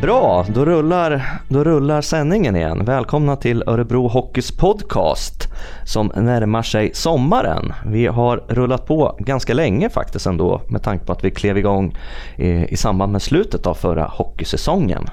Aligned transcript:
Bra, 0.00 0.46
då 0.54 0.64
rullar, 0.64 1.40
då 1.48 1.64
rullar 1.64 2.00
sändningen 2.00 2.56
igen. 2.56 2.84
Välkomna 2.84 3.36
till 3.36 3.64
Örebro 3.66 4.08
Hockeys 4.08 4.52
podcast 4.52 5.48
som 5.84 6.12
närmar 6.14 6.62
sig 6.62 6.90
sommaren. 6.94 7.72
Vi 7.86 8.06
har 8.06 8.44
rullat 8.48 8.86
på 8.86 9.16
ganska 9.18 9.54
länge 9.54 9.88
faktiskt 9.88 10.26
ändå 10.26 10.60
med 10.68 10.82
tanke 10.82 11.04
på 11.04 11.12
att 11.12 11.24
vi 11.24 11.30
klev 11.30 11.58
igång 11.58 11.96
i, 12.36 12.48
i 12.48 12.76
samband 12.76 13.12
med 13.12 13.22
slutet 13.22 13.66
av 13.66 13.74
förra 13.74 14.04
hockeysäsongen. 14.04 15.06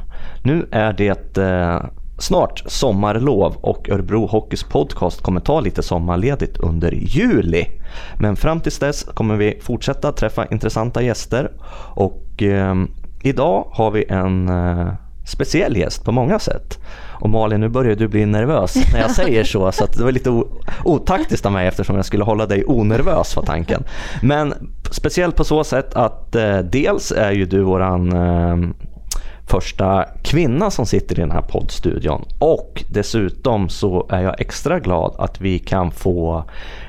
Nu 0.44 0.68
är 0.72 0.94
det 0.94 1.38
eh, 1.38 1.82
snart 2.18 2.64
sommarlov 2.66 3.56
och 3.62 3.90
Örebro 3.90 4.28
Hockeys 4.28 4.64
podcast 4.64 5.22
kommer 5.22 5.40
ta 5.40 5.60
lite 5.60 5.84
sommarledigt 5.84 6.58
under 6.58 6.92
juli. 6.92 7.66
Men 8.20 8.36
fram 8.36 8.60
tills 8.60 8.80
dess 8.80 9.04
kommer 9.04 9.36
vi 9.36 9.60
fortsätta 9.62 10.12
träffa 10.12 10.46
intressanta 10.46 11.02
gäster 11.02 11.52
och 11.96 12.44
eh, 12.44 12.76
idag 13.28 13.68
har 13.72 13.92
vi 13.92 14.06
en 14.10 14.50
eh, 14.50 14.88
speciell 15.26 15.78
gäst 15.78 16.06
på 16.06 16.12
många 16.12 16.40
sätt. 16.40 16.80
Och 17.20 17.30
Malin, 17.30 17.60
nu 17.60 17.70
börjar 17.70 17.96
du 17.96 18.08
bli 18.08 18.26
nervös 18.26 18.76
när 18.94 19.00
jag 19.00 19.12
säger 19.12 19.44
så, 19.44 19.72
så 19.72 19.86
det 19.86 20.04
var 20.04 20.12
lite 20.12 20.44
otaktiskt 20.84 21.46
av 21.46 21.52
mig 21.52 21.68
eftersom 21.68 21.96
jag 21.96 22.06
skulle 22.06 22.24
hålla 22.24 22.46
dig 22.46 22.64
onervös 22.66 23.36
var 23.36 23.44
tanken. 23.44 23.84
Men 24.22 24.54
speciellt 24.92 25.36
på 25.36 25.44
så 25.44 25.64
sätt 25.64 25.94
att 25.94 26.36
eh, 26.36 26.58
dels 26.58 27.12
är 27.12 27.32
ju 27.32 27.46
du 27.46 27.62
våran 27.62 28.14
eh, 28.14 28.70
första 29.48 30.06
kvinna 30.24 30.72
som 30.72 30.86
sitter 30.86 31.20
i 31.20 31.22
den 31.22 31.32
här 31.32 31.42
poddstudion. 31.42 32.26
Och 32.40 32.84
dessutom 32.90 33.70
så 33.70 34.08
är 34.10 34.22
jag 34.22 34.42
extra 34.42 34.80
glad 34.80 35.16
att 35.18 35.42
vi 35.42 35.60
kan 35.60 35.92
få 35.92 36.44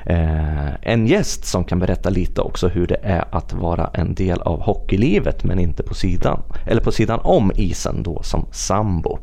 eh, 0.05 0.73
en 0.81 1.07
gäst 1.07 1.45
som 1.45 1.63
kan 1.63 1.79
berätta 1.79 2.09
lite 2.09 2.41
också 2.41 2.67
hur 2.67 2.87
det 2.87 2.99
är 3.03 3.25
att 3.31 3.53
vara 3.53 3.89
en 3.93 4.13
del 4.13 4.41
av 4.41 4.61
hockeylivet 4.61 5.43
men 5.43 5.59
inte 5.59 5.83
på 5.83 5.93
sidan, 5.93 6.41
eller 6.65 6.81
på 6.81 6.91
sidan 6.91 7.19
om 7.23 7.51
isen 7.55 8.03
då 8.03 8.23
som 8.23 8.45
sambo. 8.51 9.19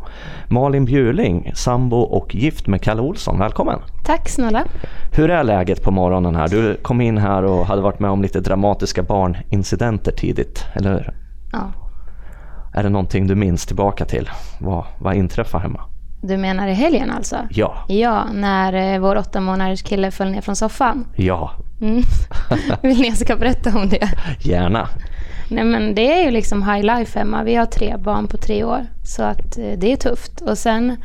Malin 0.48 0.84
Bjurling, 0.84 1.53
sambo 1.55 1.97
och 1.97 2.34
gift 2.34 2.67
med 2.67 2.83
Kalle 2.83 3.03
Olsson, 3.03 3.39
välkommen! 3.39 3.81
Tack 4.05 4.28
snälla! 4.28 4.65
Hur 5.12 5.31
är 5.31 5.45
läget 5.45 5.83
på 5.83 5.91
morgonen 5.91 6.34
här? 6.34 6.48
Du 6.48 6.75
kom 6.75 7.00
in 7.00 7.19
här 7.19 7.43
och 7.45 7.67
hade 7.67 7.83
varit 7.83 8.00
med 8.00 8.11
om 8.11 8.23
lite 8.23 8.41
dramatiska 8.41 9.03
barnincidenter 9.03 10.12
tidigt, 10.12 10.65
eller 10.75 10.93
hur? 10.93 11.15
Ja, 11.53 11.73
är 12.77 12.83
det 12.83 12.89
någonting 12.89 13.27
du 13.27 13.35
minns 13.35 13.67
tillbaka 13.67 14.05
till? 14.05 14.31
Vad, 14.59 14.85
vad 14.99 15.15
inträffade 15.15 15.63
hemma? 15.63 15.81
Du 16.23 16.37
menar 16.37 16.69
i 16.69 16.73
helgen 16.73 17.11
alltså? 17.11 17.37
Ja. 17.51 17.85
Ja, 17.89 18.25
när 18.33 18.95
eh, 18.95 19.01
vår 19.01 19.17
åtta 19.17 19.41
månaders 19.41 19.83
kille 19.83 20.11
föll 20.11 20.31
ner 20.31 20.41
från 20.41 20.57
soffan? 20.57 21.07
Ja. 21.17 21.51
Mm. 21.81 22.03
Vill 22.83 23.01
ni 23.01 23.09
jag 23.09 23.17
ska 23.17 23.37
berätta 23.37 23.79
om 23.79 23.89
det? 23.89 24.09
Gärna. 24.41 24.89
Nej 25.49 25.65
men 25.65 25.95
det 25.95 26.13
är 26.13 26.25
ju 26.25 26.31
liksom 26.31 26.63
high 26.63 26.83
life 26.97 27.19
hemma. 27.19 27.43
Vi 27.43 27.55
har 27.55 27.67
tre 27.67 27.97
barn 27.97 28.27
på 28.27 28.37
tre 28.37 28.65
år. 28.65 28.87
Så 29.05 29.23
att 29.23 29.59
eh, 29.59 29.79
det 29.79 29.93
är 29.93 29.97
tufft. 29.97 30.41
Och 30.41 30.59
sen 30.59 30.97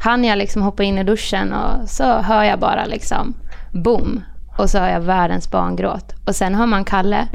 hann 0.00 0.24
jag 0.24 0.38
liksom 0.38 0.62
hoppa 0.62 0.82
in 0.82 0.98
i 0.98 1.04
duschen 1.04 1.52
och 1.52 1.88
så 1.88 2.04
hör 2.04 2.44
jag 2.44 2.58
bara 2.58 2.84
liksom 2.84 3.34
boom. 3.72 4.22
Och 4.58 4.70
så 4.70 4.78
hör 4.78 4.88
jag 4.88 5.00
världens 5.00 5.50
barngråt. 5.50 6.14
Och 6.26 6.36
sen 6.36 6.54
hör 6.54 6.66
man 6.66 6.84
Kalle, 6.84 7.28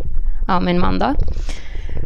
ja 0.47 0.59
min 0.59 0.79
man 0.79 0.99
då. 0.99 1.13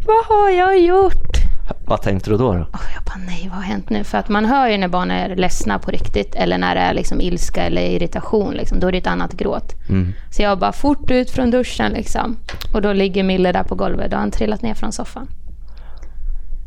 Vad 0.06 0.24
har 0.26 0.50
jag 0.50 0.80
gjort? 0.80 1.49
Vad 1.84 2.02
tänkte 2.02 2.30
du 2.30 2.36
då? 2.36 2.52
då? 2.52 2.66
Jag 2.94 3.04
bara, 3.04 3.24
nej, 3.26 3.46
vad 3.48 3.56
har 3.56 3.62
hänt 3.62 3.90
nu? 3.90 4.04
För 4.04 4.18
att 4.18 4.28
man 4.28 4.44
hör 4.44 4.68
ju 4.68 4.78
när 4.78 4.88
barn 4.88 5.10
är 5.10 5.36
ledsna 5.36 5.78
på 5.78 5.90
riktigt 5.90 6.34
eller 6.34 6.58
när 6.58 6.74
det 6.74 6.80
är 6.80 6.94
liksom 6.94 7.20
ilska 7.20 7.62
eller 7.62 7.82
irritation. 7.82 8.54
Liksom, 8.54 8.80
då 8.80 8.88
är 8.88 8.92
det 8.92 8.98
ett 8.98 9.06
annat 9.06 9.32
gråt. 9.32 9.74
Mm. 9.88 10.12
Så 10.30 10.42
jag 10.42 10.58
bara 10.58 10.72
fort 10.72 11.10
ut 11.10 11.30
från 11.30 11.50
duschen 11.50 11.92
liksom. 11.92 12.36
Och 12.74 12.82
då 12.82 12.92
ligger 12.92 13.22
Mille 13.22 13.52
där 13.52 13.62
på 13.62 13.74
golvet. 13.74 14.10
Då 14.10 14.16
har 14.16 14.20
han 14.20 14.30
trillat 14.30 14.62
ner 14.62 14.74
från 14.74 14.92
soffan. 14.92 15.28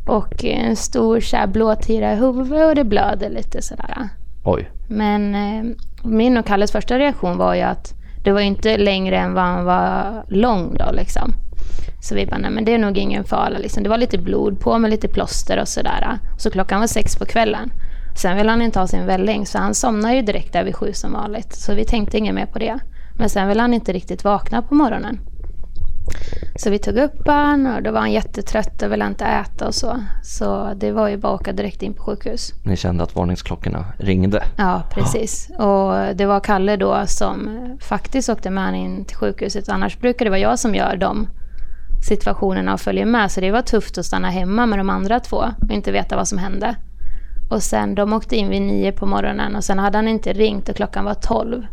Och 0.06 0.46
en 0.46 0.76
stor 0.76 1.20
så 1.20 1.38
här, 1.38 1.48
blåtira 1.48 2.14
i 2.14 2.16
huvudet 2.16 2.70
och 2.70 2.76
det 2.76 2.84
blöder 2.84 3.30
lite 3.30 3.62
sådär. 3.62 4.10
Oj. 4.44 4.70
Men 4.88 5.36
eh, 5.36 5.76
min 6.04 6.38
och 6.38 6.46
Kalles 6.46 6.72
första 6.72 7.00
reaktion 7.00 7.38
var 7.38 7.56
ju 7.56 7.62
att 7.62 7.94
det 8.24 8.32
var 8.32 8.42
inte 8.42 8.78
längre 8.78 9.18
än 9.18 9.34
vad 9.34 9.44
han 9.44 9.66
var 9.66 10.24
lång 10.28 10.76
då 10.78 10.92
liksom. 10.92 11.34
Så 12.04 12.16
vi 12.16 12.26
bara, 12.26 12.38
nej 12.38 12.52
men 12.52 12.66
det 12.66 12.74
är 12.74 12.78
nog 12.78 12.98
ingen 12.98 13.24
fara. 13.24 13.58
Liksom. 13.58 13.84
Det 13.84 13.90
var 13.90 13.98
lite 13.98 14.18
blod 14.18 14.60
på 14.60 14.78
med 14.78 14.92
lite 14.92 15.08
plåster 15.08 15.62
och 15.62 15.68
sådär. 15.68 16.20
Så 16.38 16.52
klockan 16.52 16.80
var 16.80 16.88
sex 16.88 17.16
på 17.16 17.26
kvällen. 17.26 17.72
Sen 18.16 18.38
ville 18.38 18.50
han 18.50 18.62
inte 18.62 18.80
ha 18.80 18.88
sin 18.88 19.06
välling 19.06 19.46
så 19.46 19.58
han 19.58 19.74
somnade 19.74 20.16
ju 20.16 20.22
direkt 20.22 20.54
där 20.54 20.64
vid 20.64 20.76
sju 20.76 20.94
som 20.94 21.14
vanligt. 21.14 21.54
Så 21.54 21.74
vi 21.74 21.86
tänkte 21.86 22.18
inget 22.18 22.36
mer 22.36 22.46
på 22.46 22.60
det. 22.60 22.80
Men 23.18 23.30
sen 23.30 23.48
ville 23.48 23.62
han 23.62 23.74
inte 23.74 23.94
riktigt 23.94 24.24
vakna 24.24 24.62
på 24.62 24.76
morgonen. 24.76 25.20
Så 26.56 26.70
vi 26.70 26.80
tog 26.80 26.98
upp 26.98 27.28
han 27.28 27.68
och 27.68 27.84
då 27.84 27.92
var 27.92 28.00
han 28.00 28.12
jättetrött 28.12 28.82
och 28.82 28.92
ville 28.92 29.08
inte 29.08 29.26
äta 29.26 29.68
och 29.68 29.76
så. 29.76 30.04
Så 30.24 30.74
det 30.76 30.92
var 30.92 31.08
ju 31.08 31.18
bara 31.18 31.34
att 31.34 31.42
åka 31.42 31.52
direkt 31.52 31.84
in 31.84 31.94
på 31.94 32.04
sjukhus. 32.04 32.54
Ni 32.64 32.76
kände 32.76 33.04
att 33.04 33.16
varningsklockorna 33.16 33.86
ringde? 33.98 34.44
Ja, 34.58 34.84
precis. 34.92 35.50
Och 35.50 36.16
det 36.16 36.26
var 36.26 36.40
Kalle 36.40 36.76
då 36.76 37.04
som 37.08 37.50
faktiskt 37.82 38.30
åkte 38.30 38.50
med 38.50 38.64
han 38.64 38.76
in 38.76 39.06
till 39.06 39.18
sjukhuset. 39.18 39.70
Annars 39.70 40.00
brukar 40.00 40.26
det 40.26 40.32
vara 40.32 40.40
jag 40.40 40.60
som 40.60 40.76
gör 40.76 40.96
dem 40.96 41.28
situationerna 42.04 42.74
och 42.74 42.80
följer 42.80 43.06
med. 43.06 43.32
Så 43.32 43.42
det 43.42 43.52
var 43.52 43.62
tufft 43.62 43.98
att 43.98 44.06
stanna 44.06 44.30
hemma 44.30 44.66
med 44.66 44.80
de 44.80 44.90
andra 44.90 45.20
två 45.20 45.46
och 45.62 45.72
inte 45.72 45.92
veta 45.92 46.16
vad 46.16 46.28
som 46.28 46.38
hände. 46.38 46.76
Och 47.50 47.64
sen 47.64 47.96
de 47.96 48.14
åkte 48.14 48.36
in 48.36 48.50
vid 48.50 48.62
nio 48.62 48.92
på 48.92 49.06
morgonen 49.06 49.56
och 49.56 49.64
sen 49.64 49.80
hade 49.80 49.98
han 49.98 50.08
inte 50.08 50.34
ringt 50.34 50.70
och 50.70 50.76
klockan 50.76 51.06
var 51.06 51.14
tolv. 51.14 51.66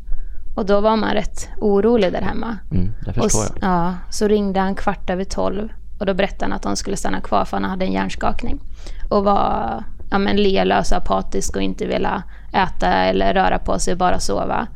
Och 0.56 0.66
då 0.66 0.80
var 0.80 0.96
man 0.96 1.10
rätt 1.10 1.48
orolig 1.58 2.12
där 2.12 2.22
hemma. 2.22 2.58
Mm, 2.72 2.90
det 3.04 3.12
förstår 3.12 3.40
och, 3.40 3.58
jag. 3.60 3.70
Ja, 3.70 3.94
så 4.10 4.28
ringde 4.28 4.60
han 4.60 4.74
kvart 4.74 5.10
över 5.10 5.24
tolv 5.24 5.68
och 5.98 6.06
då 6.06 6.14
berättade 6.14 6.44
han 6.44 6.52
att 6.52 6.62
de 6.62 6.76
skulle 6.76 6.96
stanna 6.96 7.20
kvar 7.20 7.44
för 7.44 7.56
han 7.56 7.70
hade 7.70 7.84
en 7.84 7.92
hjärnskakning. 7.92 8.60
Och 9.08 9.24
var 9.24 9.84
ja, 10.10 10.18
men, 10.18 10.36
lelös 10.36 10.92
och 10.92 10.98
apatisk 10.98 11.56
och 11.56 11.62
inte 11.62 11.86
ville 11.86 12.22
äta 12.52 12.88
eller 12.88 13.34
röra 13.34 13.58
på 13.58 13.78
sig, 13.78 13.96
bara 13.96 14.18
sova. 14.18 14.66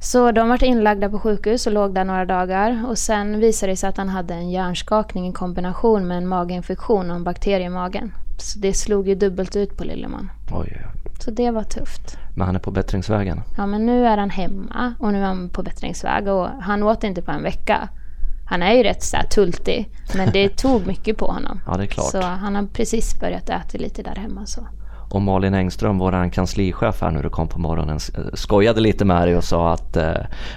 Så 0.00 0.32
de 0.32 0.48
var 0.48 0.64
inlagda 0.64 1.08
på 1.08 1.18
sjukhus 1.18 1.66
och 1.66 1.72
låg 1.72 1.94
där 1.94 2.04
några 2.04 2.24
dagar. 2.24 2.84
Och 2.88 2.98
sen 2.98 3.40
visade 3.40 3.72
det 3.72 3.76
sig 3.76 3.88
att 3.88 3.96
han 3.96 4.08
hade 4.08 4.34
en 4.34 4.50
hjärnskakning 4.50 5.28
i 5.28 5.32
kombination 5.32 6.08
med 6.08 6.18
en 6.18 6.28
maginfektion 6.28 7.10
och 7.10 7.16
en 7.16 7.24
bakterie 7.24 7.66
i 7.66 7.68
magen. 7.68 8.12
Så 8.38 8.58
det 8.58 8.74
slog 8.74 9.08
ju 9.08 9.14
dubbelt 9.14 9.56
ut 9.56 9.76
på 9.76 9.84
Lilleman. 9.84 10.30
Oj, 10.52 10.76
oj. 10.76 10.98
Så 11.20 11.30
det 11.30 11.50
var 11.50 11.62
tufft. 11.62 12.18
Men 12.36 12.46
han 12.46 12.56
är 12.56 12.60
på 12.60 12.70
bättringsvägen? 12.70 13.40
Ja, 13.56 13.66
men 13.66 13.86
nu 13.86 14.06
är 14.06 14.16
han 14.16 14.30
hemma 14.30 14.94
och 14.98 15.12
nu 15.12 15.18
är 15.18 15.26
han 15.26 15.48
på 15.48 15.62
bättringsväg 15.62 16.28
och 16.28 16.48
han 16.60 16.82
åt 16.82 17.04
inte 17.04 17.22
på 17.22 17.30
en 17.30 17.42
vecka. 17.42 17.88
Han 18.46 18.62
är 18.62 18.72
ju 18.72 18.82
rätt 18.82 19.02
så 19.02 19.16
här 19.16 19.24
tultig, 19.24 19.90
men 20.16 20.32
det 20.32 20.48
tog 20.48 20.86
mycket 20.86 21.16
på 21.16 21.26
honom. 21.26 21.60
Ja, 21.66 21.76
det 21.76 21.82
är 21.82 21.86
klart. 21.86 22.10
Så 22.10 22.20
han 22.20 22.54
har 22.54 22.66
precis 22.66 23.20
börjat 23.20 23.50
äta 23.50 23.78
lite 23.78 24.02
där 24.02 24.14
hemma. 24.14 24.46
Så. 24.46 24.66
Och 25.10 25.22
Malin 25.22 25.54
Engström, 25.54 25.98
vår 25.98 26.30
kanslichef 26.30 27.00
här 27.00 27.10
när 27.10 27.22
du 27.22 27.28
kom 27.28 27.48
på 27.48 27.58
morgonen, 27.58 27.98
eh, 28.14 28.20
skojade 28.34 28.80
lite 28.80 29.04
med 29.04 29.28
dig 29.28 29.36
och 29.36 29.44
sa 29.44 29.72
att 29.72 29.96
eh, 29.96 30.10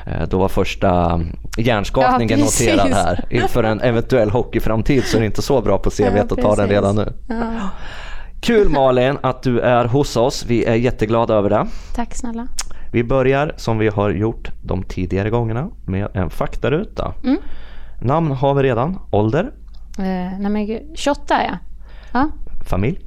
eh 0.06 0.28
då 0.29 0.38
var 0.38 0.47
första 0.47 1.22
hjärnskakningen 1.57 2.39
ja, 2.39 2.45
noterad 2.45 2.94
här. 2.94 3.25
Inför 3.29 3.63
en 3.63 3.81
eventuell 3.81 4.29
hockeyframtid 4.29 5.03
så 5.03 5.17
är 5.17 5.22
det 5.22 5.25
inte 5.25 5.41
så 5.41 5.61
bra 5.61 5.78
på 5.78 5.90
CV 5.90 6.01
ja, 6.16 6.22
att 6.22 6.38
ta 6.38 6.56
den 6.56 6.69
redan 6.69 6.95
nu. 6.95 7.13
Ja. 7.28 7.69
Kul 8.41 8.69
Malin 8.69 9.17
att 9.23 9.44
du 9.44 9.59
är 9.59 9.85
hos 9.85 10.17
oss. 10.17 10.45
Vi 10.47 10.66
är 10.66 10.75
jätteglada 10.75 11.34
över 11.34 11.50
det. 11.50 11.67
Tack 11.95 12.16
snälla. 12.16 12.47
Vi 12.91 13.03
börjar 13.03 13.53
som 13.57 13.78
vi 13.78 13.88
har 13.88 14.09
gjort 14.09 14.51
de 14.63 14.84
tidigare 14.84 15.29
gångerna 15.29 15.69
med 15.85 16.07
en 16.13 16.29
faktaruta. 16.29 17.13
Mm. 17.23 17.38
Namn 18.01 18.31
har 18.31 18.53
vi 18.53 18.63
redan. 18.63 19.00
Ålder? 19.11 19.51
Eh, 19.97 20.40
nej 20.40 20.50
men 20.50 20.79
28 20.95 21.35
är 21.35 21.45
jag. 21.45 21.57
Ja. 22.11 22.29
Familj? 22.66 23.00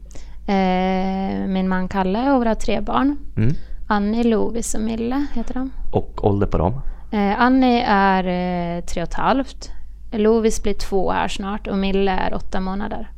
Eh, 0.46 1.46
min 1.48 1.68
man 1.68 1.88
Kalle 1.88 2.32
och 2.32 2.38
våra 2.38 2.54
tre 2.54 2.80
barn. 2.80 3.16
Mm. 3.36 3.54
Annie, 3.86 4.24
Lovis 4.24 4.74
och 4.74 4.80
Mille 4.80 5.26
heter 5.32 5.54
de. 5.54 5.70
Och 5.92 6.24
ålder 6.24 6.46
på 6.46 6.58
dem? 6.58 6.80
Eh, 7.10 7.40
Annie 7.40 7.84
är 7.86 8.24
eh, 8.24 8.84
tre 8.84 9.02
och 9.02 9.08
ett 9.08 9.14
halvt. 9.14 9.70
Lovis 10.12 10.62
blir 10.62 10.74
två 10.74 11.10
här 11.10 11.28
snart 11.28 11.66
och 11.66 11.78
Mille 11.78 12.12
är 12.12 12.34
åtta 12.34 12.60
månader. 12.60 13.10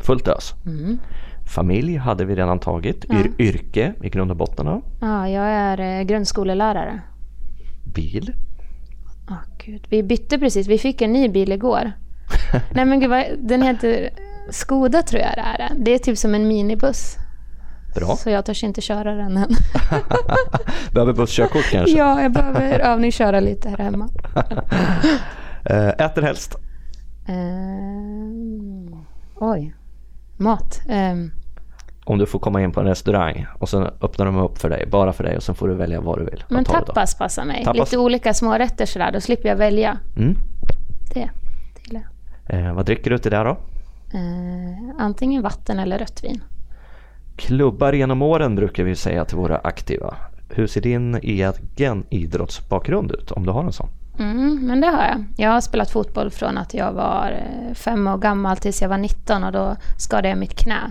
Fullt 0.00 0.28
ös. 0.28 0.54
Mm. 0.66 0.98
Familj 1.46 1.96
hade 1.96 2.24
vi 2.24 2.34
redan 2.34 2.58
tagit. 2.58 3.04
Ja. 3.08 3.16
yrke 3.38 3.94
i 4.02 4.08
grund 4.08 4.30
och 4.30 4.36
botten 4.36 4.66
då? 4.66 4.82
Ja, 5.00 5.28
jag 5.28 5.44
är 5.44 5.80
eh, 5.80 6.02
grundskolelärare. 6.02 7.00
Bil? 7.94 8.32
Oh, 9.28 9.38
Gud. 9.64 9.86
Vi 9.88 10.02
bytte 10.02 10.38
precis. 10.38 10.66
Vi 10.66 10.78
fick 10.78 11.02
en 11.02 11.12
ny 11.12 11.28
bil 11.28 11.52
igår. 11.52 11.92
Nej 12.70 12.84
men 12.84 13.00
gud, 13.00 13.10
vad, 13.10 13.24
den 13.38 13.62
heter 13.62 14.10
Skoda 14.50 15.02
tror 15.02 15.22
jag 15.22 15.32
det 15.34 15.40
är. 15.40 15.70
Det 15.76 15.94
är 15.94 15.98
typ 15.98 16.18
som 16.18 16.34
en 16.34 16.48
minibuss. 16.48 17.16
Bra. 17.94 18.16
Så 18.16 18.30
jag 18.30 18.44
törs 18.44 18.64
inte 18.64 18.80
köra 18.80 19.14
den 19.14 19.36
än. 19.36 19.54
behöver 20.92 21.12
busskörkort 21.12 21.70
kanske? 21.70 21.98
Ja, 21.98 22.22
jag 22.22 22.32
behöver 22.32 22.78
övningsköra 22.78 23.40
lite 23.40 23.68
här 23.68 23.78
hemma. 23.78 24.08
Eh, 25.66 25.88
äter 25.88 26.22
helst? 26.22 26.54
Uh, 27.28 28.98
oj, 29.34 29.74
mat. 30.36 30.80
Um, 30.88 31.32
Om 32.04 32.18
du 32.18 32.26
får 32.26 32.38
komma 32.38 32.62
in 32.62 32.72
på 32.72 32.80
en 32.80 32.86
restaurang 32.86 33.46
och 33.58 33.68
sen 33.68 33.82
öppnar 34.00 34.26
de 34.26 34.36
upp 34.36 34.58
för 34.58 34.68
dig, 34.68 34.86
bara 34.86 35.12
för 35.12 35.24
dig 35.24 35.36
och 35.36 35.42
sen 35.42 35.54
får 35.54 35.68
du 35.68 35.74
välja 35.74 36.00
vad 36.00 36.18
du 36.18 36.24
vill. 36.24 36.44
Men 36.48 36.64
tapas 36.64 37.14
passar 37.14 37.44
mig. 37.44 37.64
Tapas. 37.64 37.78
Lite 37.78 37.98
olika 37.98 38.34
smårätter 38.34 38.86
sådär, 38.86 39.12
då 39.12 39.20
slipper 39.20 39.48
jag 39.48 39.56
välja. 39.56 39.98
Mm. 40.16 40.36
Det. 41.14 41.30
Eh, 42.46 42.72
vad 42.72 42.86
dricker 42.86 43.10
du 43.10 43.18
till 43.18 43.30
det 43.30 43.44
då? 43.44 43.56
Eh, 44.14 44.94
antingen 44.98 45.42
vatten 45.42 45.78
eller 45.78 45.98
rött 45.98 46.24
vin. 46.24 46.42
Klubbar 47.36 47.92
genom 47.92 48.22
åren 48.22 48.54
brukar 48.54 48.84
vi 48.84 48.96
säga 48.96 49.24
till 49.24 49.36
våra 49.36 49.58
aktiva. 49.58 50.14
Hur 50.48 50.66
ser 50.66 50.80
din 50.80 51.14
egen 51.14 52.04
idrottsbakgrund 52.10 53.12
ut 53.12 53.30
om 53.30 53.46
du 53.46 53.52
har 53.52 53.64
en 53.64 53.72
sån? 53.72 53.88
Mm, 54.18 54.66
men 54.66 54.80
det 54.80 54.86
har 54.86 55.04
jag. 55.04 55.24
Jag 55.36 55.50
har 55.50 55.60
spelat 55.60 55.90
fotboll 55.90 56.30
från 56.30 56.58
att 56.58 56.74
jag 56.74 56.92
var 56.92 57.30
eh, 57.30 57.74
fem 57.74 58.06
år 58.06 58.18
gammal 58.18 58.56
tills 58.56 58.82
jag 58.82 58.88
var 58.88 58.98
19 58.98 59.44
och 59.44 59.52
då 59.52 59.76
skadade 59.98 60.28
jag 60.28 60.38
mitt 60.38 60.54
knä. 60.54 60.90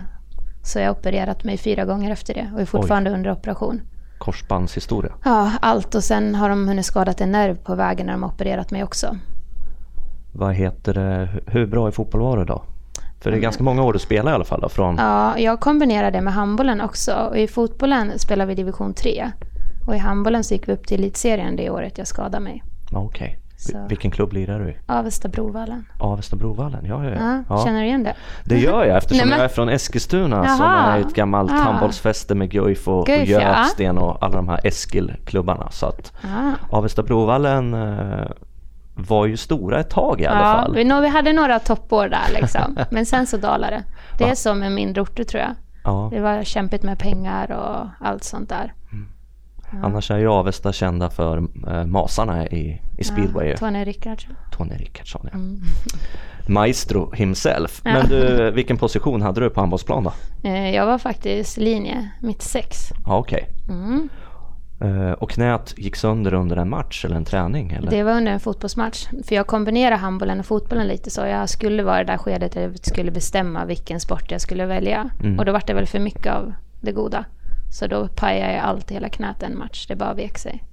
Så 0.64 0.78
jag 0.78 0.86
har 0.86 0.92
opererat 0.92 1.44
mig 1.44 1.58
fyra 1.58 1.84
gånger 1.84 2.10
efter 2.10 2.34
det 2.34 2.50
och 2.54 2.60
är 2.60 2.66
fortfarande 2.66 3.10
Oj. 3.10 3.16
under 3.16 3.32
operation. 3.32 3.80
Korsbandshistoria? 4.18 5.12
Ja, 5.24 5.52
allt 5.60 5.94
och 5.94 6.04
sen 6.04 6.34
har 6.34 6.48
de 6.48 6.68
hunnit 6.68 6.86
skadat 6.86 7.20
en 7.20 7.32
nerv 7.32 7.56
på 7.56 7.74
vägen 7.74 8.06
när 8.06 8.12
de 8.12 8.22
har 8.22 8.30
opererat 8.30 8.70
mig 8.70 8.84
också. 8.84 9.16
Vad 10.36 10.54
heter 10.54 10.94
det, 10.94 11.28
hur 11.46 11.66
bra 11.66 11.88
i 11.88 11.92
fotboll 11.92 12.20
var 12.20 12.36
du 12.36 12.44
då? 12.44 12.62
För 13.20 13.30
det 13.30 13.36
är 13.36 13.40
ganska 13.40 13.62
många 13.62 13.82
år 13.82 13.92
du 13.92 13.98
spelar 13.98 14.32
i 14.32 14.34
alla 14.34 14.44
fall 14.44 14.60
då, 14.60 14.68
från... 14.68 14.96
Ja, 14.96 15.38
jag 15.38 15.60
kombinerar 15.60 16.10
det 16.10 16.20
med 16.20 16.32
handbollen 16.32 16.80
också. 16.80 17.14
Och 17.14 17.38
I 17.38 17.48
fotbollen 17.48 18.18
spelar 18.18 18.46
vi 18.46 18.54
division 18.54 18.94
3. 18.94 19.30
Och 19.86 19.94
i 19.94 19.98
handbollen 19.98 20.44
så 20.44 20.54
gick 20.54 20.68
vi 20.68 20.72
upp 20.72 20.86
till 20.86 21.00
elitserien 21.00 21.56
det 21.56 21.70
året 21.70 21.98
jag 21.98 22.06
skadade 22.06 22.40
mig. 22.40 22.62
Okej. 22.92 23.38
Okay. 23.68 23.80
Vilken 23.88 24.10
klubb 24.10 24.32
lirar 24.32 24.60
du 24.60 24.70
i? 24.70 24.76
Avesta 24.86 25.28
Brovallen. 25.28 25.86
Avesta 25.98 26.36
Brovallen, 26.36 26.84
ja, 26.84 27.04
ja, 27.04 27.10
ja. 27.10 27.42
ja. 27.48 27.64
Känner 27.64 27.80
du 27.80 27.86
igen 27.86 28.02
det? 28.02 28.14
Det 28.44 28.58
gör 28.58 28.84
jag 28.84 28.96
eftersom 28.96 29.16
Nej, 29.28 29.28
men... 29.28 29.38
jag 29.38 29.44
är 29.44 29.54
från 29.54 29.68
Eskilstuna 29.68 30.36
Jaha. 30.36 30.56
som 30.56 30.66
är 30.66 31.00
ett 31.00 31.14
gammalt 31.14 31.50
ja. 31.50 31.56
handbollsfäste 31.56 32.34
med 32.34 32.50
Guif 32.50 32.88
och, 32.88 33.06
Guif, 33.06 33.20
och 33.20 33.26
Götsten 33.26 33.98
och 33.98 34.22
alla 34.22 34.36
de 34.36 34.48
här 34.48 34.60
Eskil-klubbarna. 34.64 35.70
Så 35.70 35.86
att 35.86 36.12
Avesta 36.70 37.02
Brovallen 37.02 37.74
eh, 37.74 38.26
var 38.94 39.26
ju 39.26 39.36
stora 39.36 39.80
ett 39.80 39.90
tag 39.90 40.20
i 40.20 40.26
alla 40.26 40.38
ja, 40.38 40.44
fall. 40.44 40.74
Vi, 40.74 40.84
vi 40.84 41.08
hade 41.08 41.32
några 41.32 41.58
toppår 41.58 42.08
där 42.08 42.40
liksom. 42.40 42.78
Men 42.90 43.06
sen 43.06 43.26
så 43.26 43.36
dalade 43.36 43.76
det. 43.76 43.84
Det 44.18 44.30
är 44.30 44.34
som 44.34 44.58
med 44.58 44.72
mindre 44.72 45.02
orter 45.02 45.24
tror 45.24 45.42
jag. 45.42 45.54
Ja. 45.84 46.08
Det 46.12 46.20
var 46.20 46.44
kämpigt 46.44 46.82
med 46.82 46.98
pengar 46.98 47.52
och 47.52 48.06
allt 48.06 48.24
sånt 48.24 48.48
där. 48.48 48.72
Mm. 48.92 49.08
Ja. 49.72 49.86
Annars 49.86 50.10
är 50.10 50.18
ju 50.18 50.28
Avesta 50.28 50.72
kända 50.72 51.10
för 51.10 51.48
äh, 51.68 51.84
masarna 51.84 52.46
i, 52.46 52.80
i 52.98 53.04
speedway. 53.04 53.48
Ja, 53.48 53.56
Tony 53.56 53.84
Rickardsson. 53.84 54.34
Tony 54.52 54.74
Rickardsson 54.74 55.28
ja. 55.32 55.38
Mm. 55.38 55.60
Maestro 56.48 57.12
himself. 57.14 57.80
Ja. 57.84 57.92
Men 57.92 58.08
du, 58.08 58.50
vilken 58.50 58.76
position 58.76 59.22
hade 59.22 59.40
du 59.40 59.50
på 59.50 59.60
handbollsplan 59.60 60.04
då? 60.04 60.12
Eh, 60.48 60.74
jag 60.74 60.86
var 60.86 60.98
faktiskt 60.98 61.56
linje, 61.56 62.10
mitt 62.20 62.42
sex. 62.42 62.76
Ja, 63.06 63.16
Okej. 63.18 63.48
Okay. 63.64 63.76
Mm. 63.76 64.08
Eh, 64.80 65.12
och 65.12 65.30
knät 65.30 65.74
gick 65.76 65.96
sönder 65.96 66.34
under 66.34 66.56
en 66.56 66.70
match 66.70 67.04
eller 67.04 67.16
en 67.16 67.24
träning? 67.24 67.72
Eller? 67.72 67.90
Det 67.90 68.02
var 68.02 68.12
under 68.12 68.32
en 68.32 68.40
fotbollsmatch. 68.40 69.08
För 69.24 69.34
jag 69.34 69.46
kombinerar 69.46 69.96
handbollen 69.96 70.38
och 70.38 70.46
fotbollen 70.46 70.86
lite 70.86 71.10
så. 71.10 71.20
Jag 71.20 71.48
skulle 71.48 71.82
vara 71.82 72.00
i 72.00 72.04
det 72.04 72.12
där 72.12 72.18
skedet 72.18 72.52
där 72.52 72.62
jag 72.62 72.78
skulle 72.78 73.10
bestämma 73.10 73.64
vilken 73.64 74.00
sport 74.00 74.30
jag 74.30 74.40
skulle 74.40 74.66
välja. 74.66 75.10
Mm. 75.20 75.38
Och 75.38 75.44
då 75.44 75.52
var 75.52 75.62
det 75.66 75.74
väl 75.74 75.86
för 75.86 75.98
mycket 75.98 76.32
av 76.32 76.52
det 76.80 76.92
goda. 76.92 77.24
Så 77.70 77.86
då 77.86 78.08
pajade 78.08 78.52
jag 78.52 78.64
allt 78.64 78.90
hela 78.90 79.08
knät 79.08 79.42
en 79.42 79.58
match. 79.58 79.86
Det 79.86 79.96
bara 79.96 80.14
vek 80.14 80.38
sig. 80.38 80.64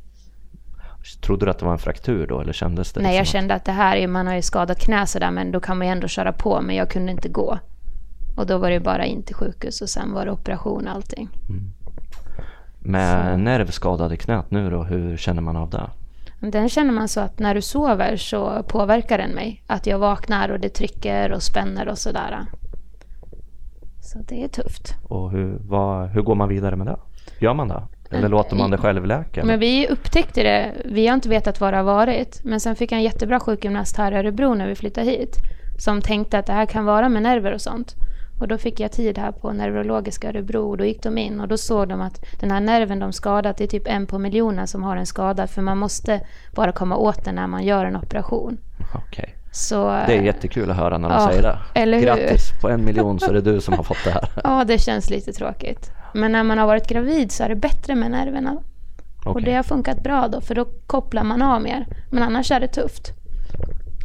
Trodde 1.21 1.45
du 1.45 1.51
att 1.51 1.59
det 1.59 1.65
var 1.65 1.71
en 1.71 1.79
fraktur 1.79 2.27
då 2.27 2.41
eller 2.41 2.53
kändes 2.53 2.93
det? 2.93 3.01
Nej, 3.01 3.15
jag 3.15 3.21
liksom 3.21 3.39
kände 3.39 3.53
att 3.53 3.65
det 3.65 3.71
här, 3.71 3.97
är, 3.97 4.07
man 4.07 4.27
har 4.27 4.35
ju 4.35 4.41
skadat 4.41 4.79
knä 4.79 5.07
sådär 5.07 5.31
men 5.31 5.51
då 5.51 5.59
kan 5.59 5.77
man 5.77 5.87
ju 5.87 5.91
ändå 5.91 6.07
köra 6.07 6.33
på. 6.33 6.61
Men 6.61 6.75
jag 6.75 6.89
kunde 6.89 7.11
inte 7.11 7.29
gå. 7.29 7.59
Och 8.35 8.47
då 8.47 8.57
var 8.57 8.69
det 8.69 8.79
bara 8.79 9.05
in 9.05 9.23
till 9.23 9.35
sjukhus 9.35 9.81
och 9.81 9.89
sen 9.89 10.13
var 10.13 10.25
det 10.25 10.31
operation 10.31 10.87
och 10.87 10.93
allting. 10.93 11.29
Mm. 11.49 11.71
Med 12.83 13.33
så. 13.33 13.37
nervskadade 13.37 14.17
knät 14.17 14.51
nu 14.51 14.69
då, 14.69 14.83
hur 14.83 15.17
känner 15.17 15.41
man 15.41 15.55
av 15.55 15.69
det? 15.69 15.89
Den 16.39 16.69
känner 16.69 16.91
man 16.93 17.07
så 17.07 17.19
att 17.19 17.39
när 17.39 17.55
du 17.55 17.61
sover 17.61 18.15
så 18.15 18.63
påverkar 18.63 19.17
den 19.17 19.31
mig. 19.31 19.63
Att 19.67 19.87
jag 19.87 19.99
vaknar 19.99 20.49
och 20.49 20.59
det 20.59 20.69
trycker 20.69 21.31
och 21.31 21.43
spänner 21.43 21.87
och 21.87 21.97
sådär. 21.97 22.45
Så 24.01 24.19
det 24.27 24.43
är 24.43 24.47
tufft. 24.47 24.95
Och 25.03 25.31
hur, 25.31 25.57
vad, 25.61 26.09
hur 26.09 26.21
går 26.21 26.35
man 26.35 26.49
vidare 26.49 26.75
med 26.75 26.87
det? 26.87 26.97
Gör 27.39 27.53
man 27.53 27.67
det? 27.67 27.83
Eller 28.11 28.29
låter 28.29 28.55
man 28.55 28.71
det 28.71 28.77
självläka? 28.77 29.45
Men 29.45 29.59
vi 29.59 29.87
upptäckte 29.87 30.43
det. 30.43 30.71
Vi 30.85 31.07
har 31.07 31.13
inte 31.13 31.29
vetat 31.29 31.61
vad 31.61 31.73
det 31.73 31.77
har 31.77 31.83
varit. 31.83 32.41
Men 32.43 32.59
sen 32.59 32.75
fick 32.75 32.91
jag 32.91 32.97
en 32.97 33.03
jättebra 33.03 33.39
sjukgymnast 33.39 33.97
här 33.97 34.11
i 34.11 34.15
Örebro 34.15 34.53
när 34.53 34.67
vi 34.67 34.75
flyttade 34.75 35.07
hit. 35.07 35.37
Som 35.77 36.01
tänkte 36.01 36.39
att 36.39 36.45
det 36.45 36.53
här 36.53 36.65
kan 36.65 36.85
vara 36.85 37.09
med 37.09 37.23
nerver 37.23 37.53
och 37.53 37.61
sånt. 37.61 37.95
Och 38.41 38.47
då 38.47 38.57
fick 38.57 38.79
jag 38.79 38.91
tid 38.91 39.17
här 39.17 39.31
på 39.31 39.53
neurologiska 39.53 40.29
Örebro 40.29 40.69
och 40.69 40.77
då 40.77 40.85
gick 40.85 41.03
de 41.03 41.17
in 41.17 41.39
och 41.39 41.47
då 41.47 41.57
såg 41.57 41.87
de 41.87 42.01
att 42.01 42.25
den 42.39 42.51
här 42.51 42.59
nerven 42.59 42.99
de 42.99 43.13
skadat, 43.13 43.57
det 43.57 43.63
är 43.63 43.67
typ 43.67 43.87
en 43.87 44.05
på 44.05 44.19
miljonen 44.19 44.67
som 44.67 44.83
har 44.83 44.97
en 44.97 45.05
skada 45.05 45.47
för 45.47 45.61
man 45.61 45.77
måste 45.77 46.21
bara 46.55 46.71
komma 46.71 46.95
åt 46.95 47.25
den 47.25 47.35
när 47.35 47.47
man 47.47 47.63
gör 47.63 47.85
en 47.85 47.95
operation. 47.95 48.57
Okay. 49.07 49.29
Så, 49.51 49.85
det 49.85 50.17
är 50.17 50.21
jättekul 50.21 50.71
att 50.71 50.77
höra 50.77 50.97
när 50.97 51.09
de 51.09 51.15
ja, 51.15 51.27
säger 51.27 51.41
det. 51.41 51.59
Eller 51.73 51.97
hur? 51.97 52.05
Grattis, 52.05 52.61
på 52.61 52.69
en 52.69 52.85
miljon 52.85 53.19
så 53.19 53.29
är 53.29 53.33
det 53.33 53.41
du 53.41 53.61
som 53.61 53.73
har 53.73 53.83
fått 53.83 54.03
det 54.03 54.11
här. 54.11 54.29
Ja, 54.43 54.63
det 54.63 54.77
känns 54.77 55.09
lite 55.09 55.33
tråkigt. 55.33 55.91
Men 56.13 56.31
när 56.31 56.43
man 56.43 56.57
har 56.57 56.67
varit 56.67 56.87
gravid 56.87 57.31
så 57.31 57.43
är 57.43 57.49
det 57.49 57.55
bättre 57.55 57.95
med 57.95 58.11
nerverna. 58.11 58.57
Okay. 59.19 59.33
Och 59.33 59.41
det 59.41 59.53
har 59.53 59.63
funkat 59.63 60.03
bra 60.03 60.27
då, 60.27 60.41
för 60.41 60.55
då 60.55 60.65
kopplar 60.87 61.23
man 61.23 61.41
av 61.41 61.61
mer. 61.61 61.87
Men 62.09 62.23
annars 62.23 62.51
är 62.51 62.59
det 62.59 62.67
tufft. 62.67 63.11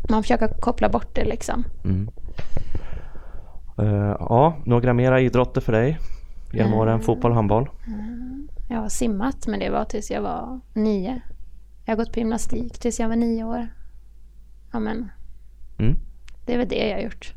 Man 0.08 0.22
försöker 0.22 0.48
koppla 0.48 0.88
bort 0.88 1.14
det 1.14 1.24
liksom. 1.24 1.64
Mm. 1.84 2.08
Uh, 3.78 4.16
ja, 4.20 4.56
några 4.64 4.92
mera 4.92 5.20
idrotter 5.20 5.60
för 5.60 5.72
dig 5.72 5.98
genom 6.52 6.74
åren? 6.74 6.94
Mm. 6.94 7.04
Fotboll, 7.04 7.32
handboll? 7.32 7.68
Mm. 7.86 8.48
Jag 8.68 8.78
har 8.78 8.88
simmat, 8.88 9.46
men 9.46 9.60
det 9.60 9.70
var 9.70 9.84
tills 9.84 10.10
jag 10.10 10.22
var 10.22 10.60
nio. 10.74 11.20
Jag 11.84 11.92
har 11.92 11.96
gått 11.96 12.12
på 12.12 12.18
gymnastik 12.18 12.78
tills 12.78 13.00
jag 13.00 13.08
var 13.08 13.16
nio 13.16 13.44
år. 13.44 13.68
Ja, 14.72 14.78
men 14.78 15.10
mm. 15.78 15.96
det 16.46 16.54
är 16.54 16.58
väl 16.58 16.68
det 16.68 16.88
jag 16.88 16.96
har 16.96 17.02
gjort. 17.02 17.34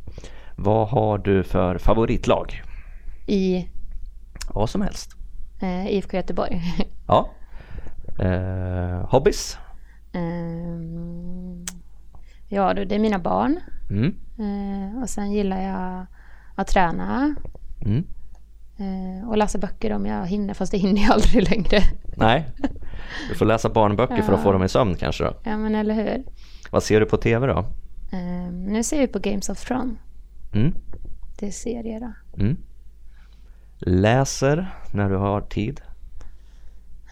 Vad 0.56 0.88
har 0.88 1.18
du 1.18 1.44
för 1.44 1.78
favoritlag? 1.78 2.62
I? 3.28 3.70
Vad 4.54 4.70
som 4.70 4.82
helst. 4.82 5.12
Uh, 5.64 5.88
IFK 5.88 6.18
Göteborg. 6.18 6.62
ja. 7.08 7.30
Uh, 8.20 9.06
hobbies? 9.10 9.58
ja, 12.48 12.74
det 12.74 12.96
är 12.96 13.00
mina 13.00 13.20
barn. 13.20 13.60
Mm. 13.90 14.16
och 15.02 15.10
sen 15.10 15.32
gillar 15.32 15.62
jag 15.62 16.06
att 16.60 16.68
träna. 16.68 17.36
Mm. 17.82 18.04
Eh, 18.78 19.30
och 19.30 19.38
läsa 19.38 19.58
böcker 19.58 19.92
om 19.92 20.06
jag 20.06 20.28
hinner, 20.28 20.54
fast 20.54 20.72
det 20.72 20.78
hinner 20.78 21.02
jag 21.02 21.12
aldrig 21.12 21.50
längre. 21.50 21.82
Nej, 22.18 22.46
du 23.30 23.36
får 23.36 23.46
läsa 23.46 23.70
barnböcker 23.70 24.18
ja. 24.18 24.24
för 24.24 24.34
att 24.34 24.44
få 24.44 24.52
dem 24.52 24.64
i 24.64 24.70
sömn 24.70 24.96
kanske 24.96 25.24
då? 25.24 25.34
Ja, 25.44 25.58
men 25.58 25.76
eller 25.76 25.94
hur. 25.94 26.24
Vad 26.72 26.84
ser 26.84 27.00
du 27.00 27.06
på 27.06 27.18
TV 27.18 27.48
då? 27.48 27.60
Eh, 28.12 28.52
nu 28.52 28.84
ser 28.84 29.00
vi 29.00 29.08
på 29.08 29.20
Games 29.20 29.50
of 29.50 29.66
Thrones. 29.66 29.98
Mm. 30.54 30.74
Det 31.40 31.48
är 31.48 31.52
serier 31.52 32.00
då. 32.00 32.42
Mm. 32.42 32.58
Läser 33.78 34.76
när 34.94 35.10
du 35.10 35.16
har 35.16 35.42
tid? 35.42 35.82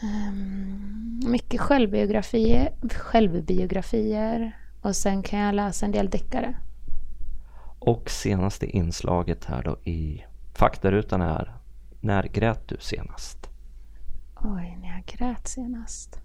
Um, 0.04 1.20
mycket 1.26 1.62
självbiografier, 1.62 2.74
självbiografier 2.96 4.58
och 4.82 4.96
sen 4.96 5.24
kan 5.24 5.40
jag 5.40 5.56
läsa 5.56 5.86
en 5.86 5.92
del 5.92 6.10
deckare. 6.10 6.56
Och 7.80 8.10
senaste 8.10 8.66
inslaget 8.66 9.46
här 9.46 9.64
då 9.64 9.78
i 9.84 10.26
faktarutan 10.54 11.22
är 11.22 11.54
När 12.00 12.24
grät 12.24 12.68
du 12.68 12.78
senast? 12.80 13.50
Oj, 14.36 14.78
när 14.82 14.88
jag 14.88 15.06
grät 15.06 15.48
senast. 15.48 16.22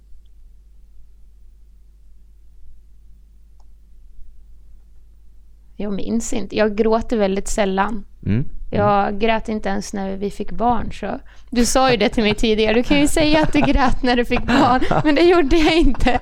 Jag 5.76 5.92
minns 5.92 6.32
inte. 6.32 6.56
Jag 6.56 6.76
gråter 6.76 7.16
väldigt 7.16 7.48
sällan. 7.48 8.04
Mm. 8.26 8.44
Jag 8.70 9.18
grät 9.18 9.48
inte 9.48 9.68
ens 9.68 9.92
när 9.92 10.16
vi 10.16 10.30
fick 10.30 10.52
barn. 10.52 10.92
Så. 10.92 11.20
Du 11.50 11.66
sa 11.66 11.90
ju 11.90 11.96
det 11.96 12.08
till 12.08 12.22
mig 12.22 12.34
tidigare. 12.34 12.74
Du 12.74 12.82
kan 12.82 13.00
ju 13.00 13.08
säga 13.08 13.42
att 13.42 13.52
du 13.52 13.60
grät 13.60 14.02
när 14.02 14.16
du 14.16 14.24
fick 14.24 14.46
barn. 14.46 14.80
Men 15.04 15.14
det 15.14 15.22
gjorde 15.22 15.56
jag 15.56 15.76
inte. 15.76 16.20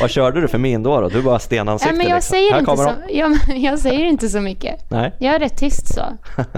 Vad 0.00 0.10
körde 0.10 0.40
du 0.40 0.48
för 0.48 0.58
min 0.58 0.82
då? 0.82 1.00
då? 1.00 1.08
Du 1.08 1.22
bara 1.22 1.38
stenansikte? 1.38 1.94
Ja, 1.94 1.98
men 1.98 2.08
jag, 2.08 2.14
liksom. 2.16 2.30
säger 2.30 2.58
inte 2.58 2.76
så, 2.76 2.92
ja, 3.08 3.54
jag 3.56 3.78
säger 3.78 4.04
inte 4.04 4.28
så 4.28 4.40
mycket. 4.40 4.90
Nej. 4.90 5.12
Jag 5.18 5.34
är 5.34 5.38
rätt 5.38 5.58
tyst 5.58 5.94
så. 5.94 6.02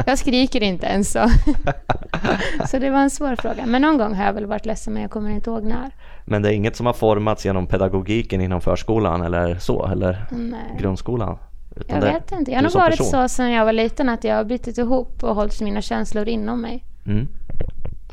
Jag 0.06 0.18
skriker 0.18 0.62
inte 0.62 0.86
ens 0.86 1.12
så. 1.12 1.30
Så 2.70 2.78
det 2.78 2.90
var 2.90 2.98
en 2.98 3.10
svår 3.10 3.36
fråga. 3.36 3.66
Men 3.66 3.82
någon 3.82 3.98
gång 3.98 4.14
har 4.14 4.24
jag 4.24 4.32
väl 4.32 4.46
varit 4.46 4.66
ledsen 4.66 4.92
men 4.92 5.02
jag 5.02 5.10
kommer 5.10 5.30
inte 5.30 5.50
ihåg 5.50 5.64
när. 5.64 5.90
Men 6.24 6.42
det 6.42 6.48
är 6.48 6.52
inget 6.52 6.76
som 6.76 6.86
har 6.86 6.92
formats 6.92 7.44
genom 7.44 7.66
pedagogiken 7.66 8.40
inom 8.40 8.60
förskolan 8.60 9.22
eller 9.22 9.58
så? 9.58 9.86
Eller 9.86 10.26
Nej. 10.30 10.60
grundskolan? 10.80 11.38
Jag 11.86 12.00
vet 12.00 12.32
inte. 12.32 12.50
Jag 12.50 12.58
har 12.58 12.62
nog 12.62 12.72
varit 12.72 12.98
person. 12.98 13.06
så 13.06 13.28
sedan 13.28 13.52
jag 13.52 13.64
var 13.64 13.72
liten 13.72 14.08
att 14.08 14.24
jag 14.24 14.36
har 14.36 14.44
bitit 14.44 14.78
ihop 14.78 15.24
och 15.24 15.34
hållit 15.34 15.60
mina 15.60 15.82
känslor 15.82 16.28
inom 16.28 16.60
mig. 16.60 16.84
Mm. 17.06 17.28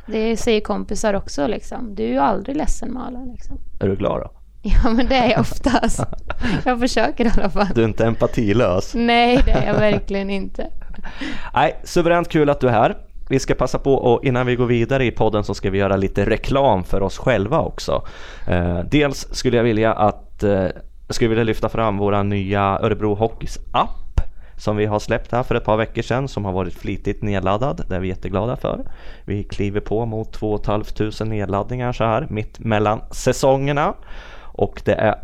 Det 0.05 0.37
säger 0.37 0.61
kompisar 0.61 1.13
också 1.13 1.47
liksom. 1.47 1.95
Du 1.95 2.03
är 2.03 2.07
ju 2.07 2.17
aldrig 2.17 2.57
ledsen 2.57 2.93
Malin. 2.93 3.31
Liksom. 3.31 3.57
Är 3.79 3.87
du 3.87 3.95
glad 3.95 4.21
då? 4.21 4.31
Ja 4.83 4.89
men 4.89 5.07
det 5.07 5.15
är 5.15 5.31
jag 5.31 5.39
oftast. 5.39 6.03
jag 6.65 6.79
försöker 6.79 7.25
i 7.25 7.29
alla 7.37 7.49
fall. 7.49 7.67
Du 7.75 7.81
är 7.81 7.85
inte 7.85 8.05
empatilös? 8.05 8.93
Nej 8.95 9.41
det 9.45 9.51
är 9.51 9.67
jag 9.67 9.73
verkligen 9.73 10.29
inte. 10.29 10.67
Nej, 11.53 11.79
suveränt 11.83 12.29
kul 12.29 12.49
att 12.49 12.59
du 12.59 12.67
är 12.67 12.71
här. 12.71 12.97
Vi 13.29 13.39
ska 13.39 13.55
passa 13.55 13.79
på 13.79 13.93
och 13.93 14.25
innan 14.25 14.45
vi 14.45 14.55
går 14.55 14.65
vidare 14.65 15.05
i 15.05 15.11
podden 15.11 15.43
så 15.43 15.53
ska 15.53 15.69
vi 15.69 15.77
göra 15.77 15.95
lite 15.95 16.25
reklam 16.25 16.83
för 16.83 17.01
oss 17.01 17.17
själva 17.17 17.59
också. 17.59 18.05
Eh, 18.47 18.79
dels 18.79 19.27
skulle 19.31 19.57
jag 19.57 19.63
vilja 19.63 19.93
att 19.93 20.43
eh, 20.43 20.65
jag 21.07 21.15
skulle 21.15 21.29
vilja 21.29 21.43
lyfta 21.43 21.69
fram 21.69 21.97
våra 21.97 22.23
nya 22.23 22.79
Örebro 22.81 23.15
Hockeys 23.15 23.59
app. 23.71 24.21
som 24.57 24.77
vi 24.77 24.85
har 24.85 24.99
släppt 24.99 25.31
här 25.31 25.43
för 25.43 25.55
ett 25.55 25.63
par 25.63 25.77
veckor 25.77 26.01
sedan 26.01 26.27
som 26.27 26.45
har 26.45 26.51
varit 26.51 26.73
flitigt 26.73 27.23
nedladdad. 27.23 27.85
Det 27.89 27.95
är 27.95 27.99
vi 27.99 28.07
jätteglada 28.07 28.55
för. 28.55 28.85
Vi 29.25 29.43
kliver 29.43 29.79
på 29.79 30.05
mot 30.05 30.33
2 30.33 30.59
500 30.65 31.25
nedladdningar 31.25 31.91
så 31.91 32.03
här 32.03 32.27
mitt 32.29 32.59
mellan 32.59 33.01
säsongerna 33.11 33.93
och 34.41 34.81
det 34.85 34.93
är 34.93 35.15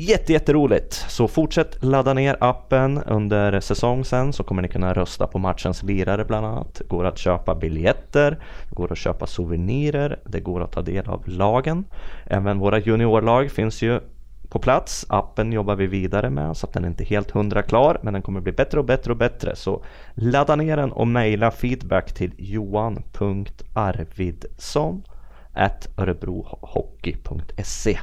Jätte, 0.00 0.32
jätteroligt! 0.32 0.92
Så 0.92 1.28
fortsätt 1.28 1.84
ladda 1.84 2.14
ner 2.14 2.36
appen 2.40 3.02
under 3.06 3.60
säsong 3.60 4.04
sen 4.04 4.32
så 4.32 4.44
kommer 4.44 4.62
ni 4.62 4.68
kunna 4.68 4.94
rösta 4.94 5.26
på 5.26 5.38
matchens 5.38 5.82
lirare 5.82 6.24
bland 6.24 6.46
annat. 6.46 6.74
Det 6.74 6.88
går 6.88 7.04
att 7.04 7.18
köpa 7.18 7.54
biljetter, 7.54 8.38
det 8.68 8.74
går 8.74 8.92
att 8.92 8.98
köpa 8.98 9.26
souvenirer, 9.26 10.18
det 10.24 10.40
går 10.40 10.62
att 10.62 10.72
ta 10.72 10.82
del 10.82 11.08
av 11.08 11.28
lagen. 11.28 11.84
Även 12.26 12.58
våra 12.58 12.78
juniorlag 12.78 13.50
finns 13.50 13.82
ju 13.82 14.00
på 14.48 14.58
plats. 14.58 15.06
Appen 15.08 15.52
jobbar 15.52 15.74
vi 15.74 15.86
vidare 15.86 16.30
med 16.30 16.56
så 16.56 16.66
att 16.66 16.72
den 16.72 16.84
är 16.84 16.88
inte 16.88 17.04
helt 17.04 17.30
hundra 17.30 17.62
klar 17.62 18.00
men 18.02 18.12
den 18.12 18.22
kommer 18.22 18.40
bli 18.40 18.52
bättre 18.52 18.78
och 18.78 18.84
bättre 18.84 19.12
och 19.12 19.18
bättre. 19.18 19.56
Så 19.56 19.84
ladda 20.14 20.56
ner 20.56 20.76
den 20.76 20.92
och 20.92 21.08
mejla 21.08 21.50
feedback 21.50 22.14
till 22.14 22.32
johan.arvidsson 22.38 25.02
örebrohockey.se 25.96 27.98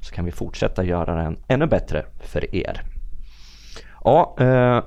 så 0.00 0.14
kan 0.14 0.24
vi 0.24 0.32
fortsätta 0.32 0.84
göra 0.84 1.14
den 1.14 1.38
ännu 1.48 1.66
bättre 1.66 2.04
för 2.20 2.54
er. 2.54 2.82
Ja, 4.04 4.36
eh, 4.40 4.82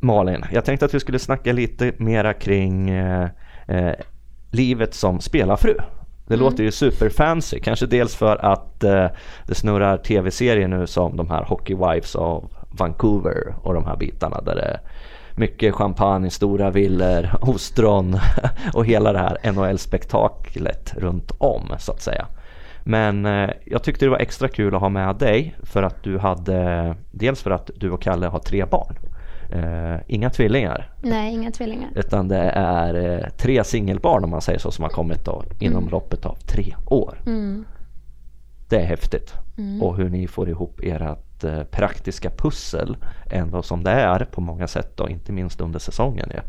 Malin, 0.00 0.44
jag 0.52 0.64
tänkte 0.64 0.86
att 0.86 0.94
vi 0.94 1.00
skulle 1.00 1.18
snacka 1.18 1.52
lite 1.52 1.92
mera 1.96 2.34
kring 2.34 2.90
eh, 2.90 3.28
eh, 3.68 3.94
livet 4.50 4.94
som 4.94 5.20
spelarfru. 5.20 5.74
Det 6.26 6.34
mm. 6.34 6.44
låter 6.44 6.64
ju 6.64 6.70
superfancy, 6.70 7.60
kanske 7.60 7.86
dels 7.86 8.16
för 8.16 8.44
att 8.44 8.84
eh, 8.84 9.06
det 9.46 9.54
snurrar 9.54 9.96
tv-serier 9.96 10.68
nu 10.68 10.86
som 10.86 11.16
de 11.16 11.30
här 11.30 11.42
Hockey 11.44 11.74
Wives 11.74 12.16
av 12.16 12.52
Vancouver 12.70 13.54
och 13.62 13.74
de 13.74 13.84
här 13.84 13.96
bitarna 13.96 14.40
där 14.40 14.54
det 14.54 14.62
är 14.62 14.80
mycket 15.36 15.74
champagne, 15.74 16.30
stora 16.30 16.70
villor, 16.70 17.30
ostron 17.40 18.18
och 18.74 18.86
hela 18.86 19.12
det 19.12 19.18
här 19.18 19.38
NHL-spektaklet 19.52 20.94
runt 20.96 21.32
om 21.38 21.74
så 21.78 21.92
att 21.92 22.02
säga. 22.02 22.26
Men 22.84 23.26
eh, 23.26 23.50
jag 23.64 23.82
tyckte 23.82 24.04
det 24.04 24.10
var 24.10 24.18
extra 24.18 24.48
kul 24.48 24.74
att 24.74 24.80
ha 24.80 24.88
med 24.88 25.16
dig 25.16 25.54
för 25.62 25.82
att 25.82 26.02
du 26.02 26.18
hade 26.18 26.94
dels 27.10 27.42
för 27.42 27.50
att 27.50 27.70
du 27.76 27.90
och 27.90 28.02
Kalle 28.02 28.26
har 28.26 28.38
tre 28.38 28.64
barn. 28.64 28.96
Eh, 29.50 30.00
inga 30.06 30.30
tvillingar. 30.30 30.92
Nej, 31.02 31.34
inga 31.34 31.50
tvillingar. 31.50 31.90
Utan 31.94 32.28
det 32.28 32.50
är 32.54 32.94
eh, 32.94 33.28
tre 33.28 33.64
singelbarn 33.64 34.24
om 34.24 34.30
man 34.30 34.42
säger 34.42 34.58
så 34.58 34.70
som 34.70 34.82
har 34.82 34.90
kommit 34.90 35.24
då, 35.24 35.44
inom 35.58 35.78
mm. 35.78 35.90
loppet 35.90 36.26
av 36.26 36.34
tre 36.34 36.74
år. 36.86 37.22
Mm. 37.26 37.64
Det 38.68 38.76
är 38.76 38.84
häftigt. 38.84 39.34
Mm. 39.58 39.82
Och 39.82 39.96
hur 39.96 40.08
ni 40.08 40.26
får 40.26 40.48
ihop 40.48 40.80
ert 40.82 41.44
eh, 41.44 41.62
praktiska 41.62 42.30
pussel 42.30 42.96
ändå 43.30 43.62
som 43.62 43.84
det 43.84 43.90
är 43.90 44.24
på 44.24 44.40
många 44.40 44.66
sätt 44.66 44.96
då, 44.96 45.08
inte 45.08 45.32
minst 45.32 45.60
under 45.60 45.78
säsongen. 45.78 46.30
Ja. 46.34 46.42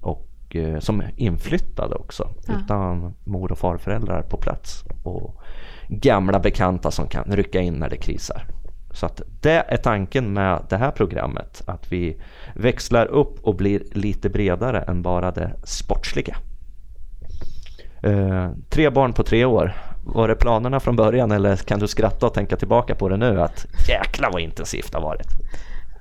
Och 0.00 0.56
eh, 0.56 0.78
som 0.78 1.02
inflyttade 1.16 1.94
också 1.94 2.28
ja. 2.46 2.54
utan 2.64 3.14
mor 3.24 3.52
och 3.52 3.58
farföräldrar 3.58 4.22
på 4.22 4.36
plats. 4.36 4.84
Och 5.02 5.42
gamla 5.88 6.38
bekanta 6.38 6.90
som 6.90 7.06
kan 7.06 7.24
rycka 7.24 7.60
in 7.60 7.74
när 7.74 7.88
det 7.88 7.96
krisar. 7.96 8.46
Så 8.92 9.06
att 9.06 9.22
det 9.40 9.64
är 9.68 9.76
tanken 9.76 10.32
med 10.32 10.62
det 10.68 10.76
här 10.76 10.90
programmet, 10.90 11.62
att 11.66 11.92
vi 11.92 12.20
växlar 12.54 13.06
upp 13.06 13.38
och 13.42 13.56
blir 13.56 13.82
lite 13.92 14.28
bredare 14.28 14.80
än 14.80 15.02
bara 15.02 15.30
det 15.30 15.52
sportsliga. 15.64 16.36
Eh, 18.02 18.50
tre 18.68 18.90
barn 18.90 19.12
på 19.12 19.22
tre 19.22 19.44
år. 19.44 19.72
Var 20.04 20.28
det 20.28 20.34
planerna 20.34 20.80
från 20.80 20.96
början 20.96 21.30
eller 21.30 21.56
kan 21.56 21.78
du 21.78 21.88
skratta 21.88 22.26
och 22.26 22.34
tänka 22.34 22.56
tillbaka 22.56 22.94
på 22.94 23.08
det 23.08 23.16
nu 23.16 23.40
att 23.40 23.66
jäkla 23.88 24.30
vad 24.32 24.42
intensivt 24.42 24.92
det 24.92 24.98
har 24.98 25.02
varit? 25.02 25.28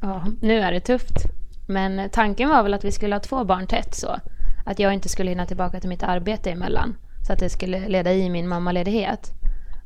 Ja, 0.01 0.25
nu 0.41 0.60
är 0.60 0.72
det 0.72 0.79
tufft. 0.79 1.25
Men 1.67 2.10
tanken 2.10 2.50
var 2.50 2.63
väl 2.63 2.74
att 2.74 2.84
vi 2.84 2.91
skulle 2.91 3.15
ha 3.15 3.19
två 3.19 3.43
barn 3.43 3.67
tätt 3.67 3.96
så. 3.96 4.19
Att 4.65 4.79
jag 4.79 4.93
inte 4.93 5.10
skulle 5.10 5.29
hinna 5.29 5.46
tillbaka 5.46 5.79
till 5.79 5.89
mitt 5.89 6.03
arbete 6.03 6.51
emellan. 6.51 6.98
Så 7.27 7.34
att 7.34 7.39
det 7.39 7.50
skulle 7.50 7.88
leda 7.88 8.13
i 8.13 8.29
min 8.29 8.48
mammaledighet. 8.48 9.31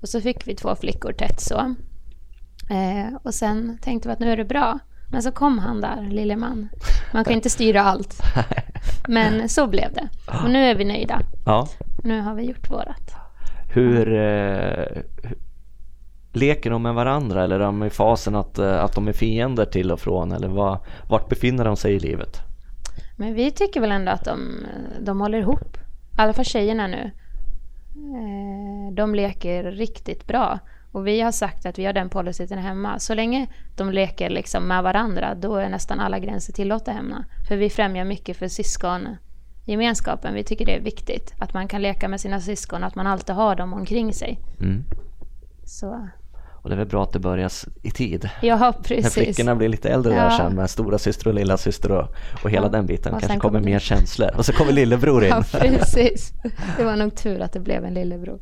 Och 0.02 0.10
så 0.10 0.22
fick 0.22 0.48
vi 0.48 0.56
två 0.56 0.76
flickor 0.76 1.14
tätt 1.14 1.42
så. 1.42 1.76
Eh, 2.70 3.18
och 3.24 3.34
sen 3.34 3.78
tänkte 3.82 4.10
vi 4.10 4.14
att 4.14 4.20
nu 4.20 4.32
är 4.32 4.38
det 4.38 4.46
bra. 4.46 4.80
Men 5.12 5.24
så 5.24 5.32
kom 5.32 5.60
han 5.60 5.82
där, 5.82 6.02
lille 6.10 6.36
man. 6.36 6.70
Man 7.14 7.24
kan 7.24 7.34
inte 7.34 7.50
styra 7.50 7.82
allt. 7.82 8.22
Men 9.08 9.50
så 9.50 9.68
blev 9.68 9.94
det. 9.94 10.10
Och 10.44 10.50
nu 10.50 10.66
är 10.66 10.76
vi 10.76 10.86
nöjda. 10.86 11.22
Ja. 11.46 11.68
Nu 12.04 12.22
har 12.22 12.36
vi 12.36 12.44
gjort 12.44 12.72
vårat. 12.72 13.16
Hur 13.74 14.14
eh, 14.14 14.86
leker 16.34 16.70
de 16.70 16.82
med 16.82 16.94
varandra 16.94 17.44
eller 17.44 17.56
är 17.56 17.64
de 17.64 17.84
i 17.84 17.90
fasen 17.90 18.36
att, 18.36 18.60
eh, 18.60 18.84
att 18.84 18.96
de 18.96 19.08
är 19.08 19.14
fiender 19.14 19.66
till 19.66 19.92
och 19.92 20.00
från? 20.00 20.32
Eller 20.32 20.48
vad, 20.48 20.78
vart 21.10 21.30
befinner 21.30 21.66
de 21.66 21.76
sig 21.76 21.94
i 21.94 22.00
livet? 22.00 22.42
Men 23.16 23.34
vi 23.34 23.52
tycker 23.52 23.82
väl 23.82 23.92
ändå 23.92 24.12
att 24.12 24.26
de, 24.26 24.66
de 25.02 25.22
håller 25.22 25.38
ihop. 25.38 25.78
I 26.18 26.22
alla 26.22 26.34
fall 26.34 26.46
tjejerna 26.46 26.88
nu. 26.88 27.12
Eh, 27.96 28.94
de 28.94 29.16
leker 29.16 29.64
riktigt 29.64 30.28
bra. 30.28 30.60
Och 30.94 31.08
vi 31.08 31.22
har 31.22 31.32
sagt 31.32 31.66
att 31.66 31.80
vi 31.80 31.86
har 31.86 31.94
den 31.94 32.10
policyn 32.10 32.58
hemma. 32.58 33.00
Så 33.00 33.14
länge 33.14 33.48
de 33.76 33.92
leker 33.92 34.30
liksom 34.30 34.68
med 34.68 34.84
varandra, 34.84 35.36
då 35.36 35.56
är 35.56 35.70
nästan 35.70 36.00
alla 36.00 36.20
gränser 36.20 36.54
tillåtna 36.54 36.94
hemma. 36.94 37.26
För 37.48 37.58
vi 37.58 37.70
främjar 37.70 38.06
mycket 38.06 38.38
för 38.38 38.48
syskongemenskapen. 38.48 40.34
Vi 40.34 40.44
tycker 40.44 40.66
det 40.66 40.76
är 40.76 40.82
viktigt 40.82 41.34
att 41.40 41.54
man 41.54 41.68
kan 41.68 41.82
leka 41.82 42.08
med 42.08 42.22
sina 42.22 42.42
syskon, 42.42 42.84
att 42.84 42.96
man 42.96 43.08
alltid 43.08 43.36
har 43.36 43.56
dem 43.56 43.74
omkring 43.74 44.14
sig. 44.14 44.40
Mm. 44.60 44.84
Så 45.66 46.10
och 46.64 46.70
det 46.70 46.76
är 46.76 46.78
väl 46.78 46.88
bra 46.88 47.04
att 47.04 47.12
det 47.12 47.20
börjar 47.20 47.52
i 47.82 47.92
tid. 47.92 48.30
Ja, 48.42 48.74
precis. 48.84 49.18
När 49.18 49.24
flickorna 49.24 49.56
blir 49.56 49.70
lite 49.70 49.90
äldre 49.90 50.16
ja. 50.16 50.24
där 50.24 50.30
sen 50.30 50.56
med 50.56 50.70
stora 50.70 50.98
syster 50.98 51.28
och 51.28 51.34
lilla 51.34 51.58
syster 51.58 51.92
och, 51.92 52.08
och 52.44 52.50
hela 52.50 52.66
ja. 52.66 52.72
den 52.72 52.86
biten. 52.86 53.14
Och 53.14 53.20
kanske 53.20 53.40
kommer 53.40 53.60
mer 53.60 53.80
känslor. 53.80 54.30
Och 54.38 54.46
så 54.46 54.54
kommer 54.54 54.72
lillebror 54.82 55.24
in. 55.24 55.30
Ja, 55.30 55.44
precis. 55.52 56.34
Det 56.78 56.84
var 56.84 56.96
nog 56.96 57.16
tur 57.16 57.42
att 57.42 57.54
det 57.54 57.60
blev 57.60 57.86
en 57.86 57.94
lillebror. 57.94 58.40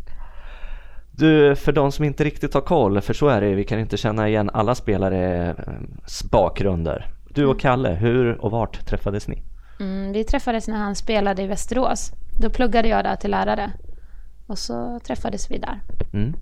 Du, 1.12 1.56
för 1.56 1.72
de 1.72 1.92
som 1.92 2.06
inte 2.06 2.24
riktigt 2.24 2.54
har 2.54 2.62
koll, 2.62 3.02
för 3.02 3.14
så 3.14 3.28
är 3.28 3.42
det 3.42 3.56
vi 3.56 3.64
kan 3.64 3.80
inte 3.80 3.98
känna 3.98 4.30
igen 4.30 4.50
alla 4.54 4.76
spelare 4.76 5.56
bakgrunder. 6.32 7.08
Du 7.30 7.46
och 7.46 7.52
mm. 7.52 7.60
Kalle, 7.60 7.90
hur 7.90 8.42
och 8.42 8.52
vart 8.52 8.86
träffades 8.86 9.28
ni? 9.28 9.42
Mm, 9.80 10.12
vi 10.12 10.24
träffades 10.24 10.68
när 10.68 10.78
han 10.78 10.96
spelade 10.96 11.42
i 11.42 11.48
Västerås. 11.48 12.12
Då 12.40 12.50
pluggade 12.50 12.88
jag 12.88 13.04
där 13.04 13.16
till 13.16 13.32
lärare. 13.32 13.72
Och 14.48 14.58
så 14.58 15.00
träffades 15.04 15.52
vi 15.52 15.58
där. 15.58 15.80
Mm. 16.14 16.34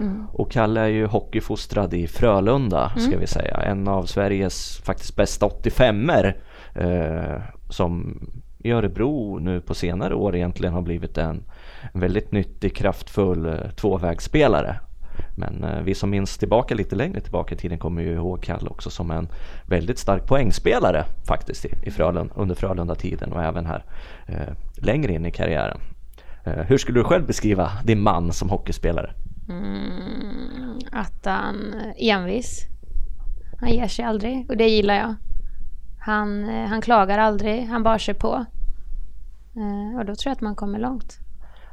Mm. 0.00 0.26
Och 0.32 0.50
Kalle 0.50 0.80
är 0.80 0.88
ju 0.88 1.06
hockeyfostrad 1.06 1.94
i 1.94 2.06
Frölunda 2.06 2.92
mm. 2.96 3.08
ska 3.08 3.18
vi 3.18 3.26
säga. 3.26 3.56
En 3.56 3.88
av 3.88 4.04
Sveriges 4.04 4.78
faktiskt 4.78 5.16
bästa 5.16 5.46
85er 5.46 6.34
eh, 6.74 7.42
som 7.70 8.20
i 8.58 8.70
Örebro 8.70 9.38
nu 9.38 9.60
på 9.60 9.74
senare 9.74 10.14
år 10.14 10.36
egentligen 10.36 10.74
har 10.74 10.82
blivit 10.82 11.18
en 11.18 11.42
en 11.92 12.00
väldigt 12.00 12.32
nyttig, 12.32 12.76
kraftfull 12.76 13.46
eh, 13.46 13.70
tvåvägsspelare. 13.70 14.76
Men 15.36 15.64
eh, 15.64 15.82
vi 15.82 15.94
som 15.94 16.10
minns 16.10 16.38
tillbaka 16.38 16.74
lite 16.74 16.96
längre 16.96 17.20
tillbaka 17.20 17.54
i 17.54 17.58
tiden 17.58 17.78
kommer 17.78 18.02
ju 18.02 18.12
ihåg 18.12 18.42
Kalle 18.42 18.68
också 18.68 18.90
som 18.90 19.10
en 19.10 19.28
väldigt 19.66 19.98
stark 19.98 20.26
poängspelare 20.26 21.04
faktiskt 21.26 21.64
i, 21.64 21.68
i 21.68 21.90
under 22.34 22.54
Frölunda-tiden 22.54 23.32
och 23.32 23.42
även 23.42 23.66
här 23.66 23.84
eh, 24.26 24.54
längre 24.76 25.12
in 25.12 25.26
i 25.26 25.30
karriären. 25.30 25.80
Eh, 26.44 26.52
hur 26.52 26.78
skulle 26.78 27.00
du 27.00 27.04
själv 27.04 27.26
beskriva 27.26 27.70
din 27.84 28.00
man 28.00 28.32
som 28.32 28.50
hockeyspelare? 28.50 29.12
Mm, 29.48 30.78
att 30.92 31.26
han 31.26 31.74
är 31.96 32.14
envis. 32.14 32.66
Han 33.60 33.70
ger 33.70 33.88
sig 33.88 34.04
aldrig 34.04 34.50
och 34.50 34.56
det 34.56 34.68
gillar 34.68 34.94
jag. 34.94 35.14
Han, 36.00 36.44
han 36.44 36.80
klagar 36.80 37.18
aldrig, 37.18 37.66
han 37.66 37.82
bar 37.82 37.98
sig 37.98 38.14
på. 38.14 38.44
Eh, 39.56 39.98
och 39.98 40.04
då 40.04 40.14
tror 40.14 40.30
jag 40.30 40.32
att 40.32 40.40
man 40.40 40.54
kommer 40.54 40.78
långt. 40.78 41.23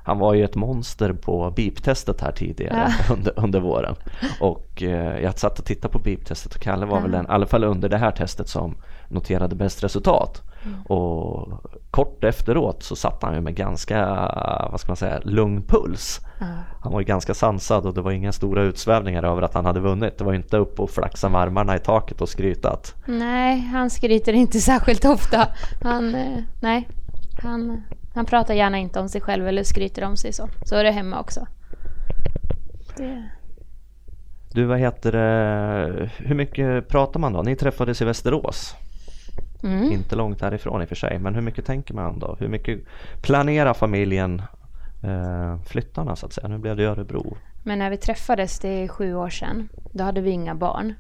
Han 0.04 0.20
var 0.20 0.34
ju 0.34 0.44
ett 0.44 0.56
monster 0.56 1.14
på 1.14 1.54
beep-testet 1.56 2.22
här 2.22 2.32
tidigare 2.32 2.94
ja. 3.08 3.14
under, 3.14 3.40
under 3.40 3.60
våren. 3.60 3.96
Och 4.40 4.84
eh, 4.84 5.20
jag 5.24 5.40
satt 5.40 5.60
och 5.60 5.66
tittade 5.66 5.92
på 5.92 6.00
beep-testet 6.00 6.56
och 6.56 6.62
Kalle 6.62 6.86
var 6.86 6.98
ja. 6.98 7.02
väl 7.02 7.12
den, 7.12 7.26
i 7.26 7.30
alla 7.30 7.46
fall 7.46 7.64
under 7.64 7.90
det 7.90 7.98
här 7.98 8.12
testet 8.12 8.50
som 8.50 8.76
noterade 9.10 9.56
bäst 9.56 9.84
resultat. 9.84 10.42
Mm. 10.66 10.82
Och 10.82 11.48
kort 11.92 12.24
efteråt 12.24 12.84
så 12.84 12.96
satt 12.96 13.24
han 13.24 13.34
ju 13.34 13.42
med 13.42 13.56
ganska, 13.56 14.06
vad 14.72 14.80
ska 14.80 14.90
man 14.90 14.98
säga, 14.98 15.20
lugn 15.24 15.62
puls. 15.62 16.20
Mm. 16.42 16.54
Han 16.82 16.94
var 16.94 17.00
ju 17.00 17.06
ganska 17.06 17.34
sansad 17.34 17.86
och 17.86 17.94
det 17.94 18.02
var 18.02 18.12
inga 18.12 18.32
stora 18.32 18.64
utsvävningar 18.64 19.24
över 19.24 19.42
att 19.42 19.54
han 19.54 19.66
hade 19.66 19.80
vunnit. 19.80 20.18
Det 20.18 20.24
var 20.24 20.34
inte 20.34 20.58
upp 20.58 20.80
och 20.80 20.90
flaxa 20.90 21.30
med 21.30 21.42
armarna 21.42 21.76
i 21.76 21.80
taket 21.80 22.22
och 22.22 22.30
skrytat. 22.30 22.96
Nej, 23.06 23.60
han 23.60 23.90
skryter 23.90 24.34
inte 24.34 24.60
särskilt 24.60 25.06
ofta. 25.06 25.48
Han, 25.84 26.16
eh, 26.16 26.38
nej, 26.62 26.88
han, 27.42 27.84
han 28.14 28.26
pratar 28.26 28.54
gärna 28.54 28.78
inte 28.78 29.00
om 29.00 29.10
sig 29.10 29.22
själv 29.22 29.48
eller 29.48 29.64
skryter 29.64 30.04
om 30.04 30.18
sig 30.18 30.34
så. 30.34 30.50
Så 30.66 30.76
är 30.76 30.84
det 30.84 30.92
hemma 30.92 31.20
också. 31.20 31.48
Det... 32.98 33.30
Du, 34.54 34.66
vad 34.66 34.80
heter 34.80 35.12
det, 35.12 36.10
hur 36.18 36.36
mycket 36.36 36.88
pratar 36.88 37.20
man 37.20 37.34
då? 37.34 37.42
Ni 37.42 37.56
träffades 37.56 38.02
i 38.02 38.06
Västerås. 38.06 38.76
Mm. 39.64 39.92
Inte 39.92 40.16
långt 40.16 40.42
härifrån 40.42 40.82
i 40.82 40.86
och 40.86 40.90
för 40.90 40.96
sig, 40.96 41.20
men 41.20 41.36
hur 41.36 41.42
mycket 41.42 41.66
tänker 41.66 41.94
man 41.94 42.20
då? 42.20 42.36
Hur 42.40 42.48
mycket 42.48 42.80
planerar 43.22 43.74
familjen 43.74 44.42
eh, 45.04 45.62
flyttarna 45.62 46.16
så 46.16 46.26
att 46.26 46.34
säga? 46.34 46.48
Nu 46.48 46.58
blev 46.58 46.78
det 46.78 46.84
Örebro. 46.84 47.38
Men 47.64 47.80
när 47.80 47.90
vi 47.90 47.98
träffades, 47.98 48.60
det 48.60 48.84
är 48.84 48.88
sju 48.88 49.16
år 49.16 49.30
sedan, 49.30 49.70
då 49.92 50.04
hade 50.04 50.22
vi 50.22 50.30
inga 50.30 50.56
barn. 50.56 50.94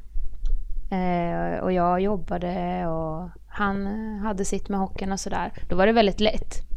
Eh, 0.91 1.63
och 1.63 1.71
jag 1.71 2.01
jobbade 2.01 2.87
och 2.87 3.29
han 3.47 3.87
hade 4.19 4.45
sitt 4.45 4.69
med 4.69 4.79
hockeyn 4.79 5.11
och 5.11 5.19
sådär. 5.19 5.51
Då 5.69 5.75
var 5.75 5.85
det 5.85 5.91
väldigt 5.91 6.19
lätt. 6.19 6.70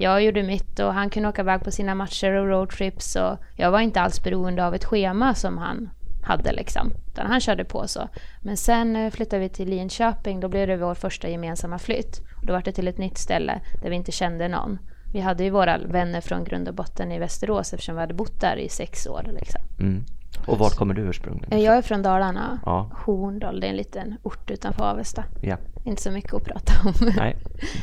Jag 0.00 0.22
gjorde 0.22 0.42
mitt 0.42 0.78
och 0.78 0.94
han 0.94 1.10
kunde 1.10 1.28
åka 1.28 1.42
iväg 1.42 1.64
på 1.64 1.70
sina 1.70 1.94
matcher 1.94 2.32
och 2.32 2.46
roadtrips 2.46 3.16
och 3.16 3.38
jag 3.56 3.70
var 3.70 3.80
inte 3.80 4.00
alls 4.00 4.22
beroende 4.22 4.66
av 4.66 4.74
ett 4.74 4.84
schema 4.84 5.34
som 5.34 5.58
han 5.58 5.90
hade 6.22 6.52
liksom. 6.52 6.92
Utan 7.12 7.26
han 7.26 7.40
körde 7.40 7.64
på 7.64 7.88
så. 7.88 8.08
Men 8.40 8.56
sen 8.56 8.96
eh, 8.96 9.10
flyttade 9.10 9.42
vi 9.42 9.48
till 9.48 9.68
Linköping. 9.68 10.40
Då 10.40 10.48
blev 10.48 10.68
det 10.68 10.76
vår 10.76 10.94
första 10.94 11.28
gemensamma 11.28 11.78
flytt. 11.78 12.20
Då 12.42 12.52
var 12.52 12.62
det 12.62 12.72
till 12.72 12.88
ett 12.88 12.98
nytt 12.98 13.18
ställe 13.18 13.60
där 13.82 13.90
vi 13.90 13.96
inte 13.96 14.12
kände 14.12 14.48
någon. 14.48 14.78
Vi 15.12 15.20
hade 15.20 15.44
ju 15.44 15.50
våra 15.50 15.78
vänner 15.78 16.20
från 16.20 16.44
grund 16.44 16.68
och 16.68 16.74
botten 16.74 17.12
i 17.12 17.18
Västerås 17.18 17.72
eftersom 17.72 17.94
vi 17.94 18.00
hade 18.00 18.14
bott 18.14 18.40
där 18.40 18.56
i 18.56 18.68
sex 18.68 19.06
år. 19.06 19.22
Liksom. 19.32 19.60
Mm. 19.80 20.04
Och 20.46 20.58
var 20.58 20.70
kommer 20.70 20.94
du 20.94 21.02
ursprungligen? 21.02 21.62
Jag 21.62 21.76
är 21.76 21.82
från 21.82 22.02
Dalarna. 22.02 22.60
Ja. 22.66 22.90
Horndal, 22.92 23.60
det 23.60 23.66
är 23.66 23.70
en 23.70 23.76
liten 23.76 24.16
ort 24.22 24.50
utanför 24.50 24.84
Avesta. 24.84 25.24
Ja. 25.40 25.56
Inte 25.84 26.02
så 26.02 26.10
mycket 26.10 26.34
att 26.34 26.44
prata 26.44 26.72
om. 26.84 26.94
Nej. 27.16 27.36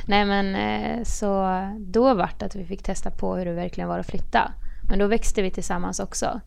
Nej 0.05 0.25
men 0.25 0.55
eh, 0.55 1.03
så 1.03 1.59
då 1.79 2.13
var 2.13 2.29
det 2.37 2.45
att 2.45 2.55
vi 2.55 2.65
fick 2.65 2.83
testa 2.83 3.11
på 3.11 3.35
hur 3.35 3.45
det 3.45 3.53
verkligen 3.53 3.89
var 3.89 3.99
att 3.99 4.05
flytta. 4.05 4.51
Men 4.89 4.99
då 4.99 5.07
växte 5.07 5.41
vi 5.41 5.51
tillsammans 5.51 5.99
också. 5.99 6.41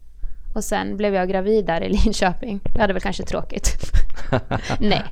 Och 0.55 0.64
sen 0.64 0.97
blev 0.97 1.14
jag 1.14 1.29
gravid 1.29 1.67
där 1.67 1.81
i 1.81 1.88
Linköping. 2.05 2.61
Jag 2.75 2.81
hade 2.81 2.93
väl 2.93 3.02
kanske 3.02 3.23
tråkigt. 3.23 3.93
Nej. 4.81 5.05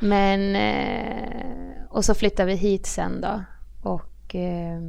Men... 0.00 0.56
Eh, 0.56 1.52
och 1.92 2.04
så 2.04 2.14
flyttade 2.14 2.48
vi 2.48 2.56
hit 2.56 2.86
sen 2.86 3.20
då. 3.20 3.42
Och 3.82 4.34
eh, 4.34 4.80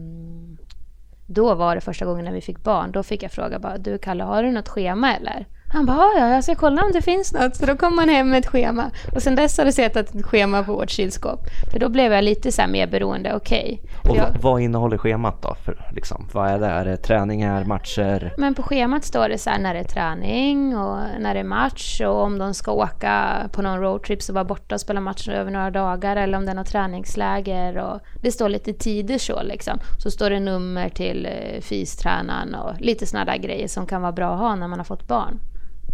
då 1.27 1.55
var 1.55 1.75
det 1.75 1.81
första 1.81 2.05
gången 2.05 2.25
när 2.25 2.33
vi 2.33 2.41
fick 2.41 2.63
barn. 2.63 2.91
Då 2.91 3.03
fick 3.03 3.23
jag 3.23 3.31
fråga 3.31 3.59
bara, 3.59 3.77
du 3.77 3.97
Kalle, 3.97 4.23
har 4.23 4.43
du 4.43 4.51
något 4.51 4.69
schema 4.69 5.15
eller? 5.15 5.47
Han 5.73 5.85
bara, 5.85 6.19
ja, 6.19 6.29
jag 6.29 6.43
ska 6.43 6.55
kolla 6.55 6.83
om 6.83 6.91
det 6.91 7.01
finns 7.01 7.33
något. 7.33 7.55
Så 7.55 7.65
då 7.65 7.75
kom 7.75 7.95
man 7.95 8.09
hem 8.09 8.29
med 8.29 8.39
ett 8.39 8.47
schema. 8.47 8.91
Och 9.15 9.21
sen 9.21 9.35
dess 9.35 9.57
har 9.57 9.65
det 9.65 9.71
sett 9.71 9.95
ett 9.95 10.25
schema 10.25 10.63
på 10.63 10.73
vårt 10.73 10.89
kylskåp. 10.89 11.39
För 11.71 11.79
då 11.79 11.89
blev 11.89 12.13
jag 12.13 12.23
lite 12.23 12.51
så 12.51 12.61
här 12.61 12.69
mer 12.69 12.87
beroende, 12.87 13.35
okej. 13.35 13.81
Och 14.03 14.09
Okay. 14.09 14.21
vad, 14.21 14.41
vad 14.41 14.61
innehåller 14.61 14.97
schemat 14.97 15.41
då? 15.41 15.55
För, 15.65 15.85
liksom, 15.91 16.27
vad 16.33 16.49
är 16.49 16.59
det? 16.59 16.65
Är 16.67 16.85
det 16.85 16.97
träningar, 16.97 17.65
matcher? 17.65 18.33
Men 18.37 18.53
på 18.53 18.63
schemat 18.63 19.03
står 19.03 19.29
det 19.29 19.37
så 19.37 19.49
här 19.49 19.59
när 19.59 19.73
det 19.73 19.79
är 19.79 19.83
träning 19.83 20.77
och 20.77 20.97
när 21.19 21.33
det 21.33 21.39
är 21.39 21.43
match 21.43 22.01
och 22.01 22.21
om 22.21 22.37
de 22.37 22.53
ska 22.53 22.71
åka 22.71 23.35
på 23.51 23.61
någon 23.61 23.79
roadtrip 23.79 24.21
så 24.21 24.33
vara 24.33 24.43
borta 24.45 24.75
och 24.75 24.81
spela 24.81 25.01
match 25.01 25.29
över 25.29 25.51
några 25.51 25.71
dagar 25.71 26.15
eller 26.15 26.37
om 26.37 26.45
det 26.45 26.51
är 26.51 26.55
något 26.55 26.67
träningsläger 26.69 27.77
och 27.77 27.99
det 28.21 28.31
står 28.31 28.49
lite 28.49 28.73
tider 28.73 29.17
så 29.17 29.43
liksom. 29.43 29.79
Så 30.03 30.11
står 30.11 30.29
det 30.29 30.39
nummer 30.39 30.89
till 30.89 31.25
eh, 31.25 31.61
fystränaren 31.61 32.55
och 32.55 32.81
lite 32.81 33.05
sådana 33.05 33.31
där 33.31 33.37
grejer 33.37 33.67
som 33.67 33.85
kan 33.85 34.01
vara 34.01 34.11
bra 34.11 34.33
att 34.33 34.39
ha 34.39 34.55
när 34.55 34.67
man 34.67 34.79
har 34.79 34.85
fått 34.85 35.07
barn. 35.07 35.39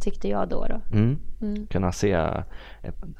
Tyckte 0.01 0.27
jag 0.27 0.49
då. 0.49 0.65
då. 0.69 0.81
Mm. 0.97 1.67
Kunna 1.69 1.91
se 1.91 2.11
eh, 2.11 2.41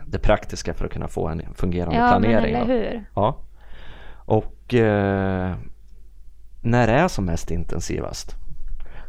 det 0.08 0.20
praktiska 0.20 0.74
för 0.74 0.86
att 0.86 0.92
kunna 0.92 1.08
få 1.08 1.28
en 1.28 1.42
fungerande 1.54 1.96
Ja, 1.98 2.20
men 2.20 2.22
planering. 2.22 2.56
eller 2.56 2.66
då. 2.68 2.74
hur? 2.74 3.06
Ja. 3.16 3.38
Och 4.26 4.74
eh, 4.74 5.56
när 6.62 6.88
det 6.88 6.94
är 6.94 7.08
som 7.08 7.26
mest 7.26 7.52
intensivast? 7.52 8.36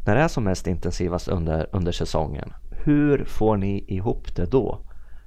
När 0.06 0.14
det 0.16 0.22
är 0.22 0.28
som 0.28 0.44
mest 0.44 0.66
intensivast 0.66 1.28
under, 1.28 1.66
under 1.72 1.92
säsongen, 1.92 2.52
hur 2.84 3.24
får 3.24 3.56
ni 3.56 3.84
ihop 3.88 4.36
det 4.36 4.50
då? 4.50 4.78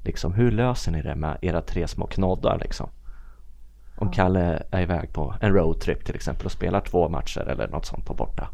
Liksom, 0.04 0.34
hur 0.34 0.52
löser 0.52 0.92
ni 0.92 1.02
det 1.02 1.16
med 1.16 1.38
era 1.42 1.62
tre 1.62 1.88
små 1.88 2.08
knoddar? 2.08 2.58
Liksom? 2.62 2.90
Om 3.98 4.12
Kalle 4.12 4.64
är 4.72 4.82
iväg 4.82 5.14
på 5.14 5.36
en 5.42 5.54
roadtrip 5.54 6.06
till 6.06 6.16
exempel 6.16 6.46
och 6.46 6.52
spelar 6.52 6.82
två 6.82 7.10
matcher 7.10 7.40
eller 7.50 7.68
något 7.68 7.86
sånt 7.86 8.06
på 8.06 8.14
bortaplan. 8.14 8.50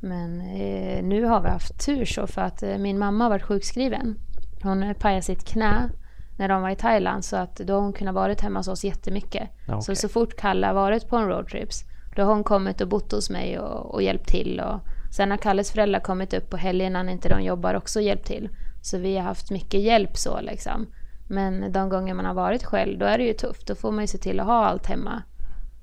Men 0.00 0.40
eh, 0.40 1.02
nu 1.02 1.24
har 1.24 1.40
vi 1.40 1.48
haft 1.48 1.86
tur 1.86 2.04
så 2.04 2.26
för 2.26 2.42
att 2.42 2.62
eh, 2.62 2.78
min 2.78 2.98
mamma 2.98 3.24
har 3.24 3.30
varit 3.30 3.42
sjukskriven. 3.42 4.18
Hon 4.62 4.82
eh, 4.82 4.92
pajade 4.92 5.22
sitt 5.22 5.44
knä 5.44 5.90
när 6.38 6.48
de 6.48 6.62
var 6.62 6.70
i 6.70 6.76
Thailand 6.76 7.24
så 7.24 7.36
att 7.36 7.56
då 7.56 7.74
har 7.74 7.80
hon 7.80 7.92
kunnat 7.92 8.14
varit 8.14 8.40
hemma 8.40 8.58
hos 8.58 8.68
oss 8.68 8.84
jättemycket. 8.84 9.48
Ja, 9.66 9.80
Så 9.80 9.94
så 9.94 10.08
fort 10.08 10.36
Kalle 10.36 10.66
har 10.66 10.74
varit 10.74 11.08
på 11.08 11.16
en 11.16 11.28
roadtrips 11.28 11.84
då 12.16 12.22
har 12.22 12.34
hon 12.34 12.44
kommit 12.44 12.80
och 12.80 12.88
bott 12.88 13.12
hos 13.12 13.30
mig 13.30 13.58
och, 13.58 13.94
och 13.94 14.02
hjälpt 14.02 14.28
till. 14.28 14.60
Och 14.60 14.80
sen 15.10 15.30
har 15.30 15.38
Kalles 15.38 15.72
föräldrar 15.72 16.00
kommit 16.00 16.34
upp 16.34 16.50
på 16.50 16.56
helgerna 16.56 17.02
när 17.02 17.12
inte 17.12 17.28
de 17.28 17.42
jobbar 17.42 17.74
också 17.74 18.00
hjälpt 18.00 18.26
till. 18.26 18.48
Så 18.82 18.98
vi 18.98 19.16
har 19.16 19.24
haft 19.24 19.50
mycket 19.50 19.80
hjälp 19.80 20.16
så 20.16 20.40
liksom. 20.40 20.86
Men 21.28 21.72
de 21.72 21.88
gånger 21.88 22.14
man 22.14 22.24
har 22.24 22.34
varit 22.34 22.64
själv 22.64 22.98
då 22.98 23.06
är 23.06 23.18
det 23.18 23.24
ju 23.24 23.32
tufft. 23.32 23.66
Då 23.66 23.74
får 23.74 23.92
man 23.92 24.04
ju 24.04 24.06
se 24.08 24.18
till 24.18 24.40
att 24.40 24.46
ha 24.46 24.64
allt 24.64 24.86
hemma. 24.86 25.22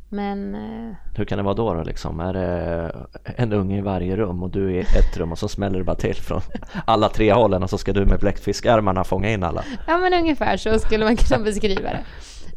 Men 0.09 0.55
eh, 0.55 0.95
Hur 1.15 1.25
kan 1.25 1.37
det 1.37 1.43
vara 1.43 1.53
då? 1.53 1.73
då 1.73 1.83
liksom? 1.83 2.19
Är 2.19 2.33
det 2.33 2.91
en 3.23 3.53
unge 3.53 3.77
i 3.77 3.81
varje 3.81 4.15
rum 4.15 4.43
och 4.43 4.49
du 4.49 4.71
i 4.75 4.79
ett 4.79 5.17
rum 5.17 5.31
och 5.31 5.37
så 5.39 5.47
smäller 5.47 5.77
det 5.79 5.83
bara 5.85 5.95
till 5.95 6.15
från 6.15 6.41
alla 6.85 7.09
tre 7.09 7.33
hållen 7.33 7.63
och 7.63 7.69
så 7.69 7.77
ska 7.77 7.93
du 7.93 8.05
med 8.05 8.19
bläckfiskarmarna 8.19 9.03
fånga 9.03 9.29
in 9.29 9.43
alla? 9.43 9.63
Ja 9.87 9.97
men 9.97 10.13
ungefär 10.13 10.57
så 10.57 10.79
skulle 10.79 11.05
man 11.05 11.15
kunna 11.15 11.43
beskriva 11.43 11.89
det. 11.89 12.03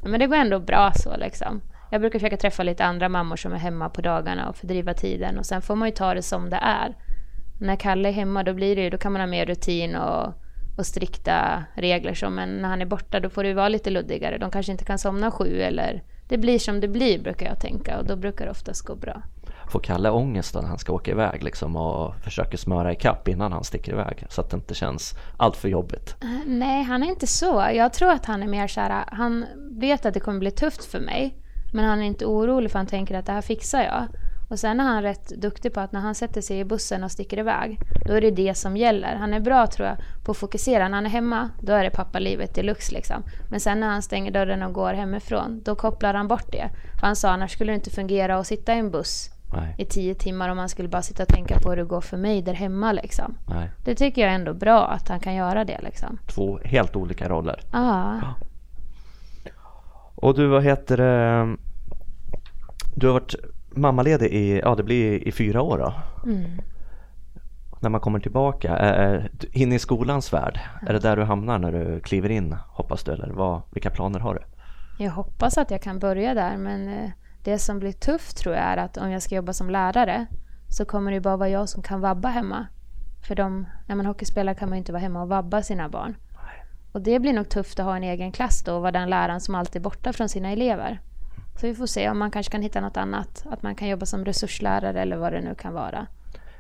Men 0.05 0.21
det 0.21 0.27
går 0.27 0.37
ändå 0.37 0.59
bra 0.59 0.93
så 0.95 1.17
liksom. 1.17 1.61
Jag 1.91 2.01
brukar 2.01 2.19
försöka 2.19 2.37
träffa 2.37 2.63
lite 2.63 2.85
andra 2.85 3.09
mammor 3.09 3.37
som 3.37 3.53
är 3.53 3.57
hemma 3.59 3.89
på 3.89 4.01
dagarna 4.01 4.49
och 4.49 4.57
fördriva 4.57 4.95
tiden 4.95 5.39
och 5.39 5.47
sen 5.47 5.63
får 5.63 5.77
man 5.77 5.89
ju 5.89 5.95
ta 5.95 6.15
det 6.15 6.23
som 6.23 6.51
det 6.51 6.57
är. 6.63 6.97
När 7.61 7.77
Kalle 7.77 8.09
är 8.09 8.13
hemma 8.13 8.43
då 8.43 8.55
blir 8.55 8.77
det 8.77 8.83
ju, 8.83 8.91
då 8.91 8.99
kan 8.99 9.13
man 9.13 9.21
ha 9.21 9.27
mer 9.27 9.47
rutin 9.47 9.97
och, 9.97 10.35
och 10.79 10.87
strikta 10.87 11.65
regler 11.75 12.15
så 12.15 12.31
men 12.31 12.49
när 12.49 12.69
han 12.69 12.81
är 12.81 12.87
borta 12.87 13.21
då 13.21 13.31
får 13.31 13.43
det 13.43 13.49
ju 13.49 13.55
vara 13.55 13.69
lite 13.69 13.91
luddigare. 13.91 14.39
De 14.39 14.51
kanske 14.51 14.73
inte 14.73 14.85
kan 14.85 14.99
somna 14.99 15.31
sju 15.31 15.61
eller 15.61 16.03
det 16.31 16.39
blir 16.39 16.59
som 16.59 16.81
det 16.81 16.89
blir 16.89 17.19
brukar 17.19 17.47
jag 17.47 17.61
tänka 17.61 17.99
och 17.99 18.05
då 18.05 18.17
brukar 18.17 18.45
det 18.45 18.51
oftast 18.51 18.83
gå 18.83 18.95
bra. 18.95 19.23
Får 19.69 19.81
Kalle 19.81 20.11
ångest 20.11 20.55
när 20.55 20.63
han 20.63 20.79
ska 20.79 20.93
åka 20.93 21.11
iväg 21.11 21.43
liksom 21.43 21.77
och 21.77 22.15
försöker 22.15 22.59
smöra 22.59 22.93
ikapp 22.93 23.29
innan 23.29 23.53
han 23.53 23.65
sticker 23.65 23.93
iväg 23.93 24.27
så 24.29 24.41
att 24.41 24.51
det 24.51 24.57
inte 24.57 24.75
känns 24.75 25.15
allt 25.37 25.57
för 25.57 25.69
jobbigt? 25.69 26.17
Eh, 26.23 26.29
Nej, 26.47 26.83
han 26.83 27.03
är 27.03 27.07
inte 27.07 27.27
så. 27.27 27.71
Jag 27.75 27.93
tror 27.93 28.11
att 28.11 28.27
han 28.27 28.43
är 28.43 28.47
mer 28.47 28.67
så 28.69 28.81
här, 28.81 29.05
han 29.07 29.47
vet 29.71 30.07
att 30.07 30.15
det 30.15 30.21
kommer 30.21 30.39
bli 30.39 30.51
tufft 30.51 30.85
för 30.85 31.01
mig. 31.01 31.35
Men 31.73 31.85
han 31.85 32.03
är 32.03 32.07
inte 32.07 32.27
orolig 32.27 32.71
för 32.71 32.79
han 32.79 32.87
tänker 32.87 33.15
att 33.19 33.27
det 33.27 33.33
här 33.33 33.43
fixar 33.43 33.83
jag. 33.83 34.07
Och 34.51 34.59
sen 34.59 34.81
är 34.81 34.85
han 34.85 35.03
rätt 35.03 35.29
duktig 35.29 35.75
på 35.75 35.81
att 35.81 35.93
när 35.93 36.01
han 36.01 36.15
sätter 36.15 36.41
sig 36.41 36.59
i 36.59 36.65
bussen 36.65 37.05
och 37.05 37.11
sticker 37.11 37.39
iväg, 37.39 37.79
då 38.07 38.13
är 38.13 38.21
det 38.21 38.31
det 38.31 38.55
som 38.55 38.77
gäller. 38.77 39.15
Han 39.15 39.35
är 39.35 39.41
bra 39.41 39.67
tror 39.67 39.89
jag 39.89 39.97
på 40.25 40.31
att 40.31 40.37
fokusera. 40.37 40.89
När 40.89 40.95
han 40.95 41.07
är 41.07 41.11
hemma, 41.11 41.51
då 41.61 41.73
är 41.73 41.85
det 41.85 41.91
pappalivet 41.91 42.55
deluxe 42.55 42.95
liksom. 42.95 43.23
Men 43.51 43.61
sen 43.61 43.81
när 43.81 43.89
han 43.89 44.03
stänger 44.03 44.31
dörren 44.31 44.63
och 44.63 44.73
går 44.73 44.93
hemifrån, 44.93 45.63
då 45.65 45.75
kopplar 45.75 46.15
han 46.15 46.29
bort 46.29 46.53
det. 46.53 46.71
För 47.01 47.07
han 47.07 47.17
sa 47.17 47.31
annars 47.31 47.53
skulle 47.53 47.73
det 47.73 47.77
inte 47.77 47.91
fungera 47.91 48.39
att 48.39 48.47
sitta 48.47 48.75
i 48.75 48.79
en 48.79 48.91
buss 48.91 49.31
Nej, 49.53 49.75
i 49.79 49.85
tio 49.85 50.15
timmar 50.15 50.49
om 50.49 50.59
han 50.59 50.69
skulle 50.69 50.89
bara 50.89 51.03
sitta 51.03 51.23
och 51.23 51.29
tänka 51.29 51.59
på 51.63 51.71
hur 51.71 51.77
det 51.77 51.85
går 51.85 52.01
för 52.01 52.17
mig 52.17 52.43
där 52.43 52.55
hemma 52.55 52.93
liksom. 52.93 53.37
nej. 53.49 53.71
Det 53.85 53.95
tycker 53.95 54.23
jag 54.23 54.31
är 54.31 54.35
ändå 54.35 54.55
bra 54.55 54.87
att 54.87 55.09
han 55.09 55.21
kan 55.21 55.35
göra 55.35 55.65
det 55.65 55.81
liksom. 55.83 56.19
Två 56.27 56.61
helt 56.65 56.97
olika 56.97 57.29
roller. 57.29 57.61
Ja. 57.73 58.21
Och 60.15 60.35
du, 60.35 60.47
vad 60.47 60.63
heter 60.63 60.97
det? 60.97 61.57
Du 62.95 63.07
har 63.07 63.15
varit 63.15 63.35
mammaledig 63.71 64.27
i, 64.27 64.61
ja 64.61 64.75
det 64.75 64.83
blir 64.83 65.29
i 65.29 65.33
fyra 65.33 65.63
år 65.63 65.79
då? 65.79 65.95
Mm. 66.31 66.61
När 67.81 67.91
man 67.91 68.01
kommer 68.01 68.21
tillbaka, 68.21 68.79
äh, 68.79 69.25
in 69.53 69.73
i 69.73 69.79
skolans 69.79 70.33
värld, 70.33 70.61
är 70.87 70.93
det 70.93 70.99
där 70.99 71.17
du 71.17 71.25
hamnar 71.25 71.59
när 71.59 71.73
du 71.73 72.01
kliver 72.01 72.29
in 72.29 72.57
hoppas 72.69 73.05
du? 73.05 73.13
Eller 73.13 73.31
vad, 73.31 73.63
vilka 73.71 73.91
planer 73.91 74.21
har 74.21 74.35
du? 74.35 74.41
Jag 75.05 75.11
hoppas 75.11 75.59
att 75.59 75.71
jag 75.71 75.83
kan 75.83 75.99
börja 75.99 76.35
där 76.35 76.57
men 76.57 76.89
eh, 76.89 77.11
det 77.45 77.59
som 77.59 77.79
blir 77.79 77.93
tufft 77.93 78.37
tror 78.37 78.55
jag 78.55 78.65
är 78.65 78.77
att 78.77 78.97
om 78.97 79.11
jag 79.11 79.23
ska 79.23 79.35
jobba 79.35 79.53
som 79.53 79.71
lärare 79.71 80.27
så 80.69 80.85
kommer 80.85 81.13
det 81.13 81.21
bara 81.21 81.37
vara 81.37 81.49
jag 81.49 81.69
som 81.69 81.83
kan 81.83 82.01
vabba 82.01 82.29
hemma. 82.29 82.67
För 83.27 83.35
de, 83.35 83.67
när 83.87 83.97
man 83.97 84.07
hockeyspelare 84.07 84.55
kan 84.55 84.69
man 84.69 84.77
ju 84.77 84.79
inte 84.79 84.93
vara 84.93 85.03
hemma 85.03 85.23
och 85.23 85.29
vabba 85.29 85.63
sina 85.63 85.89
barn. 85.89 86.17
Och 86.93 87.01
det 87.01 87.19
blir 87.19 87.33
nog 87.33 87.49
tufft 87.49 87.79
att 87.81 87.87
ha 87.87 87.97
en 87.97 88.03
egen 88.03 88.33
klass 88.33 88.63
då 88.63 88.75
och 88.75 88.81
vara 88.81 88.93
den 88.93 89.11
läraren 89.11 89.41
som 89.41 89.55
alltid 89.55 89.77
är 89.77 89.85
borta 89.85 90.13
från 90.13 90.29
sina 90.29 90.51
elever. 90.51 91.01
Så 91.61 91.67
vi 91.67 91.75
får 91.75 91.87
se 91.87 92.11
om 92.11 92.19
man 92.19 92.31
kanske 92.31 92.53
kan 92.53 92.63
hitta 92.63 92.81
något 92.81 92.97
annat. 92.97 93.45
Att 93.51 93.63
man 93.63 93.75
kan 93.75 93.89
jobba 93.89 94.07
som 94.07 94.25
resurslärare 94.25 95.01
eller 95.01 95.17
vad 95.17 95.33
det 95.33 95.41
nu 95.41 95.55
kan 95.55 95.73
vara. 95.73 96.07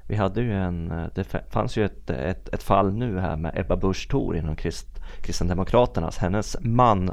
Vi 0.06 0.16
hade 0.16 0.40
ju 0.40 0.52
en, 0.52 0.90
eh, 0.90 1.06
det 1.14 1.24
fanns 1.50 1.76
ju 1.76 1.84
ett, 1.84 2.10
ett, 2.10 2.48
ett 2.48 2.62
fall 2.62 2.92
nu 2.92 3.18
här 3.18 3.36
med 3.36 3.52
Ebba 3.58 3.76
Busch 3.76 4.08
Thor 4.10 4.36
inom 4.36 4.56
Krist, 4.56 5.00
Kristdemokraternas. 5.22 6.18
Hennes 6.18 6.56
man 6.60 7.12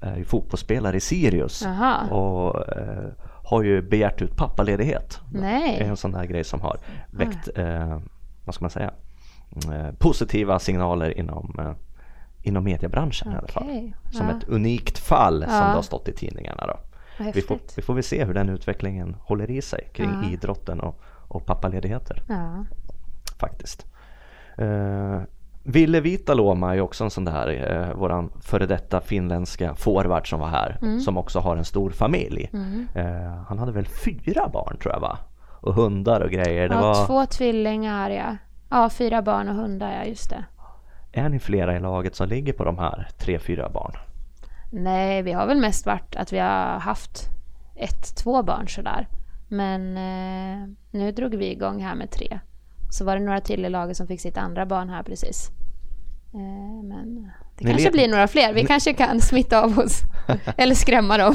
är 0.00 0.16
ju 0.16 0.24
fotbollsspelare 0.24 0.96
i 0.96 1.00
Sirius 1.00 1.62
Jaha. 1.64 2.08
och 2.10 2.76
eh, 2.76 3.08
har 3.44 3.62
ju 3.62 3.82
begärt 3.82 4.22
ut 4.22 4.36
pappaledighet. 4.36 5.20
Nej. 5.32 5.78
Det 5.78 5.84
är 5.84 5.88
en 5.88 5.96
sån 5.96 6.12
där 6.12 6.24
grej 6.24 6.44
som 6.44 6.60
har 6.60 6.78
väckt, 7.10 7.48
eh, 7.58 7.98
vad 8.44 8.54
ska 8.54 8.64
man 8.64 8.70
säga, 8.70 8.90
eh, 9.72 9.94
positiva 9.98 10.58
signaler 10.58 11.18
inom, 11.18 11.56
eh, 11.58 11.72
inom 12.42 12.64
mediebranschen 12.64 13.32
i 13.32 13.36
alla 13.36 13.48
fall. 13.48 13.92
Som 14.10 14.28
ja. 14.28 14.36
ett 14.36 14.48
unikt 14.48 14.98
fall 14.98 15.42
som 15.42 15.52
Ja. 15.52 15.60
det 15.60 15.74
har 15.74 15.82
stått 15.82 16.08
i 16.08 16.12
tidningarna. 16.12 16.66
Då. 16.66 16.87
Vi, 17.34 17.42
får, 17.42 17.58
vi 17.76 17.82
får 17.82 17.94
väl 17.94 18.02
se 18.02 18.24
hur 18.24 18.34
den 18.34 18.48
utvecklingen 18.48 19.16
håller 19.20 19.50
i 19.50 19.62
sig 19.62 19.88
kring 19.92 20.10
Ja. 20.22 20.30
idrotten 20.30 20.80
och, 20.80 21.00
och 21.28 21.46
pappaledigheter 21.46 22.22
Ja. 22.28 22.64
faktiskt. 23.40 23.86
Uh, 24.60 25.20
Ville 25.62 26.00
Vitaloma 26.00 26.74
är 26.76 26.80
också 26.80 27.04
en 27.04 27.10
sån 27.10 27.24
där, 27.24 27.48
uh, 27.88 27.94
våran 27.94 28.30
före 28.40 28.66
detta 28.66 29.00
finländska 29.00 29.74
forward 29.74 30.30
som 30.30 30.40
var 30.40 30.48
här, 30.48 30.78
Mm. 30.82 31.00
som 31.00 31.16
också 31.18 31.38
har 31.40 31.56
en 31.56 31.64
stor 31.64 31.90
familj. 31.90 32.50
Eh, 32.94 33.42
han 33.48 33.58
hade 33.58 33.72
väl 33.72 33.86
fyra 33.86 34.48
barn 34.52 34.78
tror 34.82 34.94
jag 34.94 35.00
va? 35.00 35.18
Och 35.60 35.74
hundar 35.74 36.20
och 36.20 36.30
grejer. 36.30 36.68
Det 36.68 36.74
ja, 36.74 36.80
var, 36.80 37.06
två 37.06 37.26
tvillingar 37.26 38.10
ja. 38.10 38.36
Ja, 38.70 38.90
fyra 38.90 39.22
barn 39.22 39.48
och 39.48 39.54
hundar 39.54 39.92
ja, 39.92 40.04
just 40.04 40.30
det. 40.30 40.44
Är 41.12 41.28
ni 41.28 41.38
flera 41.38 41.76
i 41.76 41.80
laget 41.80 42.14
som 42.14 42.28
ligger 42.28 42.52
på 42.52 42.64
de 42.64 42.78
här 42.78 43.08
tre, 43.18 43.38
fyra 43.38 43.68
barn? 43.68 43.92
Nej, 44.70 45.22
vi 45.22 45.32
har 45.32 45.46
väl 45.46 45.58
mest 45.60 45.86
varit 45.86 46.16
att 46.16 46.32
vi 46.32 46.38
har 46.38 46.78
haft 46.78 47.28
ett, 47.76 48.16
två 48.16 48.42
barn 48.42 48.68
sådär. 48.68 49.08
Men 49.48 49.96
eh, 49.96 50.68
nu 50.90 51.12
drog 51.12 51.34
vi 51.34 51.50
igång 51.52 51.82
här 51.82 51.94
med 51.94 52.10
tre. 52.10 52.38
Så 52.90 53.04
var 53.04 53.16
det 53.16 53.24
några 53.24 53.40
till 53.40 53.64
i 53.64 53.68
laget 53.68 53.96
som 53.96 54.06
fick 54.06 54.20
sitt 54.20 54.36
andra 54.38 54.66
barn 54.66 54.88
här 54.88 55.02
precis. 55.02 55.50
Eh, 56.34 56.84
men 56.84 57.30
det 57.58 57.64
Ni 57.64 57.70
kanske 57.70 57.90
blir 57.90 58.08
några 58.08 58.28
fler. 58.28 58.52
Vi 58.52 58.64
kanske 58.66 58.92
kan 58.92 59.20
smitta 59.20 59.62
av 59.62 59.78
oss. 59.78 60.00
Eller 60.56 60.74
skrämma 60.74 61.18
dem. 61.18 61.34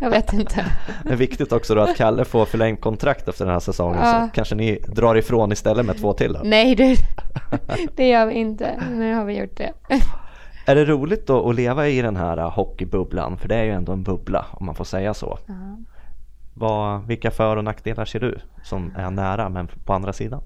Jag 0.00 0.10
vet 0.10 0.32
inte. 0.32 0.66
Det 1.04 1.12
är 1.12 1.16
viktigt 1.16 1.52
också 1.52 1.74
då 1.74 1.80
att 1.80 1.96
Kalle 1.96 2.24
får 2.24 2.44
förlängt 2.44 2.80
kontrakt 2.80 3.28
efter 3.28 3.44
den 3.44 3.52
här 3.52 3.60
säsongen 3.60 4.00
Ja. 4.02 4.28
så 4.28 4.34
kanske 4.34 4.54
ni 4.54 4.78
drar 4.88 5.14
ifrån 5.14 5.52
istället 5.52 5.86
med 5.86 5.98
två 5.98 6.12
till 6.12 6.32
då. 6.32 6.40
Nej, 6.44 6.74
det, 6.74 6.96
det 7.96 8.08
gör 8.08 8.26
vi 8.26 8.34
inte. 8.34 8.82
Nu 8.90 9.14
har 9.14 9.24
vi 9.24 9.38
gjort 9.38 9.56
det. 9.56 9.72
Är 10.66 10.74
det 10.74 10.84
roligt 10.84 11.26
då 11.26 11.50
att 11.50 11.56
leva 11.56 11.88
i 11.88 12.02
den 12.02 12.16
här 12.16 12.38
uh, 12.38 12.50
hockeybubblan? 12.50 13.36
För 13.36 13.48
det 13.48 13.56
är 13.56 13.64
ju 13.64 13.70
ändå 13.70 13.92
en 13.92 14.02
bubbla 14.02 14.46
om 14.50 14.66
man 14.66 14.74
får 14.74 14.84
säga 14.84 15.14
så. 15.14 15.38
Ja. 15.46 15.54
Vad, 16.54 17.06
vilka 17.06 17.30
för 17.30 17.56
och 17.56 17.64
nackdelar 17.64 18.04
ser 18.04 18.20
du 18.20 18.38
som 18.62 18.92
är 18.96 19.10
nära 19.10 19.48
men 19.48 19.68
på 19.84 19.92
andra 19.92 20.12
sidan? 20.12 20.42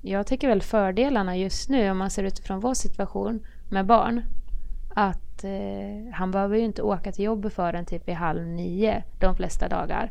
Jag 0.00 0.26
tycker 0.26 0.48
väl 0.48 0.62
fördelarna 0.62 1.36
just 1.36 1.68
nu 1.68 1.90
om 1.90 1.98
man 1.98 2.10
ser 2.10 2.24
utifrån 2.24 2.60
vår 2.60 2.74
situation 2.74 3.46
med 3.70 3.86
barn. 3.86 4.22
Att 4.94 5.44
eh, 5.44 6.14
han 6.14 6.30
behöver 6.30 6.56
ju 6.56 6.64
inte 6.64 6.82
åka 6.82 7.12
till 7.12 7.24
jobbet 7.24 7.52
förrän 7.52 7.86
typ 7.86 8.08
vid 8.08 8.14
halv 8.14 8.46
nio 8.46 9.02
de 9.20 9.36
flesta 9.36 9.68
dagar. 9.68 10.10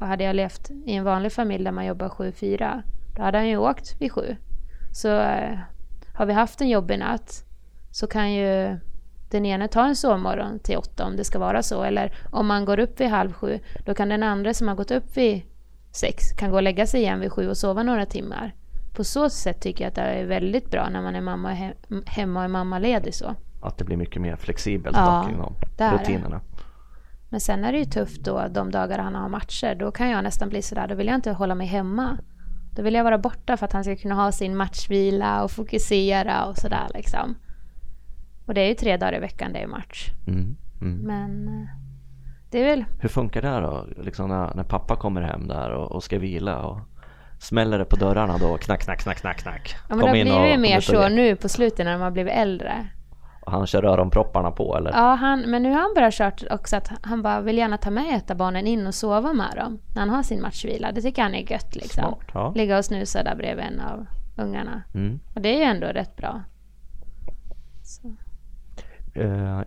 Och 0.00 0.06
hade 0.06 0.24
jag 0.24 0.36
levt 0.36 0.70
i 0.70 0.92
en 0.92 1.04
vanlig 1.04 1.32
familj 1.32 1.64
där 1.64 1.72
man 1.72 1.86
jobbar 1.86 2.08
7-4 2.08 2.82
då 3.16 3.22
hade 3.22 3.38
han 3.38 3.48
ju 3.48 3.56
åkt 3.56 4.00
vid 4.00 4.12
sju. 4.12 4.36
Så 4.92 5.20
eh, 5.20 5.58
har 6.14 6.26
vi 6.26 6.32
haft 6.32 6.60
en 6.60 6.68
jobbig 6.68 6.98
natt 6.98 7.44
så 7.90 8.06
kan 8.06 8.32
ju 8.32 8.78
den 9.30 9.46
ene 9.46 9.68
ta 9.68 9.86
en 9.86 9.96
sovmorgon 9.96 10.58
till 10.58 10.76
åtta 10.76 11.04
om 11.04 11.16
det 11.16 11.24
ska 11.24 11.38
vara 11.38 11.62
så. 11.62 11.82
Eller 11.82 12.12
om 12.30 12.46
man 12.46 12.64
går 12.64 12.78
upp 12.78 13.00
vid 13.00 13.08
halv 13.08 13.32
sju 13.32 13.58
då 13.86 13.94
kan 13.94 14.08
den 14.08 14.22
andra 14.22 14.54
som 14.54 14.68
har 14.68 14.74
gått 14.74 14.90
upp 14.90 15.16
vid 15.16 15.42
sex 15.92 16.32
kan 16.32 16.50
gå 16.50 16.56
och 16.56 16.62
lägga 16.62 16.86
sig 16.86 17.00
igen 17.00 17.20
vid 17.20 17.32
sju 17.32 17.48
och 17.48 17.56
sova 17.56 17.82
några 17.82 18.06
timmar. 18.06 18.54
På 18.94 19.04
så 19.04 19.30
sätt 19.30 19.60
tycker 19.60 19.84
jag 19.84 19.88
att 19.88 19.94
det 19.94 20.02
är 20.02 20.24
väldigt 20.24 20.70
bra 20.70 20.88
när 20.88 21.02
man 21.02 21.14
är 21.14 21.20
mamma 21.20 21.50
he- 21.52 22.02
hemma 22.06 22.40
och 22.40 22.44
är 22.44 22.48
mammaledig 22.48 23.14
så. 23.14 23.34
Att 23.62 23.78
det 23.78 23.84
blir 23.84 23.96
mycket 23.96 24.22
mer 24.22 24.36
flexibelt 24.36 24.96
Ja, 24.96 25.30
inom 25.30 25.54
rutinerna. 25.78 26.40
Men 27.28 27.40
sen 27.40 27.64
är 27.64 27.72
det 27.72 27.78
ju 27.78 27.84
tufft 27.84 28.24
då 28.24 28.46
de 28.50 28.70
dagar 28.70 28.98
han 28.98 29.14
har 29.14 29.28
matcher. 29.28 29.74
Då 29.74 29.90
kan 29.90 30.10
jag 30.10 30.24
nästan 30.24 30.48
bli 30.48 30.62
sådär, 30.62 30.86
då 30.88 30.94
vill 30.94 31.06
jag 31.06 31.14
inte 31.14 31.32
hålla 31.32 31.54
mig 31.54 31.66
hemma. 31.66 32.18
Då 32.76 32.82
vill 32.82 32.94
jag 32.94 33.04
vara 33.04 33.18
borta 33.18 33.56
för 33.56 33.66
att 33.66 33.72
han 33.72 33.84
ska 33.84 33.96
kunna 33.96 34.14
ha 34.14 34.32
sin 34.32 34.56
matchvila 34.56 35.44
och 35.44 35.50
fokusera 35.50 36.44
och 36.44 36.56
sådär 36.56 36.86
liksom. 36.94 37.34
Och 38.50 38.54
det 38.54 38.60
är 38.60 38.68
ju 38.68 38.74
tre 38.74 38.96
dagar 38.96 39.14
i 39.14 39.18
veckan 39.18 39.52
det 39.52 39.58
är 39.58 39.66
match. 39.66 40.10
Mm. 40.26 40.56
Mm. 40.80 40.98
Men 40.98 41.48
eh, 41.48 41.68
det 42.50 42.60
är 42.60 42.64
väl, 42.64 42.84
Hur 43.00 43.08
funkar 43.08 43.42
det 43.42 43.60
då? 43.60 43.86
Liksom 44.02 44.28
när, 44.28 44.54
när 44.54 44.64
pappa 44.64 44.96
kommer 44.96 45.22
hem 45.22 45.48
där 45.48 45.70
och, 45.70 45.92
och 45.92 46.02
ska 46.02 46.18
vila 46.18 46.62
och 46.62 46.78
smäller 47.38 47.78
det 47.78 47.84
på 47.84 47.96
dörrarna 47.96 48.38
då? 48.38 48.56
Knack, 48.56 48.80
knack, 48.80 49.00
knack, 49.00 49.18
knack, 49.18 49.38
knack. 49.38 49.76
ja 49.88 49.96
men 49.96 50.26
det 50.26 50.32
har 50.32 50.42
blivit 50.42 50.60
mer 50.60 50.74
kom 50.74 50.82
så 50.82 51.08
nu 51.08 51.36
på 51.36 51.48
slutet 51.48 51.84
när 51.84 51.92
de 51.92 52.00
har 52.00 52.10
blivit 52.10 52.32
äldre. 52.32 52.88
Och 53.40 53.52
han 53.52 53.66
kör 53.66 53.84
öronpropparna 53.84 54.50
på 54.50 54.76
eller? 54.76 54.90
Ja, 54.90 55.14
han, 55.14 55.40
men 55.40 55.62
nu 55.62 55.70
har 55.70 55.80
han 55.80 55.94
börjat 55.94 56.14
kört 56.14 56.42
också 56.50 56.76
att 56.76 56.90
han 57.02 57.22
bara 57.22 57.40
vill 57.40 57.58
gärna 57.58 57.78
ta 57.78 57.90
med 57.90 58.16
ett 58.16 58.30
av 58.30 58.36
barnen 58.36 58.66
in 58.66 58.86
och 58.86 58.94
sova 58.94 59.32
med 59.32 59.52
dem 59.56 59.78
när 59.94 60.00
han 60.00 60.10
har 60.10 60.22
sin 60.22 60.42
matchvila. 60.42 60.92
Det 60.92 61.02
tycker 61.02 61.22
han 61.22 61.34
är 61.34 61.52
gött 61.52 61.76
liksom. 61.76 62.04
Smart, 62.04 62.26
ja. 62.34 62.52
Ligga 62.56 62.78
och 62.78 62.84
snusa 62.84 63.22
där 63.22 63.36
bredvid 63.36 63.64
en 63.64 63.80
av 63.80 64.06
ungarna. 64.36 64.82
Mm. 64.94 65.20
Och 65.34 65.40
det 65.40 65.48
är 65.48 65.56
ju 65.56 65.64
ändå 65.64 65.86
rätt 65.86 66.16
bra. 66.16 66.42
Så. 67.82 68.16
Eh, 69.20 69.60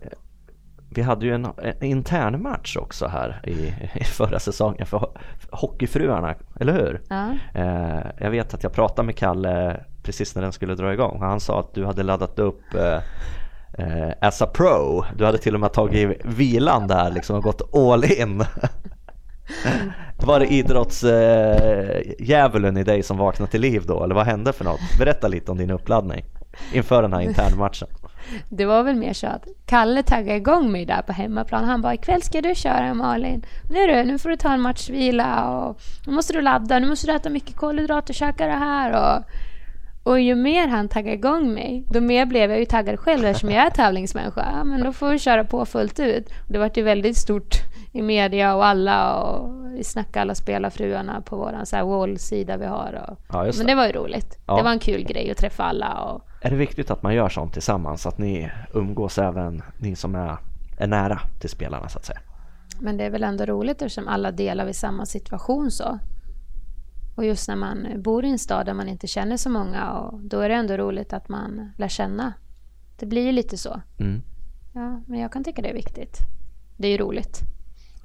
vi 0.96 1.02
hade 1.02 1.26
ju 1.26 1.36
en, 1.36 1.48
en 1.64 1.84
intern 1.84 2.42
match 2.44 2.78
också 2.78 3.08
här 3.08 3.42
i, 3.44 3.74
i 4.00 4.04
förra 4.04 4.40
säsongen 4.40 4.86
för 4.86 4.98
ho- 4.98 5.18
för 5.40 5.58
hockeyfruarna, 5.58 6.36
eller 6.60 6.74
hur? 6.74 7.02
Ja. 7.10 7.30
Eh, 7.54 8.00
jag 8.18 8.32
vet 8.32 8.54
att 8.54 8.64
jag 8.64 8.74
pratade 8.74 9.06
med 9.06 9.18
Kalle 9.18 9.84
precis 10.04 10.36
när 10.36 10.42
den 10.42 10.52
skulle 10.52 10.76
dra 10.76 10.94
igång 10.94 11.22
och 11.22 11.28
han 11.28 11.40
sa 11.40 11.60
att 11.60 11.74
du 11.74 11.86
hade 11.86 12.04
laddat 12.04 12.40
upp 12.40 12.62
eh, 12.76 13.00
eh, 13.88 14.14
as 14.22 14.42
a 14.42 14.48
pro. 14.54 15.06
Du 15.18 15.26
hade 15.26 15.38
till 15.38 15.54
och 15.54 15.60
med 15.60 15.74
tagit 15.74 16.22
vilan 16.26 16.88
där 16.88 17.12
liksom 17.12 17.36
och 17.36 17.44
gått 17.44 17.76
all 17.76 18.04
in. 18.06 18.44
Var 20.26 20.40
det 20.40 20.48
idrottsdjävulen 20.54 22.78
i 22.78 22.84
dig 22.84 23.04
som 23.04 23.18
vaknade 23.18 23.52
till 23.52 23.62
liv 23.62 23.84
då 23.88 24.04
eller 24.04 24.16
vad 24.16 24.26
hände 24.26 24.54
för 24.54 24.66
något? 24.66 24.80
Berätta 25.00 25.28
lite 25.28 25.52
om 25.52 25.58
din 25.58 25.72
uppladdning 25.72 26.26
inför 26.74 27.02
den 27.02 27.14
här 27.14 27.22
internmatchen. 27.22 27.88
Det 28.50 28.66
var 28.66 28.84
väl 28.84 28.96
mer 28.96 29.14
så 29.14 29.28
att 29.28 29.48
Kalle 29.66 30.04
taggade 30.04 30.38
igång 30.38 30.72
mig 30.72 30.86
där 30.86 31.02
på 31.02 31.14
hemmaplan. 31.14 31.64
Han 31.64 31.82
bara 31.82 31.94
ikväll 31.94 32.22
ska 32.22 32.42
du 32.42 32.56
köra 32.56 32.94
Malin. 32.94 33.46
Nu 33.70 33.88
du, 33.88 34.04
nu 34.04 34.18
får 34.20 34.30
du 34.30 34.36
ta 34.36 34.54
en 34.54 34.62
matchvila 34.62 35.50
och 35.50 35.82
nu 36.08 36.14
måste 36.14 36.34
du 36.34 36.42
ladda, 36.42 36.80
nu 36.80 36.88
måste 36.88 37.08
du 37.08 37.14
äta 37.14 37.30
mycket 37.30 37.56
kolhydrater, 37.56 38.14
käka 38.14 38.46
det 38.46 38.52
här 38.52 39.18
och 39.18 39.24
och 40.06 40.20
ju 40.20 40.36
mer 40.36 40.68
han 40.68 40.88
taggade 40.90 41.16
igång 41.16 41.54
mig, 41.54 41.86
då 41.90 42.02
mer 42.02 42.26
blev 42.26 42.50
jag 42.52 42.60
ju 42.60 42.66
taggad 42.66 43.00
själv 43.00 43.26
eftersom 43.26 43.50
jag 43.50 43.66
är 43.66 43.70
tävlingsmänniska. 43.70 44.48
Ja, 44.58 44.64
men 44.64 44.84
då 44.84 44.94
får 44.94 45.10
vi 45.10 45.20
köra 45.20 45.44
på 45.44 45.66
fullt 45.66 46.00
ut. 46.00 46.30
Det 46.50 46.58
var 46.58 46.72
ju 46.76 46.84
väldigt 46.84 47.18
stort 47.18 47.56
i 47.92 48.02
media 48.02 48.56
och 48.56 48.66
alla 48.66 49.14
och 49.16 49.50
vi 49.78 49.84
snackade 49.84 50.22
alla 50.22 50.36
spelarfruarna 50.36 51.22
på 51.22 51.36
våran 51.36 51.66
så 51.66 51.76
här 51.76 51.84
wall-sida 51.84 52.58
vi 52.58 52.66
har. 52.66 53.06
Och, 53.10 53.18
Ja, 53.32 53.46
just 53.46 53.58
men 53.58 53.68
det. 53.68 53.72
det 53.72 53.76
var 53.76 53.86
ju 53.86 53.92
roligt. 53.92 54.38
Ja. 54.48 54.58
Det 54.58 54.64
var 54.64 54.72
en 54.72 54.80
kul 54.80 55.04
grej 55.04 55.32
att 55.32 55.38
träffa 55.38 55.64
alla 55.64 55.94
och 55.94 56.22
Är 56.46 56.50
det 56.50 56.56
viktigt 56.56 56.92
att 56.92 57.04
man 57.04 57.14
gör 57.16 57.30
sånt 57.30 57.54
tillsammans? 57.54 58.06
Att 58.06 58.18
ni 58.18 58.52
umgås 58.74 59.18
även, 59.18 59.62
ni 59.78 59.96
som 59.96 60.16
är, 60.16 60.38
är 60.78 60.88
nära 60.88 61.20
till 61.40 61.50
spelarna 61.50 61.90
så 61.90 61.98
att 62.00 62.06
säga? 62.06 62.20
Men 62.80 62.98
det 62.98 63.04
är 63.04 63.10
väl 63.10 63.24
ändå 63.24 63.46
roligt 63.46 63.82
eftersom 63.82 64.08
alla 64.08 64.32
delar 64.32 64.66
vid 64.66 64.76
samma 64.76 65.06
situation 65.06 65.72
så. 65.72 66.00
Och 67.16 67.26
just 67.26 67.48
när 67.48 67.56
man 67.56 67.88
bor 68.02 68.26
i 68.26 68.30
en 68.30 68.40
stad 68.40 68.66
där 68.66 68.74
man 68.74 68.90
inte 68.90 69.08
känner 69.08 69.38
så 69.38 69.50
många 69.50 69.92
och 69.92 70.20
då 70.20 70.40
är 70.40 70.50
det 70.50 70.56
ändå 70.56 70.78
roligt 70.78 71.14
att 71.14 71.30
man 71.30 71.72
lär 71.78 71.88
känna. 71.88 72.34
Det 73.00 73.06
blir 73.06 73.26
ju 73.26 73.32
lite 73.32 73.58
så. 73.58 73.82
Mm. 74.00 74.22
Ja, 74.74 75.02
men 75.08 75.20
jag 75.20 75.32
kan 75.34 75.44
tycka 75.44 75.62
det 75.62 75.70
är 75.70 75.74
viktigt. 75.74 76.18
Det 76.78 76.88
är 76.88 76.92
ju 76.92 76.98
roligt. 76.98 77.40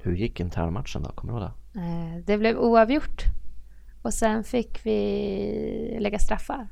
Hur 0.01 0.15
gick 0.15 0.39
internmatchen 0.39 1.03
då? 1.03 1.09
Kommer 1.09 1.33
du 1.33 1.39
ihåg 1.39 1.49
det? 1.73 1.79
Eh, 1.79 2.23
Det 2.25 2.37
blev 2.37 2.57
oavgjort. 2.57 3.23
Och 4.01 4.13
sen 4.13 4.43
fick 4.43 4.85
vi 4.85 5.97
lägga 6.01 6.19
straffar. 6.19 6.67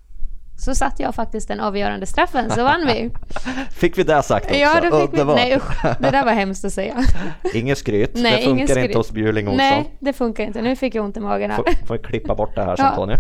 Så 0.60 0.76
satt 0.76 1.00
jag 1.00 1.15
faktiskt 1.15 1.48
den 1.48 1.60
avgörande 1.60 2.06
straffen, 2.06 2.50
så 2.50 2.63
vann 2.63 2.88
vi. 2.88 3.10
Fick 3.72 3.98
vi 3.98 4.04
det 4.04 4.24
sagt 4.24 4.46
också? 4.46 4.58
Ja, 4.58 4.82
då 4.91 5.02
fick 5.08 5.20
vi. 5.20 5.24
Nej 5.26 5.56
usch, 5.58 5.84
det 6.00 6.12
där 6.12 6.26
var 6.26 6.32
hemskt 6.34 6.65
att 6.65 6.74
säga. 6.74 6.96
Inget 7.54 7.78
skryt, 7.78 8.12
Nej, 8.15 8.32
det 8.32 8.38
funkar 8.38 8.50
ingen 8.56 8.67
skryt. 8.67 8.86
inte 8.86 8.98
hos 8.98 9.12
Bjurling 9.12 9.48
Olsson. 9.48 9.58
Nej, 9.58 9.98
det 10.00 10.13
funkar 10.13 10.43
inte. 10.43 10.62
Nu 10.62 10.76
fick 10.76 10.96
jag 10.96 11.06
ont 11.06 11.17
i 11.17 11.20
magen 11.20 11.52
här. 11.52 11.58
Får, 11.58 11.86
får 11.88 11.98
klippa 11.98 12.36
bort 12.36 12.56
det 12.56 12.63
här 12.63 12.76
sen 12.76 12.86
Ja. 12.86 12.96
Tony. 12.96 13.15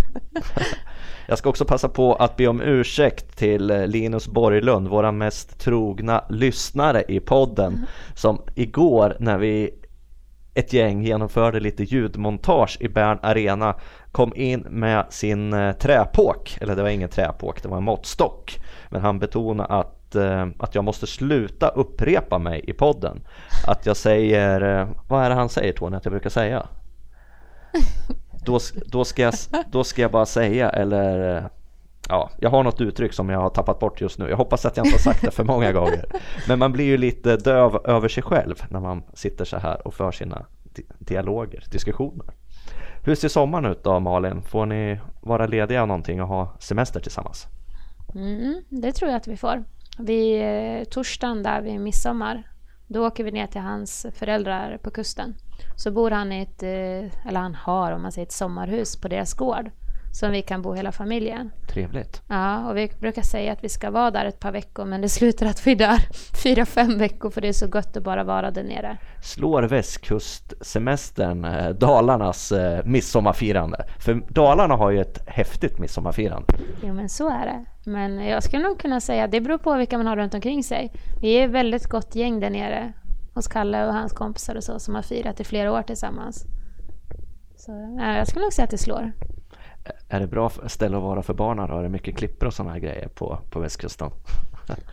Jag 1.27 1.37
ska 1.37 1.49
också 1.49 1.65
passa 1.65 1.89
på 1.89 2.13
att 2.15 2.35
be 2.35 2.47
om 2.47 2.61
ursäkt 2.61 3.37
till 3.37 3.71
eh, 3.71 3.87
Linus 3.87 4.27
Borglund, 4.27 4.87
våra 4.87 5.11
mest 5.11 5.59
trogna 5.59 6.23
lyssnare 6.29 7.03
i 7.07 7.19
podden, 7.19 7.73
Mm. 7.73 7.85
som 8.15 8.41
igår 8.55 9.17
när 9.19 9.37
vi 9.37 9.69
ett 10.53 10.73
gäng 10.73 11.03
genomförde 11.03 11.59
lite 11.59 11.83
ljudmontage 11.83 12.77
i 12.79 12.87
Bern 12.89 13.19
Arena 13.21 13.75
kom 14.17 14.33
in 14.35 14.59
med 14.69 15.05
sin 15.09 15.53
eh, 15.53 15.71
träpåk, 15.71 16.57
eller 16.61 16.75
det 16.75 16.81
var 16.81 16.89
ingen 16.89 17.09
träpåk, 17.09 17.63
det 17.63 17.69
var 17.69 17.77
en 17.77 17.83
måttstock. 17.83 18.59
Men 18.89 19.01
han 19.01 19.19
betonade 19.19 19.69
att, 19.69 20.15
eh, 20.15 20.47
att 20.59 20.75
jag 20.75 20.83
måste 20.83 21.07
sluta 21.07 21.67
upprepa 21.67 22.37
mig 22.37 22.61
i 22.67 22.73
podden. 22.73 23.21
Att 23.67 23.85
jag 23.85 23.97
säger, 23.97 24.79
eh, 24.79 24.87
vad 25.07 25.23
är 25.23 25.29
det 25.29 25.35
han 25.35 25.49
säger 25.49 25.73
Tony 25.73 25.97
att 25.97 26.05
jag 26.05 26.11
brukar 26.11 26.29
säga? 26.29 26.67
Då, 28.45 28.59
då, 28.85 29.05
ska 29.05 29.21
jag, 29.21 29.33
då 29.71 29.83
ska 29.83 30.01
jag 30.01 30.11
bara 30.11 30.25
säga 30.25 30.69
eller 30.69 31.43
Ja, 32.09 32.29
jag 32.39 32.49
har 32.49 32.63
något 32.63 32.81
uttryck 32.81 33.13
som 33.13 33.29
jag 33.29 33.39
har 33.39 33.49
tappat 33.49 33.79
bort 33.79 34.01
just 34.01 34.19
nu. 34.19 34.29
Jag 34.29 34.37
hoppas 34.37 34.65
att 34.65 34.77
jag 34.77 34.85
inte 34.85 34.95
har 34.95 35.13
sagt 35.13 35.21
det 35.21 35.31
för 35.31 35.43
många 35.43 35.71
gånger. 35.71 36.05
Men 36.47 36.59
man 36.59 36.71
blir 36.71 36.85
ju 36.85 36.97
lite 36.97 37.37
döv 37.37 37.79
över 37.85 38.07
sig 38.07 38.23
själv 38.23 38.63
när 38.69 38.79
man 38.79 39.03
sitter 39.13 39.45
så 39.45 39.57
här 39.57 39.87
och 39.87 39.93
för 39.93 40.11
sina 40.11 40.45
dialoger, 40.99 41.63
diskussioner. 41.71 42.25
Hur 43.07 43.15
ser 43.15 43.27
sommaren 43.27 43.65
ut 43.65 43.83
då 43.83 43.99
Malin? 43.99 44.41
Får 44.41 44.65
ni 44.65 44.99
vara 45.21 45.47
lediga 45.47 45.85
någonting 45.85 46.21
och 46.21 46.27
ha 46.27 46.57
semester 46.59 46.99
tillsammans? 46.99 47.47
Mm, 48.15 48.61
det 48.69 48.91
tror 48.91 49.11
jag 49.11 49.17
att 49.17 49.27
vi 49.27 49.37
får. 49.37 49.63
Vi, 49.99 50.39
eh, 50.39 50.83
torsdagen 50.83 51.43
där 51.43 51.61
vid 51.61 51.79
midsommar, 51.79 52.43
då 52.87 53.07
åker 53.07 53.23
vi 53.23 53.31
ner 53.31 53.47
till 53.47 53.61
hans 53.61 54.05
föräldrar 54.13 54.77
på 54.77 54.91
kusten. 54.91 55.35
Så 55.75 55.91
bor 55.91 56.11
han 56.11 56.31
i 56.31 56.41
ett, 56.41 56.63
eh, 56.63 57.27
eller 57.27 57.39
han 57.39 57.55
har 57.55 57.91
om 57.91 58.01
man 58.01 58.11
säger 58.11 58.25
ett 58.25 58.31
sommarhus 58.31 58.95
på 59.01 59.07
deras 59.07 59.33
gård. 59.33 59.71
Som 60.11 60.31
vi 60.31 60.41
kan 60.41 60.61
bo 60.61 60.73
hela 60.73 60.91
familjen. 60.91 61.51
Trevligt. 61.69 62.21
Ja, 62.27 62.69
och 62.69 62.77
vi 62.77 62.91
brukar 62.99 63.21
säga 63.21 63.51
att 63.51 63.63
vi 63.63 63.69
ska 63.69 63.91
vara 63.91 64.11
där 64.11 64.25
ett 64.25 64.39
par 64.39 64.51
veckor 64.51 64.85
men 64.85 65.01
det 65.01 65.09
slutar 65.09 65.45
att 65.45 65.67
vi 65.67 65.71
är 65.71 65.75
där 65.75 66.07
fyra, 66.43 66.65
fem 66.65 66.97
veckor 66.97 67.29
för 67.29 67.41
det 67.41 67.47
är 67.47 67.53
så 67.53 67.67
gott 67.67 67.97
att 67.97 68.03
bara 68.03 68.23
vara 68.23 68.51
där 68.51 68.63
nere. 68.63 68.97
Slår 69.21 69.63
västkustsemestern 69.63 71.45
eh, 71.45 71.69
Dalarnas 71.69 72.51
eh, 72.51 72.85
midsommarfirande? 72.85 73.85
För 73.99 74.13
Dalarna 74.29 74.75
har 74.75 74.91
ju 74.91 75.01
ett 75.01 75.27
häftigt 75.27 75.79
midsommarfirande. 75.79 76.47
Jo 76.83 76.93
men 76.93 77.09
så 77.09 77.29
är 77.29 77.45
det. 77.45 77.65
Men 77.91 78.25
jag 78.25 78.43
skulle 78.43 78.63
nog 78.63 78.79
kunna 78.79 79.01
säga 79.01 79.23
att 79.23 79.31
det 79.31 79.41
beror 79.41 79.57
på 79.57 79.75
vilka 79.77 79.97
man 79.97 80.07
har 80.07 80.15
runt 80.15 80.33
omkring 80.33 80.63
sig. 80.63 80.91
Vi 81.21 81.31
är 81.33 81.45
ett 81.45 81.51
väldigt 81.51 81.85
gott 81.85 82.15
gäng 82.15 82.39
där 82.39 82.49
nere. 82.49 82.93
hos 83.33 83.47
Kalle 83.47 83.87
och 83.87 83.93
hans 83.93 84.13
kompisar 84.13 84.55
och 84.55 84.63
så 84.63 84.79
som 84.79 84.95
har 84.95 85.01
firat 85.01 85.39
i 85.39 85.43
flera 85.43 85.71
år 85.71 85.81
tillsammans. 85.81 86.45
Så 87.55 87.97
ja, 87.99 88.17
jag 88.17 88.27
skulle 88.27 88.45
nog 88.45 88.53
säga 88.53 88.63
att 88.63 88.69
det 88.71 88.77
slår. 88.77 89.11
Är 90.09 90.19
det 90.19 90.27
bra 90.27 90.49
ställe 90.49 90.97
att 90.97 91.03
vara 91.03 91.23
för 91.23 91.33
barnen 91.33 91.69
då? 91.69 91.77
Är 91.77 91.83
det 91.83 91.89
mycket 91.89 92.17
klippor 92.17 92.47
och 92.47 92.53
sådana 92.53 92.73
här 92.73 92.79
grejer 92.79 93.07
på, 93.07 93.39
på 93.49 93.59
västkusten? 93.59 94.11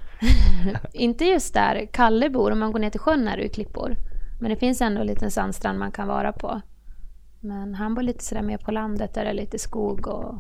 Inte 0.93 1.25
just 1.25 1.55
där 1.55 1.89
Kalle 1.93 2.31
bor, 2.31 2.51
om 2.51 2.59
man 2.59 2.73
går 2.73 2.79
ner 2.79 2.91
till 2.91 3.01
sjön 3.01 3.29
är 3.29 3.37
det 3.37 3.43
ju 3.43 3.49
klippor. 3.49 3.97
Men 4.41 4.51
det 4.51 4.57
finns 4.57 4.81
ändå 4.81 5.01
en 5.01 5.07
liten 5.07 5.31
sandstrand 5.31 5.79
man 5.79 5.93
kan 5.93 6.09
vara 6.09 6.33
på. 6.33 6.61
Men 7.41 7.75
han 7.75 7.95
bor 7.95 8.03
lite 8.03 8.25
sådär 8.25 8.43
mer 8.43 8.59
på 8.59 8.71
landet 8.71 9.15
där 9.15 9.25
det 9.25 9.31
är 9.31 9.35
lite 9.35 9.59
skog 9.59 10.07
och 10.09 10.35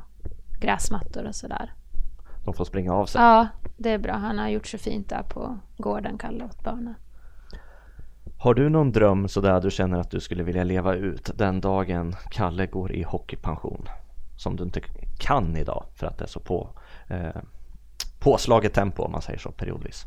gräsmattor 0.60 1.26
och 1.26 1.34
sådär. 1.34 1.72
De 2.44 2.54
får 2.54 2.64
springa 2.64 2.92
av 2.92 3.06
sig? 3.06 3.20
Ja, 3.22 3.48
det 3.76 3.90
är 3.90 3.98
bra. 3.98 4.12
Han 4.12 4.38
har 4.38 4.48
gjort 4.48 4.66
så 4.66 4.78
fint 4.78 5.08
där 5.08 5.22
på 5.22 5.58
gården, 5.76 6.18
Kalle, 6.18 6.44
åt 6.44 6.64
barnen. 6.64 6.94
Har 8.38 8.54
du 8.54 8.68
någon 8.68 8.92
dröm 8.92 9.28
sådär 9.28 9.60
du 9.60 9.70
känner 9.70 9.98
att 9.98 10.10
du 10.10 10.20
skulle 10.20 10.42
vilja 10.42 10.64
leva 10.64 10.94
ut 10.94 11.30
den 11.34 11.60
dagen 11.60 12.14
Kalle 12.30 12.66
går 12.66 12.92
i 12.92 13.02
hockeypension? 13.02 13.88
Som 14.36 14.56
du 14.56 14.64
inte 14.64 14.80
kan 15.18 15.56
idag 15.56 15.84
för 15.94 16.06
att 16.06 16.18
det 16.18 16.24
är 16.24 16.28
så 16.28 16.40
på, 16.40 16.68
eh, 17.08 17.36
påslaget 18.18 18.74
tempo 18.74 19.02
om 19.02 19.12
man 19.12 19.22
säger 19.22 19.38
så 19.38 19.50
periodvis. 19.50 20.06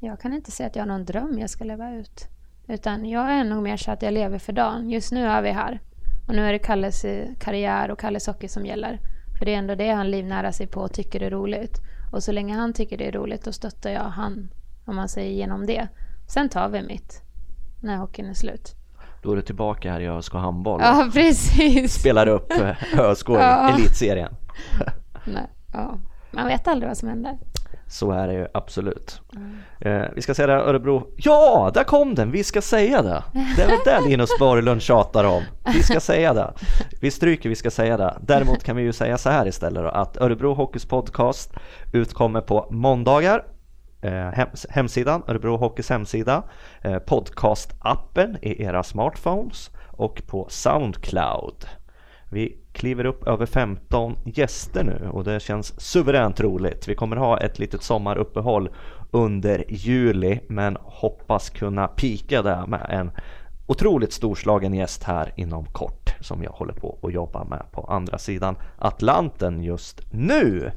Jag 0.00 0.20
kan 0.20 0.32
inte 0.32 0.50
säga 0.50 0.66
att 0.66 0.76
jag 0.76 0.82
har 0.82 0.88
någon 0.88 1.04
dröm 1.04 1.38
jag 1.38 1.50
ska 1.50 1.64
leva 1.64 1.92
ut. 1.92 2.28
Utan 2.68 3.08
jag 3.08 3.30
är 3.30 3.44
nog 3.44 3.62
mer 3.62 3.76
så 3.76 3.90
att 3.90 4.02
jag 4.02 4.14
lever 4.14 4.38
för 4.38 4.52
dagen. 4.52 4.90
Just 4.90 5.12
nu 5.12 5.26
är 5.26 5.42
vi 5.42 5.50
här. 5.50 5.80
Och 6.28 6.34
nu 6.34 6.46
är 6.46 6.52
det 6.52 6.58
Kalles 6.58 7.04
karriär 7.38 7.90
och 7.90 7.98
Kalles 7.98 8.26
hockey 8.26 8.48
som 8.48 8.66
gäller. 8.66 9.00
För 9.38 9.44
det 9.44 9.54
är 9.54 9.58
ändå 9.58 9.74
det 9.74 9.90
han 9.90 10.10
livnära 10.10 10.52
sig 10.52 10.66
på 10.66 10.80
och 10.80 10.92
tycker 10.92 11.22
är 11.22 11.30
roligt. 11.30 11.80
Och 12.12 12.22
så 12.22 12.32
länge 12.32 12.54
han 12.54 12.72
tycker 12.72 12.98
det 12.98 13.08
är 13.08 13.12
roligt 13.12 13.44
då 13.44 13.52
stöttar 13.52 13.90
jag 13.90 14.04
han, 14.04 14.50
om 14.84 14.96
man 14.96 15.08
säger 15.08 15.32
genom 15.32 15.66
det. 15.66 15.88
Sen 16.28 16.48
tar 16.48 16.68
vi 16.68 16.82
mitt, 16.82 17.22
när 17.80 17.96
hockeyn 17.96 18.26
är 18.26 18.34
slut. 18.34 18.79
Då 19.22 19.32
är 19.32 19.36
du 19.36 19.42
tillbaka 19.42 19.92
här 19.92 20.00
i 20.00 20.08
ÖSK 20.08 20.32
handboll 20.34 20.80
Ja, 20.82 21.08
precis. 21.12 21.94
spelar 21.94 22.26
upp 22.26 22.52
eh, 22.52 23.00
ÖSK 23.00 23.28
i 23.28 23.32
ja. 23.34 23.68
elitserien. 23.74 24.34
Nej, 25.24 25.46
ja. 25.72 25.98
Man 26.30 26.46
vet 26.46 26.68
aldrig 26.68 26.88
vad 26.88 26.96
som 26.96 27.08
händer. 27.08 27.38
Så 27.86 28.10
är 28.12 28.26
det 28.28 28.34
ju 28.34 28.46
absolut. 28.54 29.20
Mm. 29.36 29.58
Eh, 30.02 30.08
vi 30.14 30.22
ska 30.22 30.34
säga 30.34 30.46
det 30.46 30.52
Örebro. 30.54 31.06
Ja, 31.16 31.70
där 31.74 31.84
kom 31.84 32.14
den! 32.14 32.30
Vi 32.30 32.44
ska 32.44 32.62
säga 32.62 33.02
det. 33.02 33.22
Det 33.56 33.62
är 33.62 33.66
väl 33.68 33.78
det 33.84 34.00
Linus 34.08 34.30
Borglund 34.38 34.82
tjatar 34.82 35.24
om. 35.24 35.42
Vi 35.74 35.82
ska 35.82 36.00
säga 36.00 36.34
det. 36.34 36.52
Vi 37.00 37.10
stryker 37.10 37.48
vi 37.48 37.54
ska 37.54 37.70
säga 37.70 37.96
det. 37.96 38.16
Däremot 38.20 38.64
kan 38.64 38.76
vi 38.76 38.82
ju 38.82 38.92
säga 38.92 39.18
så 39.18 39.30
här 39.30 39.46
istället 39.48 39.82
då, 39.82 39.88
att 39.88 40.16
Örebro 40.16 40.54
Hockeys 40.54 40.86
podcast 40.86 41.52
utkommer 41.92 42.40
på 42.40 42.66
måndagar 42.70 43.44
eh, 44.00 44.46
hemsidan, 44.68 45.22
Örebro 45.28 45.56
Hockeys 45.56 45.90
hemsida, 45.90 46.42
eh, 46.82 46.98
podcastappen 46.98 48.36
i 48.42 48.62
era 48.62 48.82
smartphones 48.82 49.70
och 49.86 50.22
på 50.26 50.46
Soundcloud. 50.48 51.66
Vi 52.30 52.58
kliver 52.72 53.04
upp 53.04 53.26
över 53.26 53.46
15 53.46 54.16
gäster 54.24 54.84
nu 54.84 55.08
och 55.12 55.24
det 55.24 55.40
känns 55.40 55.80
suveränt 55.80 56.40
roligt. 56.40 56.88
Vi 56.88 56.94
kommer 56.94 57.16
ha 57.16 57.38
ett 57.38 57.58
litet 57.58 57.82
sommaruppehåll 57.82 58.70
under 59.10 59.64
juli 59.68 60.40
men 60.48 60.76
hoppas 60.80 61.50
kunna 61.50 61.88
pika 61.88 62.42
där 62.42 62.66
med 62.66 62.86
en 62.90 63.10
otroligt 63.66 64.12
storslagen 64.12 64.74
gäst 64.74 65.02
här 65.02 65.32
inom 65.36 65.64
kort 65.64 66.14
som 66.20 66.42
jag 66.42 66.50
håller 66.50 66.72
på 66.72 66.98
att 67.02 67.12
jobba 67.12 67.44
med 67.44 67.62
på 67.72 67.82
andra 67.82 68.18
sidan 68.18 68.56
Atlanten 68.78 69.62
just 69.62 70.12
nu. 70.12 70.72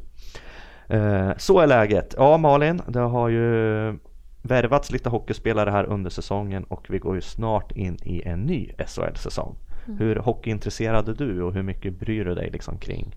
Eh, 0.93 1.31
så 1.37 1.59
är 1.59 1.67
läget. 1.67 2.13
Ja 2.17 2.37
Malin, 2.37 2.81
det 2.87 2.99
har 2.99 3.29
ju 3.29 3.99
värvats 4.41 4.91
lite 4.91 5.09
hockeyspelare 5.09 5.69
här 5.69 5.83
under 5.83 6.09
säsongen 6.09 6.63
och 6.63 6.85
vi 6.89 6.99
går 6.99 7.15
ju 7.15 7.21
snart 7.21 7.71
in 7.71 7.97
i 8.03 8.21
en 8.25 8.41
ny 8.41 8.71
SHL-säsong. 8.87 9.55
Mm. 9.85 9.97
Hur 9.99 10.15
hockeyintresserad 10.15 11.09
är 11.09 11.13
du 11.13 11.41
och 11.41 11.53
hur 11.53 11.63
mycket 11.63 11.99
bryr 11.99 12.25
du 12.25 12.35
dig 12.35 12.49
liksom 12.51 12.77
kring 12.77 13.15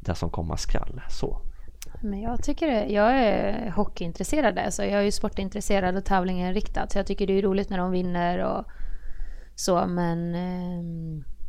det 0.00 0.14
som 0.14 0.30
komma 0.30 0.56
skall? 0.56 1.00
Så. 1.08 1.40
Men 2.02 2.20
jag 2.20 2.42
tycker 2.42 2.86
jag 2.86 3.12
är 3.12 3.70
hockeyintresserad, 3.70 4.58
alltså 4.58 4.84
jag 4.84 5.00
är 5.00 5.04
ju 5.04 5.12
sportintresserad 5.12 5.96
och 5.96 6.04
tävlingen 6.04 6.54
riktad 6.54 6.88
så 6.88 6.98
jag 6.98 7.06
tycker 7.06 7.26
det 7.26 7.38
är 7.38 7.42
roligt 7.42 7.70
när 7.70 7.78
de 7.78 7.90
vinner 7.90 8.38
och 8.38 8.64
så 9.54 9.86
men 9.86 10.34
eh, 10.34 10.80
Eh, 11.20 11.39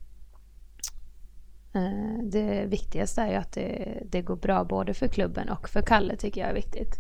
det 2.23 2.65
viktigaste 2.65 3.21
är 3.21 3.27
ju 3.27 3.35
att 3.35 3.51
det, 3.51 3.97
det 4.05 4.21
går 4.21 4.35
bra 4.35 4.63
både 4.63 4.93
för 4.93 5.07
klubben 5.07 5.49
och 5.49 5.69
för 5.69 5.81
Kalle 5.81 6.15
tycker 6.15 6.41
jag 6.41 6.49
är 6.49 6.53
viktigt. 6.53 6.95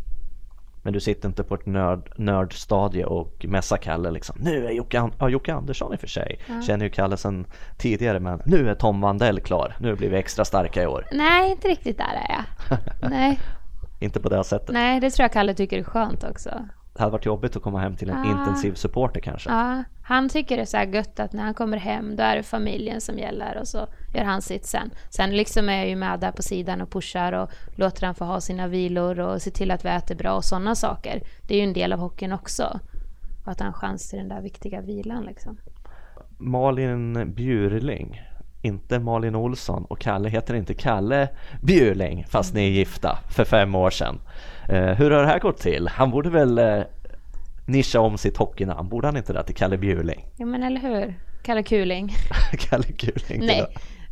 Men 0.83 0.93
du 0.93 0.99
sitter 0.99 1.27
inte 1.27 1.43
på 1.43 1.55
ett 1.55 1.65
nörd, 1.65 2.13
nördstadie 2.17 3.05
och 3.05 3.45
mässar 3.49 3.77
Kalle 3.77 4.11
liksom. 4.11 4.35
Nu 4.39 4.67
är 4.67 4.71
Jocke, 4.71 5.09
ja, 5.19 5.29
Jocke 5.29 5.53
Andersson 5.53 5.93
i 5.93 5.95
och 5.95 5.99
för 5.99 6.07
sig. 6.07 6.39
Ja. 6.47 6.61
Känner 6.61 6.85
ju 6.85 6.91
Kalle 6.91 7.17
sedan 7.17 7.45
tidigare 7.77 8.19
men 8.19 8.41
nu 8.45 8.69
är 8.69 8.75
Tom 8.75 9.01
Vandell 9.01 9.39
klar. 9.39 9.75
Nu 9.79 9.95
blir 9.95 10.09
vi 10.09 10.17
extra 10.17 10.45
starka 10.45 10.83
i 10.83 10.87
år. 10.87 11.07
Nej, 11.11 11.51
inte 11.51 11.67
riktigt 11.67 11.97
där 11.97 12.13
är 12.27 12.35
jag. 12.35 12.79
Nej. 13.11 13.39
inte 13.99 14.19
på 14.19 14.29
det 14.29 14.43
sättet. 14.43 14.69
Nej, 14.73 14.99
det 14.99 15.09
tror 15.09 15.23
jag 15.23 15.31
Kalle 15.31 15.53
tycker 15.53 15.77
är 15.77 15.83
skönt 15.83 16.23
också 16.23 16.49
det 16.93 16.99
hade 16.99 17.11
varit 17.11 17.25
jobbigt 17.25 17.55
att 17.55 17.63
komma 17.63 17.79
hem 17.79 17.95
till 17.95 18.09
en 18.09 18.23
ja. 18.23 18.31
intensiv 18.31 18.73
supporter 18.73 19.21
kanske. 19.21 19.49
Ja, 19.49 19.83
han 20.03 20.29
tycker 20.29 20.55
det 20.55 20.61
är 20.61 20.65
så 20.65 20.77
här 20.77 20.85
gött 20.85 21.19
att 21.19 21.33
när 21.33 21.43
han 21.43 21.53
kommer 21.53 21.77
hem 21.77 22.15
då 22.15 22.23
är 22.23 22.35
det 22.35 22.43
familjen 22.43 23.01
som 23.01 23.17
gäller 23.17 23.57
och 23.57 23.67
så 23.67 23.87
gör 24.13 24.23
han 24.23 24.41
sitt 24.41 24.65
sen. 24.65 24.91
Sen 25.09 25.37
liksom 25.37 25.69
är 25.69 25.77
jag 25.77 25.89
ju 25.89 25.95
med 25.95 26.19
där 26.19 26.31
på 26.31 26.41
sidan 26.41 26.81
och 26.81 26.89
pushar 26.89 27.33
och 27.33 27.51
låter 27.75 28.05
han 28.05 28.15
få 28.15 28.25
ha 28.25 28.41
sina 28.41 28.67
vilor 28.67 29.19
och 29.19 29.41
se 29.41 29.51
till 29.51 29.71
att 29.71 29.85
vi 29.85 29.89
äter 29.89 30.15
bra 30.15 30.33
och 30.33 30.45
sådana 30.45 30.75
saker. 30.75 31.21
Det 31.47 31.53
är 31.53 31.57
ju 31.57 31.63
en 31.63 31.73
del 31.73 31.93
av 31.93 31.99
hockeyn 31.99 32.33
också. 32.33 32.79
Och 33.45 33.51
att 33.51 33.59
han 33.59 33.73
har 33.73 33.79
chans 33.79 34.09
till 34.09 34.19
den 34.19 34.29
där 34.29 34.41
viktiga 34.41 34.81
vilan 34.81 35.23
liksom. 35.23 35.57
Malin 36.37 37.33
Bjurling, 37.33 38.21
inte 38.61 38.99
Malin 38.99 39.35
Olsson 39.35 39.85
och 39.85 39.99
Kalle 39.99 40.29
heter 40.29 40.53
inte 40.53 40.73
Kalle 40.73 41.29
Bjurling 41.61 42.25
fast 42.29 42.53
ni 42.53 42.67
är 42.67 42.71
gifta 42.71 43.19
för 43.29 43.45
fem 43.45 43.75
år 43.75 43.89
sedan. 43.89 44.19
Eh, 44.69 44.85
hur 44.85 45.11
har 45.11 45.21
det 45.21 45.27
här 45.27 45.39
gått 45.39 45.57
till? 45.57 45.87
Han 45.87 46.11
borde 46.11 46.29
väl 46.29 46.57
eh, 46.57 46.81
nischa 47.65 47.99
om 47.99 48.17
sitt 48.17 48.37
hockeynamn, 48.37 48.89
borde 48.89 49.07
han 49.07 49.17
inte 49.17 49.33
det 49.33 49.43
till 49.43 49.55
Kalle 49.55 49.77
Bjurling? 49.77 50.25
Ja 50.37 50.45
men 50.45 50.63
eller 50.63 50.81
hur, 50.81 51.15
Kalle 51.43 51.63
Kuling. 51.63 52.15
Kalle 52.51 52.83
Kuling. 52.83 53.45
Nej. 53.45 53.65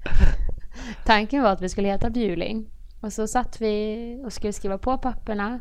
Tanken 1.05 1.43
var 1.43 1.49
att 1.49 1.61
vi 1.61 1.69
skulle 1.69 1.87
heta 1.87 2.09
Bjurling 2.09 2.69
och 3.01 3.13
så 3.13 3.27
satt 3.27 3.61
vi 3.61 4.21
och 4.25 4.33
skulle 4.33 4.53
skriva 4.53 4.77
på 4.77 4.97
papperna 4.97 5.59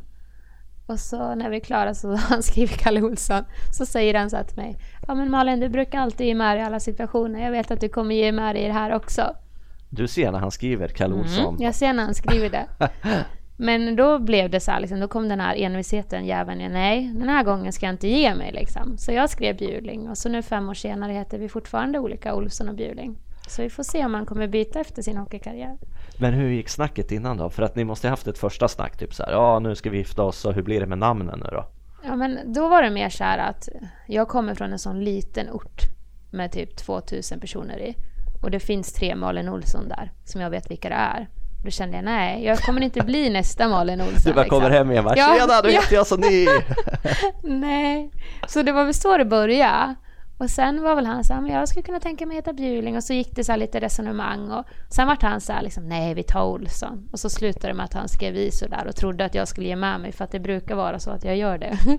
och 0.86 1.00
så 1.00 1.34
när 1.34 1.50
vi 1.50 1.56
är 1.56 1.60
klara 1.60 1.94
så 1.94 2.14
han 2.16 2.42
skrivit 2.42 2.78
Kalle 2.78 3.02
Olsson. 3.02 3.44
Så 3.72 3.86
säger 3.86 4.14
han 4.14 4.30
så 4.30 4.36
här 4.36 4.44
till 4.44 4.56
mig. 4.56 4.78
Ja 5.06 5.14
men 5.14 5.30
Malin 5.30 5.60
du 5.60 5.68
brukar 5.68 5.98
alltid 5.98 6.26
ge 6.26 6.34
med 6.34 6.56
dig 6.56 6.62
i 6.62 6.66
alla 6.66 6.80
situationer. 6.80 7.44
Jag 7.44 7.50
vet 7.50 7.70
att 7.70 7.80
du 7.80 7.88
kommer 7.88 8.14
ge 8.14 8.32
med 8.32 8.54
dig 8.54 8.64
i 8.64 8.66
det 8.66 8.72
här 8.72 8.94
också. 8.94 9.36
Du 9.90 10.08
ser 10.08 10.32
när 10.32 10.38
han 10.38 10.50
skriver 10.50 10.88
Kalle 10.88 11.14
mm, 11.14 11.20
Olsson. 11.20 11.54
Mm, 11.54 11.62
jag 11.62 11.74
ser 11.74 11.92
när 11.92 12.04
han 12.04 12.14
skriver 12.14 12.50
det. 12.50 12.66
Men 13.60 13.96
då 13.96 14.18
blev 14.18 14.50
det 14.50 14.60
så 14.60 14.70
här, 14.70 14.80
liksom, 14.80 15.00
då 15.00 15.08
kom 15.08 15.28
den 15.28 15.40
här 15.40 15.54
envisheten, 15.54 16.26
jäveln, 16.26 16.72
nej, 16.72 17.10
den 17.14 17.28
här 17.28 17.44
gången 17.44 17.72
ska 17.72 17.86
jag 17.86 17.92
inte 17.92 18.08
ge 18.08 18.34
mig 18.34 18.52
liksom. 18.52 18.98
Så 18.98 19.12
jag 19.12 19.30
skrev 19.30 19.56
Bjurling 19.56 20.08
och 20.08 20.18
så 20.18 20.28
nu 20.28 20.42
fem 20.42 20.68
år 20.68 20.74
senare 20.74 21.12
heter 21.12 21.38
vi 21.38 21.48
fortfarande 21.48 21.98
olika 21.98 22.34
Olsson 22.34 22.68
och 22.68 22.74
Bjurling. 22.74 23.18
Så 23.48 23.62
vi 23.62 23.70
får 23.70 23.82
se 23.82 24.04
om 24.04 24.12
man 24.12 24.26
kommer 24.26 24.48
byta 24.48 24.80
efter 24.80 25.02
sin 25.02 25.16
hockeykarriär. 25.16 25.76
Men 26.18 26.34
hur 26.34 26.48
gick 26.48 26.68
snacket 26.68 27.12
innan 27.12 27.36
då? 27.36 27.50
För 27.50 27.62
att 27.62 27.76
ni 27.76 27.84
måste 27.84 28.06
ha 28.06 28.10
haft 28.10 28.26
ett 28.26 28.38
första 28.38 28.68
snack, 28.68 28.96
typ 28.96 29.14
så 29.14 29.22
här, 29.22 29.32
ja 29.32 29.58
nu 29.58 29.74
ska 29.74 29.90
vi 29.90 29.98
gifta 29.98 30.22
oss 30.22 30.44
och 30.44 30.54
hur 30.54 30.62
blir 30.62 30.80
det 30.80 30.86
med 30.86 30.98
namnen 30.98 31.38
nu 31.44 31.50
då? 31.50 31.66
Ja 32.04 32.16
men 32.16 32.52
då 32.52 32.68
var 32.68 32.82
det 32.82 32.90
mer 32.90 33.08
så 33.08 33.24
här 33.24 33.38
att 33.38 33.68
jag 34.06 34.28
kommer 34.28 34.54
från 34.54 34.72
en 34.72 34.78
sån 34.78 35.04
liten 35.04 35.50
ort 35.50 35.82
med 36.30 36.52
typ 36.52 36.76
2000 36.76 37.40
personer 37.40 37.78
i. 37.78 37.94
Och 38.42 38.50
det 38.50 38.60
finns 38.60 38.92
tre 38.92 39.16
Malin 39.16 39.48
Olsson 39.48 39.88
där 39.88 40.12
som 40.24 40.40
jag 40.40 40.50
vet 40.50 40.70
vilka 40.70 40.88
det 40.88 40.94
är. 40.94 41.28
Då 41.64 41.70
kände 41.70 41.96
jag 41.96 42.04
nej, 42.04 42.44
jag 42.44 42.58
kommer 42.58 42.80
inte 42.80 43.00
bli 43.00 43.30
nästa 43.30 43.68
Malin 43.68 44.00
Olsson. 44.00 44.20
Du 44.24 44.32
bara 44.32 44.42
liksom. 44.42 44.60
kommer 44.60 44.70
hem 44.70 44.90
igen 44.90 45.04
bara 45.04 45.16
ja, 45.16 45.36
tjena, 45.38 45.62
då 45.62 45.68
ja. 45.68 45.80
heter 45.80 45.94
jag 45.94 46.06
som 46.06 46.20
ni. 46.20 46.48
nej, 47.42 48.10
så 48.48 48.62
det 48.62 48.72
var 48.72 48.84
väl 48.84 48.94
så 48.94 49.16
det 49.16 49.24
började. 49.24 49.94
Och 50.38 50.50
sen 50.50 50.82
var 50.82 50.94
väl 50.94 51.06
han 51.06 51.24
så 51.24 51.34
här, 51.34 51.40
men 51.40 51.50
jag 51.52 51.68
skulle 51.68 51.82
kunna 51.82 52.00
tänka 52.00 52.26
mig 52.26 52.38
att 52.38 52.44
heta 52.44 52.52
Bjurling 52.52 52.96
och 52.96 53.04
så 53.04 53.12
gick 53.12 53.36
det 53.36 53.44
så 53.44 53.56
lite 53.56 53.80
resonemang 53.80 54.50
och 54.50 54.64
sen 54.88 55.06
vart 55.06 55.22
han 55.22 55.40
så 55.40 55.52
här 55.52 55.62
liksom, 55.62 55.88
nej 55.88 56.14
vi 56.14 56.22
tar 56.22 56.44
Olsson. 56.44 57.08
Och 57.12 57.20
så 57.20 57.30
slutade 57.30 57.68
det 57.68 57.74
med 57.74 57.84
att 57.84 57.94
han 57.94 58.08
skrev 58.08 58.34
visor 58.34 58.68
där 58.68 58.86
och 58.86 58.96
trodde 58.96 59.24
att 59.24 59.34
jag 59.34 59.48
skulle 59.48 59.66
ge 59.66 59.76
med 59.76 60.00
mig 60.00 60.12
för 60.12 60.24
att 60.24 60.30
det 60.30 60.40
brukar 60.40 60.74
vara 60.74 60.98
så 60.98 61.10
att 61.10 61.24
jag 61.24 61.36
gör 61.36 61.58
det. 61.58 61.78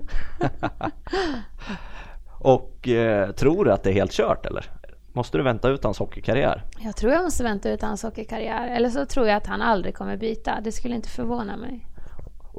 och 2.39 2.87
eh, 2.87 3.31
tror 3.31 3.65
du 3.65 3.71
att 3.71 3.83
det 3.83 3.89
är 3.89 3.93
helt 3.93 4.11
kört 4.11 4.45
eller? 4.45 4.65
Måste 5.13 5.37
du 5.37 5.43
vänta 5.43 5.69
ut 5.69 5.83
hans 5.83 5.99
hockeykarriär? 5.99 6.63
Jag 6.79 6.95
tror 6.95 7.11
jag 7.13 7.23
måste 7.23 7.43
vänta 7.43 7.69
ut 7.69 7.81
hans 7.81 8.03
hockeykarriär. 8.03 8.67
Eller 8.67 8.89
så 8.89 9.05
tror 9.05 9.27
jag 9.27 9.37
att 9.37 9.47
han 9.47 9.61
aldrig 9.61 9.95
kommer 9.95 10.17
byta. 10.17 10.59
Det 10.63 10.71
skulle 10.71 10.95
inte 10.95 11.09
förvåna 11.09 11.57
mig. 11.57 11.85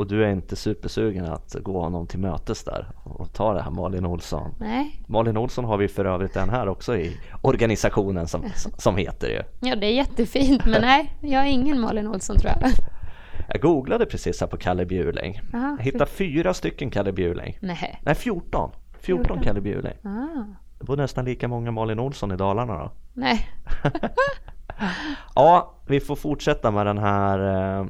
Och 0.00 0.06
du 0.06 0.24
är 0.24 0.30
inte 0.30 0.56
supersugen 0.56 1.24
att 1.24 1.56
gå 1.62 1.80
honom 1.80 2.06
till 2.06 2.18
mötes 2.18 2.64
där 2.64 2.86
och 3.04 3.32
ta 3.32 3.54
det 3.54 3.62
här 3.62 3.70
Malin 3.70 4.06
Olsson? 4.06 4.54
Nej. 4.60 5.02
Malin 5.06 5.36
Olsson 5.36 5.64
har 5.64 5.76
vi 5.76 5.88
för 5.88 6.04
övrigt 6.04 6.34
den 6.34 6.50
här 6.50 6.68
också 6.68 6.96
i 6.96 7.16
organisationen 7.42 8.28
som, 8.28 8.44
som 8.78 8.96
heter 8.96 9.28
ju. 9.28 9.68
Ja 9.68 9.76
det 9.76 9.86
är 9.86 9.92
jättefint 9.92 10.64
men 10.66 10.80
nej, 10.80 11.16
jag 11.20 11.42
är 11.42 11.50
ingen 11.50 11.80
Malin 11.80 12.06
Olsson 12.08 12.36
tror 12.36 12.52
jag. 12.60 12.70
Jag 13.48 13.60
googlade 13.62 14.06
precis 14.06 14.40
här 14.40 14.46
på 14.46 14.56
Kalle 14.56 14.86
Bjuling. 14.86 15.40
Aha, 15.54 15.76
Jag 15.78 15.84
hittade 15.84 16.06
fyra 16.06 16.54
stycken 16.54 16.90
Kalle 16.90 17.12
Bjuling. 17.12 17.58
Nej. 17.60 18.00
Nej, 18.02 18.14
14. 18.14 18.70
14 19.00 19.24
14. 19.24 19.42
Kalle 19.42 19.60
Bjuling. 19.60 19.94
Ah. 20.04 20.44
Det 20.78 20.84
bor 20.84 20.96
nästan 20.96 21.24
lika 21.24 21.48
många 21.48 21.70
Malin 21.70 21.98
Olsson 21.98 22.32
i 22.32 22.36
Dalarna 22.36 22.78
då. 22.78 22.90
Nej. 23.12 23.48
Ja, 25.34 25.74
vi 25.86 26.00
får 26.00 26.16
fortsätta 26.16 26.70
med 26.70 26.86
den 26.86 26.98
här. 26.98 27.88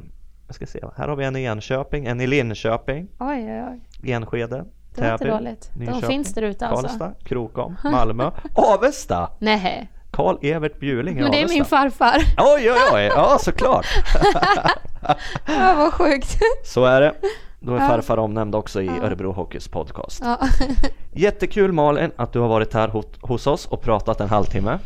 Jag 0.50 0.54
ska 0.54 0.66
se, 0.66 0.80
här 0.96 1.08
har 1.08 1.16
vi 1.16 1.24
en 1.24 1.36
i 1.36 1.44
Enköping, 1.44 2.06
en 2.06 2.20
i 2.20 2.26
Linköping, 2.26 3.08
Oj, 3.18 3.46
oj, 3.48 3.80
oj. 4.02 4.10
Enskede, 4.12 4.64
Det 4.94 5.00
var 5.02 5.12
inte 5.12 5.18
Täby, 5.24 5.30
dåligt. 5.30 5.70
De 5.74 5.78
Nyköping, 5.84 6.02
finns 6.08 6.34
där 6.34 6.42
ute 6.42 6.66
alltså. 6.66 6.86
Karlstad, 6.86 7.12
Krokom, 7.24 7.76
Malmö, 7.84 8.30
Avesta! 8.54 9.30
Nej. 9.38 9.90
Karl-Evert 10.10 10.78
Bjuling 10.80 11.18
i 11.18 11.22
Men 11.22 11.30
det 11.30 11.36
är 11.36 11.40
Avesta. 11.40 11.54
min 11.54 11.64
farfar. 11.64 12.16
Oj, 12.38 12.70
oj, 12.70 12.78
oj, 12.92 13.02
ja 13.02 13.38
såklart. 13.40 13.86
Ja, 15.46 15.74
vad 15.78 15.92
sjukt. 15.94 16.38
Så 16.64 16.84
är 16.84 17.00
det. 17.00 17.14
Då 17.60 17.74
är 17.74 17.78
farfar 17.78 18.16
omnämnd 18.16 18.54
också 18.54 18.82
i 18.82 18.88
Örebro 18.88 19.32
Hockeys 19.32 19.68
podcast. 19.68 20.20
Ja. 20.24 20.38
Jättekul 21.12 21.72
Malin 21.72 22.10
att 22.16 22.32
du 22.32 22.38
har 22.40 22.48
varit 22.48 22.74
här 22.74 23.02
hos 23.20 23.46
oss 23.46 23.66
och 23.66 23.82
pratat 23.82 24.20
en 24.20 24.28
halvtimme. 24.28 24.78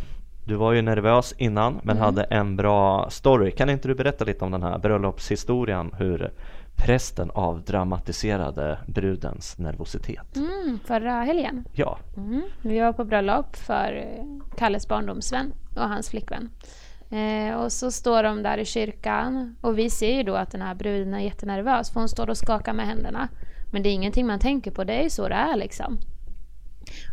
Du 0.44 0.54
var 0.54 0.72
ju 0.72 0.82
nervös 0.82 1.34
innan 1.38 1.80
men 1.82 1.98
hade 1.98 2.22
en 2.22 2.56
bra 2.56 3.10
story. 3.10 3.50
Kan 3.50 3.70
inte 3.70 3.88
du 3.88 3.94
berätta 3.94 4.24
lite 4.24 4.44
om 4.44 4.50
den 4.50 4.62
här 4.62 4.78
bröllopshistorien? 4.78 5.90
Hur 5.98 6.30
prästen 6.76 7.30
avdramatiserade 7.34 8.78
brudens 8.86 9.58
nervositet. 9.58 10.36
Mm, 10.36 10.78
förra 10.84 11.12
helgen. 11.12 11.64
Ja, 11.72 11.98
Mm. 12.16 12.42
Vi 12.62 12.80
var 12.80 12.92
på 12.92 13.04
bröllop 13.04 13.56
för 13.56 13.96
eh, 13.96 14.56
Kalles 14.56 14.88
barndomsvän 14.88 15.52
och 15.76 15.88
hans 15.88 16.10
flickvän. 16.10 16.50
Eh, 17.10 17.56
och 17.56 17.72
så 17.72 17.90
står 17.90 18.22
de 18.22 18.42
där 18.42 18.58
i 18.58 18.64
kyrkan 18.64 19.56
och 19.60 19.78
vi 19.78 19.90
ser 19.90 20.16
ju 20.16 20.22
då 20.22 20.34
att 20.34 20.50
den 20.50 20.62
här 20.62 20.74
bruden 20.74 21.14
är 21.14 21.20
jättenervös 21.20 21.90
för 21.90 22.00
hon 22.00 22.08
står 22.08 22.30
och 22.30 22.36
skakar 22.36 22.72
med 22.72 22.86
händerna. 22.86 23.28
Men 23.72 23.82
det 23.82 23.88
är 23.88 23.92
ingenting 23.92 24.26
man 24.26 24.38
tänker 24.38 24.70
på, 24.70 24.84
det 24.84 24.92
är 24.92 25.02
ju 25.02 25.10
så 25.10 25.28
det 25.28 25.34
är 25.34 25.56
liksom. 25.56 25.98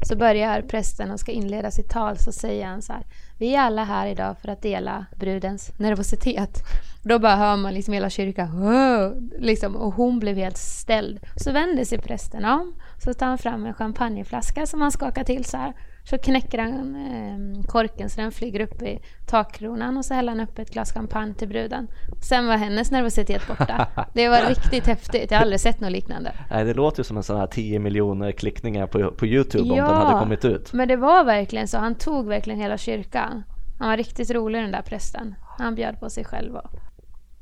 Så 0.02 0.16
börjar 0.16 0.62
prästen 0.62 1.12
och 1.12 1.20
ska 1.20 1.32
inleda 1.32 1.72
sitt 1.72 1.90
tal 1.90 2.18
så 2.18 2.32
säger 2.32 2.66
han 2.66 2.82
så 2.82 2.94
här. 2.94 3.04
Vi 3.38 3.56
är 3.56 3.60
alla 3.60 3.84
här 3.84 4.08
idag 4.08 4.36
för 4.42 4.48
att 4.48 4.62
dela 4.62 5.06
brudens 5.16 5.72
nervositet. 5.80 6.58
Då 7.04 7.20
bara 7.20 7.36
hör 7.36 7.58
man 7.58 7.74
liksom 7.74 7.94
hela 7.94 8.10
kyrkan. 8.10 9.32
Liksom, 9.40 9.76
och 9.76 9.94
hon 9.94 10.20
blev 10.20 10.36
helt 10.36 10.58
ställd. 10.58 11.20
Så 11.36 11.52
vänder 11.52 11.86
sig 11.86 11.98
prästen 11.98 12.46
om. 12.46 12.74
Så 13.04 13.14
tar 13.14 13.26
han 13.26 13.38
fram 13.38 13.66
en 13.66 13.74
champagneflaska 13.74 14.66
som 14.66 14.82
han 14.82 14.92
skakar 14.92 15.24
till 15.24 15.46
så 15.46 15.58
här. 15.58 15.74
Så 16.04 16.18
knäcker 16.18 16.58
han 16.58 16.96
eh, 16.96 17.64
korken 17.68 18.10
så 18.10 18.22
den 18.22 18.32
flyger 18.32 18.60
upp 18.60 18.82
i 18.82 19.00
takkronan 19.26 19.98
och 19.98 20.06
så 20.06 20.14
häller 20.14 20.32
han 20.32 20.42
upp 20.42 20.60
ett 20.60 20.74
glas 20.74 20.94
champagne 20.94 21.34
till 21.34 21.48
bruden. 21.48 21.88
Sen 22.22 22.48
var 22.48 22.58
hennes 22.58 22.92
nervositet 22.92 23.48
borta. 23.48 23.88
Det 24.14 24.30
var 24.30 24.50
riktigt 24.50 24.88
häftigt. 24.88 25.32
Jag 25.32 25.38
har 25.38 25.44
aldrig 25.44 25.60
sett 25.60 25.80
något 25.80 25.92
liknande. 25.92 26.34
Nej, 26.50 26.66
det 26.66 26.74
låter 26.74 27.00
ju 27.00 27.04
som 27.04 27.18
en 27.18 27.24
sån 27.24 27.38
här 27.38 27.48
10 27.48 27.80
miljoner 27.80 28.32
klickningar 28.32 28.88
på, 28.88 29.12
på 29.12 29.26
Youtube 29.26 29.70
om 29.70 29.76
den 29.76 29.86
hade 29.86 30.20
kommit 30.20 30.46
ut. 30.46 30.74
men 30.74 30.88
det 30.88 30.96
var 30.96 31.24
verkligen 31.24 31.68
så. 31.68 31.78
Han 31.78 31.96
tog 31.96 32.28
verkligen 32.28 32.60
hela 32.60 32.78
kyrkan. 32.78 33.44
Han 33.80 33.90
var 33.90 33.98
riktigt 33.98 34.32
rolig 34.32 34.62
den 34.62 34.72
där 34.72 34.82
prästen. 34.82 35.36
Han 35.58 35.76
bjöd 35.76 36.00
på 36.00 36.10
sig 36.10 36.26
själv. 36.26 36.56
Och... 36.56 36.70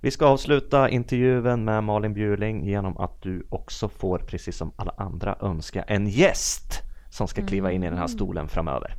Vi 0.01 0.11
ska 0.11 0.25
avsluta 0.25 0.89
intervjun 0.89 1.65
med 1.65 1.83
Malin 1.83 2.13
Bjuling 2.13 2.65
genom 2.65 2.97
att 2.97 3.21
du 3.21 3.47
också 3.49 3.89
får, 3.89 4.19
precis 4.19 4.57
som 4.57 4.71
alla 4.75 4.93
andra, 4.97 5.35
önska 5.41 5.81
en 5.81 6.07
gäst 6.07 6.88
som 7.09 7.27
ska 7.27 7.45
kliva 7.45 7.71
in 7.71 7.83
i 7.83 7.89
den 7.89 7.97
här 7.97 8.07
stolen 8.07 8.47
framöver. 8.47 8.95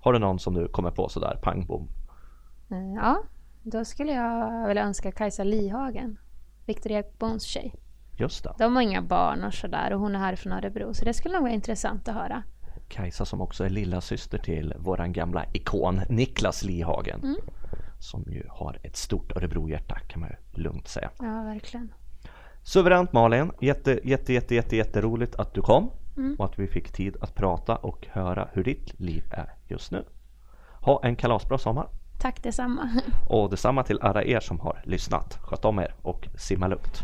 Har 0.00 0.12
du 0.12 0.18
någon 0.18 0.38
som 0.38 0.54
du 0.54 0.68
kommer 0.68 0.90
på 0.90 1.08
sådär, 1.08 1.38
pang 1.42 1.66
bom? 1.66 1.88
Eh, 2.70 2.94
Ja, 2.94 3.22
då 3.62 3.84
skulle 3.84 4.12
jag 4.12 4.68
vilja 4.68 4.82
önska 4.84 5.12
Kajsa 5.12 5.44
Lihagen. 5.44 6.18
Viktor 6.66 6.92
Ekboms 6.92 7.42
tjej. 7.42 7.74
Just 8.16 8.44
det, 8.44 8.54
De 8.58 8.74
har 8.76 8.82
inga 8.82 9.02
barn 9.02 9.44
och 9.44 9.54
sådär 9.54 9.92
och 9.92 10.00
hon 10.00 10.14
är 10.14 10.18
härifrån 10.18 10.52
Örebro. 10.52 10.94
Så 10.94 11.04
det 11.04 11.14
skulle 11.14 11.34
nog 11.34 11.42
vara 11.42 11.52
intressant 11.52 12.08
att 12.08 12.14
höra. 12.14 12.42
Kajsa 12.88 13.24
som 13.24 13.40
också 13.40 13.64
är 13.64 13.68
lilla 13.68 14.00
syster 14.00 14.38
till 14.38 14.74
våran 14.78 15.12
gamla 15.12 15.44
ikon 15.52 16.00
Niklas 16.08 16.64
Lihagen. 16.64 17.36
Som 17.98 18.24
ju 18.28 18.46
har 18.50 18.78
ett 18.82 18.96
stort 18.96 19.36
Örebro-hjärta 19.36 19.98
kan 20.08 20.20
man 20.20 20.30
ju 20.30 20.62
lugnt 20.62 20.88
säga. 20.88 21.10
Ja, 21.18 21.42
verkligen. 21.42 21.92
Suveränt 22.62 23.12
Malin, 23.12 23.52
jätte, 23.60 24.00
jätte, 24.04 24.32
jätte, 24.32 24.54
jätte, 24.54 24.76
jätteroligt 24.76 25.34
att 25.34 25.54
du 25.54 25.62
kom 25.62 25.90
och 26.38 26.44
att 26.44 26.58
vi 26.58 26.66
fick 26.66 26.92
tid 26.92 27.16
att 27.20 27.34
prata 27.34 27.76
och 27.76 28.06
höra 28.10 28.48
hur 28.52 28.64
ditt 28.64 29.00
liv 29.00 29.24
är 29.30 29.54
just 29.68 29.92
nu. 29.92 30.04
Ha 30.80 31.00
en 31.04 31.16
kalasbra 31.16 31.58
sommar 31.58 31.88
Tack 32.18 32.42
detsamma. 32.42 32.88
och 33.28 33.50
detsamma 33.50 33.82
till 33.82 33.98
alla 34.00 34.24
er 34.24 34.40
som 34.40 34.60
har 34.60 34.82
lyssnat. 34.84 35.38
Sköt 35.42 35.64
om 35.64 35.78
er 35.78 35.94
och 36.02 36.28
simma 36.38 36.68
lugnt. 36.68 37.02